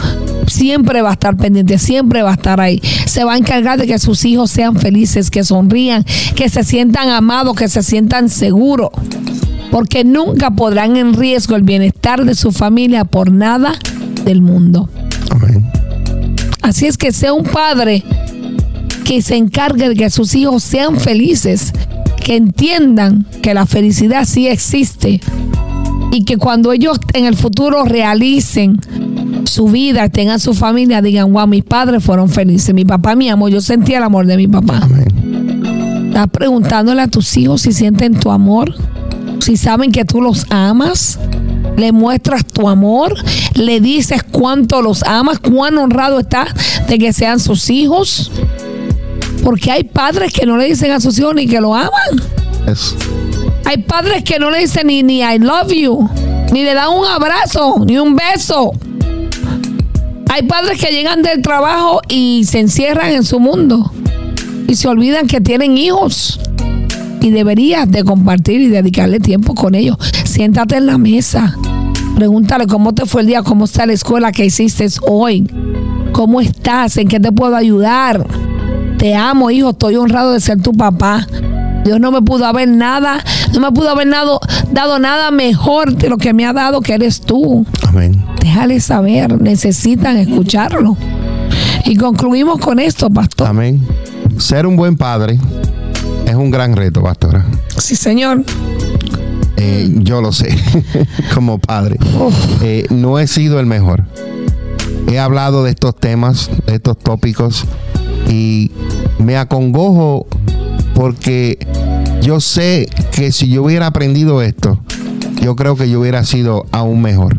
Siempre 0.47 1.03
va 1.03 1.11
a 1.11 1.13
estar 1.13 1.37
pendiente, 1.37 1.79
siempre 1.79 2.23
va 2.23 2.31
a 2.31 2.35
estar 2.35 2.61
ahí. 2.61 2.81
Se 3.07 3.25
va 3.25 3.35
a 3.35 3.37
encargar 3.37 3.79
de 3.79 3.87
que 3.87 3.99
sus 3.99 4.25
hijos 4.25 4.51
sean 4.51 4.77
felices, 4.77 5.31
que 5.31 5.45
sonrían, 5.45 6.05
que 6.35 6.49
se 6.49 6.65
sientan 6.65 7.11
amados, 7.11 7.55
que 7.57 7.69
se 7.69 7.83
sientan 7.83 8.29
seguros. 8.29 8.91
Porque 9.71 10.05
nunca 10.05 10.51
podrán 10.51 10.97
en 10.97 11.15
riesgo 11.15 11.57
el 11.57 11.63
bienestar 11.63 12.25
de 12.25 12.35
su 12.35 12.53
familia 12.53 13.05
por 13.05 13.31
nada 13.31 13.75
del 14.25 14.41
mundo. 14.41 14.89
Amén. 15.31 15.71
Así 16.63 16.87
es 16.87 16.97
que 16.97 17.13
sea 17.13 17.33
un 17.33 17.45
padre 17.45 18.03
que 19.05 19.23
se 19.23 19.37
encargue 19.37 19.89
de 19.89 19.95
que 19.95 20.11
sus 20.11 20.35
hijos 20.35 20.63
sean 20.63 21.01
felices, 21.01 21.73
que 22.29 22.37
entiendan 22.37 23.25
que 23.43 23.55
la 23.55 23.65
felicidad 23.65 24.27
sí 24.27 24.49
existe 24.49 25.19
y 26.13 26.25
que 26.27 26.37
cuando 26.37 26.75
ellos 26.75 27.01
en 27.15 27.25
el 27.25 27.35
futuro 27.35 27.87
realicen 27.87 28.79
su 29.45 29.69
vida, 29.69 30.11
tengan 30.11 30.39
su 30.39 30.53
familia, 30.53 31.01
digan, 31.01 31.33
wow, 31.33 31.47
mis 31.47 31.65
padres 31.65 32.05
fueron 32.05 32.29
felices, 32.29 32.75
mi 32.75 32.85
papá 32.85 33.17
me 33.17 33.31
amó, 33.31 33.49
yo 33.49 33.63
sentí 33.63 33.95
el 33.95 34.03
amor 34.03 34.27
de 34.27 34.37
mi 34.37 34.47
papá. 34.47 34.81
Amén. 34.83 36.09
Estás 36.09 36.29
preguntándole 36.29 37.01
a 37.01 37.09
tus 37.09 37.35
hijos 37.39 37.63
si 37.63 37.73
sienten 37.73 38.21
tu 38.21 38.31
amor, 38.31 38.75
si 39.41 39.57
saben 39.57 39.91
que 39.91 40.05
tú 40.05 40.21
los 40.21 40.45
amas, 40.51 41.19
le 41.79 41.93
muestras 41.93 42.45
tu 42.45 42.69
amor, 42.69 43.15
le 43.55 43.81
dices 43.81 44.23
cuánto 44.23 44.83
los 44.83 45.03
amas, 45.05 45.39
cuán 45.39 45.79
honrado 45.79 46.21
estás 46.21 46.51
de 46.89 46.99
que 46.99 47.15
sean 47.15 47.41
sus 47.41 47.71
hijos. 47.71 48.31
Porque 49.43 49.71
hay 49.71 49.85
padres 49.85 50.33
que 50.33 50.45
no 50.47 50.57
le 50.57 50.67
dicen 50.67 50.91
a 50.93 51.01
sus 51.01 51.19
hijos 51.19 51.35
ni 51.35 51.47
que 51.47 51.61
lo 51.61 51.75
aman. 51.75 51.91
Es- 52.67 52.95
Hay 53.65 53.79
padres 53.79 54.23
que 54.25 54.39
no 54.39 54.51
le 54.51 54.61
dicen 54.61 54.87
ni, 54.87 55.03
ni 55.03 55.21
I 55.23 55.39
love 55.39 55.73
you, 55.73 56.09
ni 56.53 56.65
le 56.65 56.75
dan 56.75 56.89
un 56.97 57.05
abrazo, 57.07 57.77
ni 57.87 57.99
un 57.99 58.17
beso. 58.17 58.73
Hay 60.31 60.43
padres 60.43 60.79
que 60.81 60.93
llegan 60.93 61.23
del 61.23 61.41
trabajo 61.43 62.01
y 62.09 62.45
se 62.45 62.61
encierran 62.61 63.13
en 63.13 63.25
su 63.25 63.41
mundo 63.41 63.91
y 64.67 64.75
se 64.75 64.89
olvidan 64.89 65.27
que 65.27 65.41
tienen 65.41 65.77
hijos. 65.79 66.41
Y 67.21 67.31
deberías 67.31 67.91
de 67.91 68.05
compartir 68.05 68.61
y 68.61 68.69
dedicarle 68.69 69.19
tiempo 69.21 69.55
con 69.55 69.75
ellos. 69.75 69.97
Siéntate 70.25 70.77
en 70.77 70.87
la 70.87 70.99
mesa. 70.99 71.55
Pregúntale 72.15 72.67
cómo 72.67 72.95
te 72.95 73.07
fue 73.07 73.23
el 73.23 73.27
día, 73.27 73.43
cómo 73.43 73.65
está 73.65 73.87
la 73.87 73.93
escuela 73.93 74.31
que 74.33 74.45
hiciste 74.45 74.87
hoy. 75.09 75.47
¿Cómo 76.13 76.41
estás? 76.41 76.97
¿En 76.97 77.09
qué 77.09 77.19
te 77.21 77.33
puedo 77.33 77.57
ayudar? 77.57 78.25
Te 78.99 79.15
amo, 79.15 79.51
hijo, 79.51 79.71
estoy 79.71 79.95
honrado 79.95 80.33
de 80.33 80.41
ser 80.41 80.61
tu 80.61 80.73
papá. 80.73 81.25
Dios 81.85 82.01
no 82.01 82.11
me 82.11 82.21
pudo 82.21 82.47
haber 82.47 82.69
nada, 82.69 83.23
no 83.55 83.61
me 83.61 83.71
pudo 83.71 83.91
haber 83.91 84.11
dado, 84.11 84.41
dado 84.73 84.99
nada 84.99 85.31
mejor 85.31 85.95
de 85.95 86.09
lo 86.09 86.19
que 86.19 86.35
me 86.35 86.45
ha 86.45 86.53
dado, 86.53 86.81
que 86.81 86.95
eres 86.95 87.21
tú. 87.21 87.65
Amén. 87.87 88.23
Déjale 88.41 88.81
saber, 88.81 89.41
necesitan 89.41 90.17
escucharlo. 90.17 90.97
Y 91.85 91.95
concluimos 91.97 92.59
con 92.59 92.81
esto, 92.81 93.09
pastor. 93.09 93.47
Amén. 93.47 93.81
Ser 94.37 94.67
un 94.67 94.77
buen 94.77 94.97
padre 94.97 95.39
es 96.27 96.35
un 96.35 96.51
gran 96.51 96.75
reto, 96.75 97.01
pastora. 97.01 97.47
Sí, 97.77 97.95
señor. 97.95 98.45
Eh, 99.57 99.89
yo 99.99 100.21
lo 100.21 100.33
sé, 100.33 100.57
como 101.35 101.59
padre. 101.59 101.99
Eh, 102.63 102.87
no 102.91 103.21
he 103.21 103.29
sido 103.29 103.61
el 103.61 103.67
mejor. 103.67 104.05
He 105.07 105.19
hablado 105.21 105.63
de 105.63 105.71
estos 105.71 105.97
temas, 105.97 106.51
de 106.67 106.75
estos 106.75 106.99
tópicos, 106.99 107.65
y 108.29 108.71
me 109.19 109.37
acongojo 109.37 110.27
porque 110.95 111.59
yo 112.23 112.41
sé 112.41 112.89
que 113.13 113.33
si 113.33 113.49
yo 113.49 113.63
hubiera 113.65 113.87
aprendido 113.87 114.43
esto, 114.43 114.79
yo 115.41 115.57
creo 115.57 115.77
que 115.77 115.89
yo 115.89 116.01
hubiera 116.01 116.25
sido 116.25 116.67
aún 116.73 117.01
mejor 117.01 117.37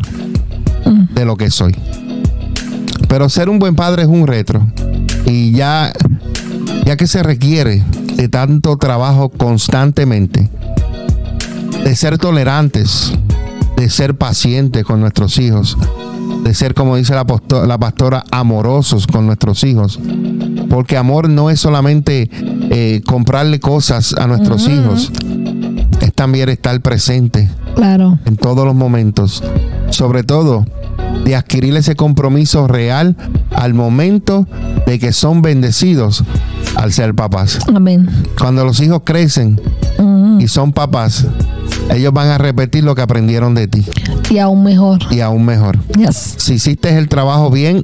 de 1.14 1.26
lo 1.26 1.36
que 1.36 1.52
soy. 1.52 1.76
Pero 3.08 3.30
ser 3.30 3.50
un 3.50 3.60
buen 3.60 3.76
padre 3.76 4.04
es 4.04 4.08
un 4.08 4.28
reto. 4.28 4.62
Y 5.26 5.52
ya, 5.52 5.92
ya 6.86 6.96
que 6.96 7.08
se 7.08 7.24
requiere 7.24 7.84
de 8.16 8.30
tanto 8.30 8.78
trabajo 8.78 9.30
constantemente, 9.30 10.50
de 11.84 11.96
ser 11.96 12.18
tolerantes, 12.18 13.14
de 13.76 13.90
ser 13.90 14.16
pacientes 14.16 14.84
con 14.84 15.00
nuestros 15.00 15.38
hijos, 15.38 15.78
de 16.44 16.54
ser, 16.54 16.74
como 16.74 16.96
dice 16.96 17.14
la, 17.14 17.26
la 17.66 17.78
pastora, 17.78 18.24
amorosos 18.32 19.08
con 19.08 19.26
nuestros 19.26 19.64
hijos. 19.64 20.00
Porque 20.70 20.98
amor 20.98 21.30
no 21.30 21.50
es 21.50 21.60
solamente 21.60 22.30
eh, 22.70 23.02
comprarle 23.06 23.60
cosas 23.60 24.14
a 24.14 24.28
nuestros 24.28 24.68
hijos, 24.68 25.12
es 26.02 26.14
también 26.14 26.50
estar 26.50 26.80
presente 26.82 27.50
Claro. 27.76 28.20
en 28.26 28.36
todos 28.38 28.66
los 28.66 28.76
momentos. 28.76 29.44
Sobre 29.90 30.24
todo, 30.24 30.66
de 31.26 31.36
adquirir 31.36 31.76
ese 31.76 31.96
compromiso 31.96 32.68
real 32.68 33.16
al 33.56 33.74
momento 33.74 34.48
de 34.86 35.00
que 35.00 35.12
son 35.12 35.42
bendecidos 35.42 36.24
al 36.76 36.94
ser 36.94 37.16
papás. 37.16 37.60
Amén. 37.74 38.08
Cuando 38.40 38.64
los 38.64 38.80
hijos 38.82 39.02
crecen 39.04 39.60
y 40.40 40.48
son 40.48 40.72
papás, 40.72 41.26
ellos 41.94 42.14
van 42.14 42.28
a 42.30 42.38
repetir 42.38 42.84
lo 42.84 42.94
que 42.96 43.02
aprendieron 43.02 43.56
de 43.56 43.68
ti 43.68 43.84
Y 44.30 44.38
aún 44.38 44.64
mejor. 44.64 45.00
y 45.10 45.20
aún 45.22 45.44
mejor. 45.46 45.80
Yes. 45.98 46.36
Si 46.38 46.54
hiciste 46.54 46.96
el 46.98 47.10
trabajo 47.10 47.50
bien, 47.50 47.84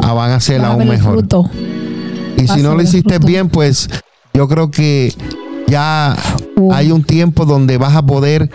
ah, 0.00 0.12
van 0.12 0.30
a 0.32 0.36
hacer 0.36 0.62
aún 0.64 0.86
mejor. 0.86 1.12
fruto. 1.18 1.50
Y 2.42 2.48
si 2.48 2.62
no 2.62 2.74
lo 2.74 2.82
hiciste 2.82 3.18
bien, 3.18 3.48
pues 3.50 3.88
yo 4.34 4.48
creo 4.48 4.70
que 4.70 5.12
ya 5.66 6.16
Uh. 6.56 6.72
hay 6.72 6.90
un 6.90 7.04
tiempo 7.04 7.44
donde 7.46 7.78
vas 7.78 7.94
a 7.94 8.02
poder 8.04 8.50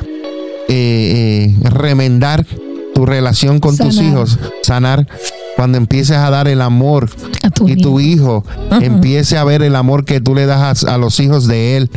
eh, 0.67 1.53
eh, 1.53 1.55
remendar 1.69 2.45
tu 2.93 3.05
relación 3.05 3.59
con 3.59 3.77
tus 3.77 3.97
hijos, 4.01 4.37
sanar. 4.61 5.07
Cuando 5.55 5.77
empieces 5.77 6.17
a 6.17 6.29
dar 6.31 6.47
el 6.47 6.61
amor 6.61 7.09
A 7.43 7.49
tu 7.49 7.69
y 7.69 7.77
tu 7.77 7.99
hijo. 8.01 8.43
hijo 8.71 8.81
empiece 8.81 9.37
a 9.37 9.43
ver 9.45 9.61
el 9.61 9.75
amor 9.77 10.03
que 10.03 10.19
tú 10.19 10.33
le 10.35 10.45
das 10.47 10.83
a, 10.83 10.95
a 10.95 10.97
los 10.97 11.19
hijos 11.21 11.47
de 11.47 11.77
él, 11.77 11.89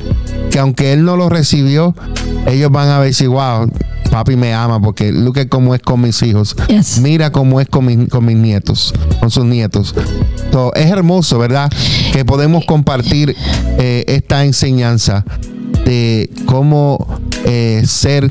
que 0.50 0.58
aunque 0.60 0.92
él 0.92 1.04
no 1.04 1.16
lo 1.16 1.28
recibió, 1.28 1.94
ellos 2.46 2.70
van 2.70 2.88
a 2.90 3.00
decir, 3.00 3.28
wow, 3.30 3.68
papi 4.16 4.34
me 4.36 4.54
ama 4.54 4.80
porque 4.80 5.12
look 5.12 5.38
at 5.38 5.48
cómo 5.48 5.74
es 5.74 5.82
con 5.82 6.00
mis 6.00 6.22
hijos. 6.22 6.56
Yes. 6.68 7.00
Mira 7.00 7.30
cómo 7.30 7.60
es 7.60 7.68
con, 7.68 7.84
mi- 7.84 8.06
con 8.06 8.24
mis 8.24 8.36
nietos, 8.36 8.94
con 9.20 9.30
sus 9.30 9.44
nietos. 9.44 9.94
So, 10.52 10.72
es 10.74 10.86
hermoso, 10.90 11.38
¿verdad? 11.38 11.70
Que 12.12 12.24
podemos 12.24 12.64
compartir 12.64 13.36
eh, 13.78 14.04
esta 14.08 14.44
enseñanza 14.46 15.22
de 15.84 16.30
cómo 16.46 17.06
eh, 17.44 17.82
ser 17.86 18.30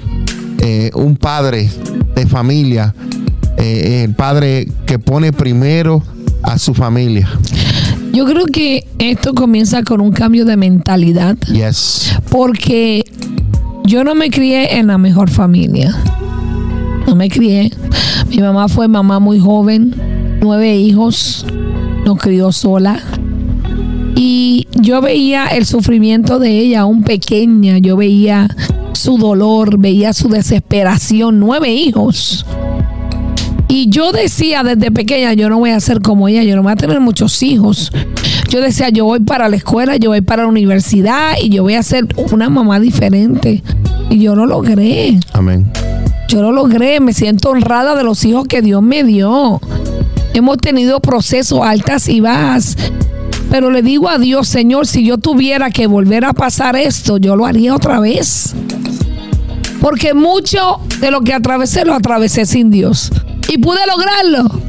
eh, 0.59 0.89
un 0.95 1.15
padre 1.17 1.69
de 2.15 2.25
familia, 2.25 2.95
el 3.57 4.13
padre 4.15 4.67
que 4.87 4.97
pone 4.97 5.31
primero 5.33 6.01
a 6.41 6.57
su 6.57 6.73
familia. 6.73 7.29
Yo 8.11 8.25
creo 8.25 8.45
que 8.45 8.87
esto 8.97 9.33
comienza 9.33 9.83
con 9.83 10.01
un 10.01 10.11
cambio 10.11 10.45
de 10.45 10.55
mentalidad. 10.57 11.37
Yes. 11.51 12.11
Porque 12.29 13.03
yo 13.85 14.03
no 14.03 14.15
me 14.15 14.29
crié 14.29 14.77
en 14.77 14.87
la 14.87 14.97
mejor 14.97 15.29
familia. 15.29 15.95
No 17.07 17.15
me 17.15 17.29
crié. 17.29 17.71
Mi 18.29 18.37
mamá 18.39 18.67
fue 18.67 18.87
mamá 18.87 19.19
muy 19.19 19.39
joven, 19.39 19.93
nueve 20.41 20.75
hijos, 20.75 21.45
nos 22.05 22.17
crió 22.17 22.51
sola. 22.51 23.01
Y 24.15 24.67
yo 24.79 25.01
veía 25.01 25.47
el 25.47 25.65
sufrimiento 25.65 26.39
de 26.39 26.57
ella, 26.57 26.81
aún 26.81 27.03
pequeña. 27.03 27.77
Yo 27.77 27.97
veía 27.97 28.47
su 28.93 29.17
dolor, 29.17 29.77
veía 29.77 30.13
su 30.13 30.29
desesperación. 30.29 31.39
Nueve 31.39 31.71
hijos. 31.71 32.45
Y 33.67 33.89
yo 33.89 34.11
decía 34.11 34.63
desde 34.63 34.91
pequeña, 34.91 35.33
yo 35.33 35.49
no 35.49 35.57
voy 35.59 35.71
a 35.71 35.79
ser 35.79 36.01
como 36.01 36.27
ella, 36.27 36.43
yo 36.43 36.55
no 36.55 36.63
voy 36.63 36.71
a 36.71 36.75
tener 36.75 36.99
muchos 36.99 37.41
hijos. 37.41 37.91
Yo 38.49 38.61
decía, 38.61 38.89
yo 38.89 39.05
voy 39.05 39.19
para 39.21 39.49
la 39.49 39.55
escuela, 39.55 39.95
yo 39.97 40.11
voy 40.11 40.21
para 40.21 40.43
la 40.43 40.49
universidad 40.49 41.33
y 41.41 41.49
yo 41.49 41.63
voy 41.63 41.73
a 41.73 41.83
ser 41.83 42.07
una 42.31 42.49
mamá 42.49 42.79
diferente. 42.79 43.63
Y 44.09 44.19
yo 44.19 44.35
lo 44.35 44.45
logré. 44.45 45.19
Amén. 45.33 45.71
Yo 46.27 46.41
lo 46.41 46.51
logré, 46.51 46.99
me 46.99 47.13
siento 47.13 47.49
honrada 47.49 47.95
de 47.95 48.03
los 48.03 48.23
hijos 48.25 48.47
que 48.47 48.61
Dios 48.61 48.81
me 48.81 49.03
dio. 49.03 49.59
Hemos 50.33 50.57
tenido 50.57 50.99
procesos 50.99 51.61
altas 51.61 52.07
y 52.07 52.19
bajas. 52.19 52.77
Pero 53.49 53.71
le 53.71 53.81
digo 53.81 54.09
a 54.09 54.17
Dios, 54.17 54.47
Señor, 54.47 54.87
si 54.87 55.05
yo 55.05 55.17
tuviera 55.17 55.69
que 55.69 55.87
volver 55.87 56.25
a 56.25 56.33
pasar 56.33 56.75
esto, 56.75 57.17
yo 57.17 57.35
lo 57.35 57.45
haría 57.45 57.75
otra 57.75 57.99
vez. 57.99 58.53
Porque 59.81 60.13
mucho 60.13 60.79
de 60.99 61.11
lo 61.11 61.21
que 61.21 61.33
atravesé 61.33 61.85
lo 61.85 61.93
atravesé 61.93 62.45
sin 62.45 62.71
Dios. 62.71 63.11
Y 63.47 63.57
pude 63.57 63.79
lograrlo. 63.87 64.61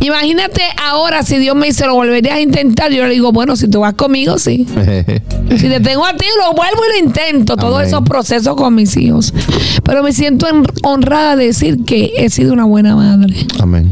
Imagínate 0.00 0.62
ahora 0.84 1.22
si 1.22 1.38
Dios 1.38 1.56
me 1.56 1.66
dice 1.66 1.86
lo 1.86 1.94
volverías 1.94 2.36
a 2.36 2.40
intentar. 2.40 2.92
Yo 2.92 3.04
le 3.06 3.14
digo, 3.14 3.32
bueno, 3.32 3.56
si 3.56 3.68
tú 3.68 3.80
vas 3.80 3.94
conmigo, 3.94 4.38
sí. 4.38 4.66
si 5.56 5.68
te 5.68 5.80
tengo 5.80 6.06
a 6.06 6.16
ti, 6.16 6.26
lo 6.44 6.54
vuelvo 6.54 6.80
y 6.88 7.00
lo 7.00 7.06
intento. 7.06 7.56
Todos 7.56 7.82
esos 7.82 8.02
procesos 8.02 8.54
con 8.56 8.74
mis 8.74 8.96
hijos. 8.96 9.34
Pero 9.82 10.02
me 10.02 10.12
siento 10.12 10.46
honrada 10.82 11.36
de 11.36 11.46
decir 11.46 11.84
que 11.84 12.12
he 12.18 12.30
sido 12.30 12.52
una 12.52 12.64
buena 12.64 12.94
madre. 12.94 13.34
Amén. 13.58 13.90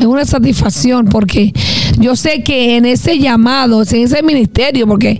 Es 0.00 0.06
una 0.06 0.24
satisfacción 0.24 1.06
porque 1.06 1.52
yo 1.98 2.14
sé 2.14 2.42
que 2.42 2.76
en 2.76 2.86
ese 2.86 3.18
llamado, 3.18 3.82
en 3.82 4.04
ese 4.04 4.22
ministerio, 4.22 4.86
porque 4.86 5.18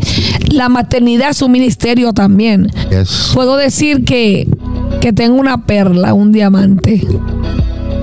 la 0.50 0.68
maternidad 0.68 1.30
es 1.30 1.42
un 1.42 1.50
ministerio 1.50 2.12
también, 2.12 2.70
puedo 3.34 3.56
decir 3.56 4.04
que, 4.04 4.48
que 5.00 5.12
tengo 5.12 5.36
una 5.36 5.66
perla, 5.66 6.14
un 6.14 6.30
diamante. 6.30 7.06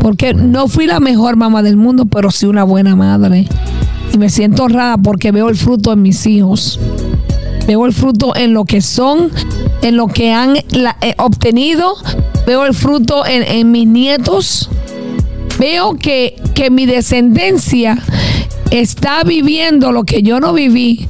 Porque 0.06 0.36
no 0.36 0.68
fui 0.68 0.86
la 0.86 0.99
mejor 0.99 1.36
mamá 1.36 1.64
del 1.64 1.78
mundo, 1.78 2.06
pero 2.06 2.30
sí 2.30 2.45
una 2.45 2.64
buena 2.64 2.95
madre. 2.95 3.47
Y 4.14 4.20
me 4.20 4.30
siento 4.30 4.66
honrada 4.66 4.99
porque 4.99 5.32
veo 5.32 5.49
el 5.49 5.56
fruto 5.56 5.91
en 5.93 6.03
mis 6.03 6.28
hijos. 6.28 6.80
Veo 7.66 7.88
el 7.88 7.91
fruto 7.91 8.36
en 8.36 8.53
lo 8.53 8.66
que 8.66 8.82
son, 8.82 9.32
en 9.82 9.97
lo 9.97 10.06
que 10.06 10.32
han 10.32 10.58
eh, 10.58 11.16
obtenido. 11.18 11.95
Veo 12.45 12.68
el 12.68 12.76
fruto 12.76 13.26
en, 13.26 13.41
en 13.41 13.72
mis 13.72 13.88
nietos. 13.88 14.70
Veo 15.58 15.95
que, 15.95 16.39
que 16.53 16.70
mi 16.70 16.86
descendencia 16.86 17.97
está 18.70 19.24
viviendo 19.24 19.91
lo 19.91 20.03
que 20.03 20.22
yo 20.22 20.39
no 20.39 20.53
viví 20.53 21.08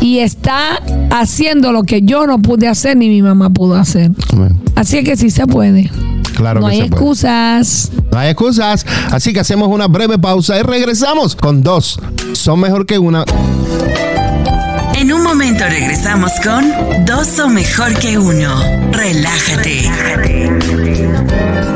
y 0.00 0.20
está 0.20 0.82
haciendo 1.10 1.70
lo 1.70 1.82
que 1.82 2.00
yo 2.00 2.26
no 2.26 2.38
pude 2.38 2.66
hacer 2.66 2.96
ni 2.96 3.10
mi 3.10 3.20
mamá 3.20 3.50
pudo 3.50 3.74
hacer. 3.74 4.10
Así 4.74 5.04
que 5.04 5.18
sí 5.18 5.28
se 5.28 5.46
puede. 5.46 5.90
Claro 6.36 6.60
no 6.60 6.66
hay 6.66 6.80
excusas. 6.82 7.90
No 8.12 8.18
hay 8.18 8.28
excusas. 8.30 8.84
Así 9.10 9.32
que 9.32 9.40
hacemos 9.40 9.68
una 9.68 9.88
breve 9.88 10.18
pausa 10.18 10.58
y 10.58 10.62
regresamos 10.62 11.34
con 11.34 11.62
dos. 11.62 11.98
Son 12.34 12.60
mejor 12.60 12.86
que 12.86 12.98
una. 12.98 13.24
En 14.94 15.12
un 15.12 15.22
momento 15.22 15.64
regresamos 15.64 16.32
con 16.42 16.64
Dos 17.04 17.26
son 17.26 17.54
mejor 17.54 17.94
que 17.98 18.18
uno. 18.18 18.60
Relájate. 18.92 19.90
Dale 19.90 21.75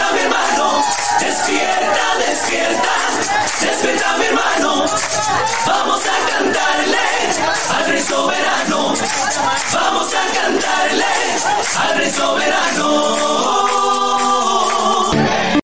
respeta 3.81 4.13
a 4.13 4.17
mi 4.17 4.25
hermano. 4.25 4.85
Vamos 5.65 6.01
a 6.05 6.17
cantarle 6.29 6.97
al 7.75 7.85
rey 7.89 8.01
soberano. 8.01 8.93
Vamos 9.73 10.13
a 10.13 10.23
cantarle 10.33 11.05
al 11.79 11.97
rey 11.97 12.11
soberano. 12.11 13.31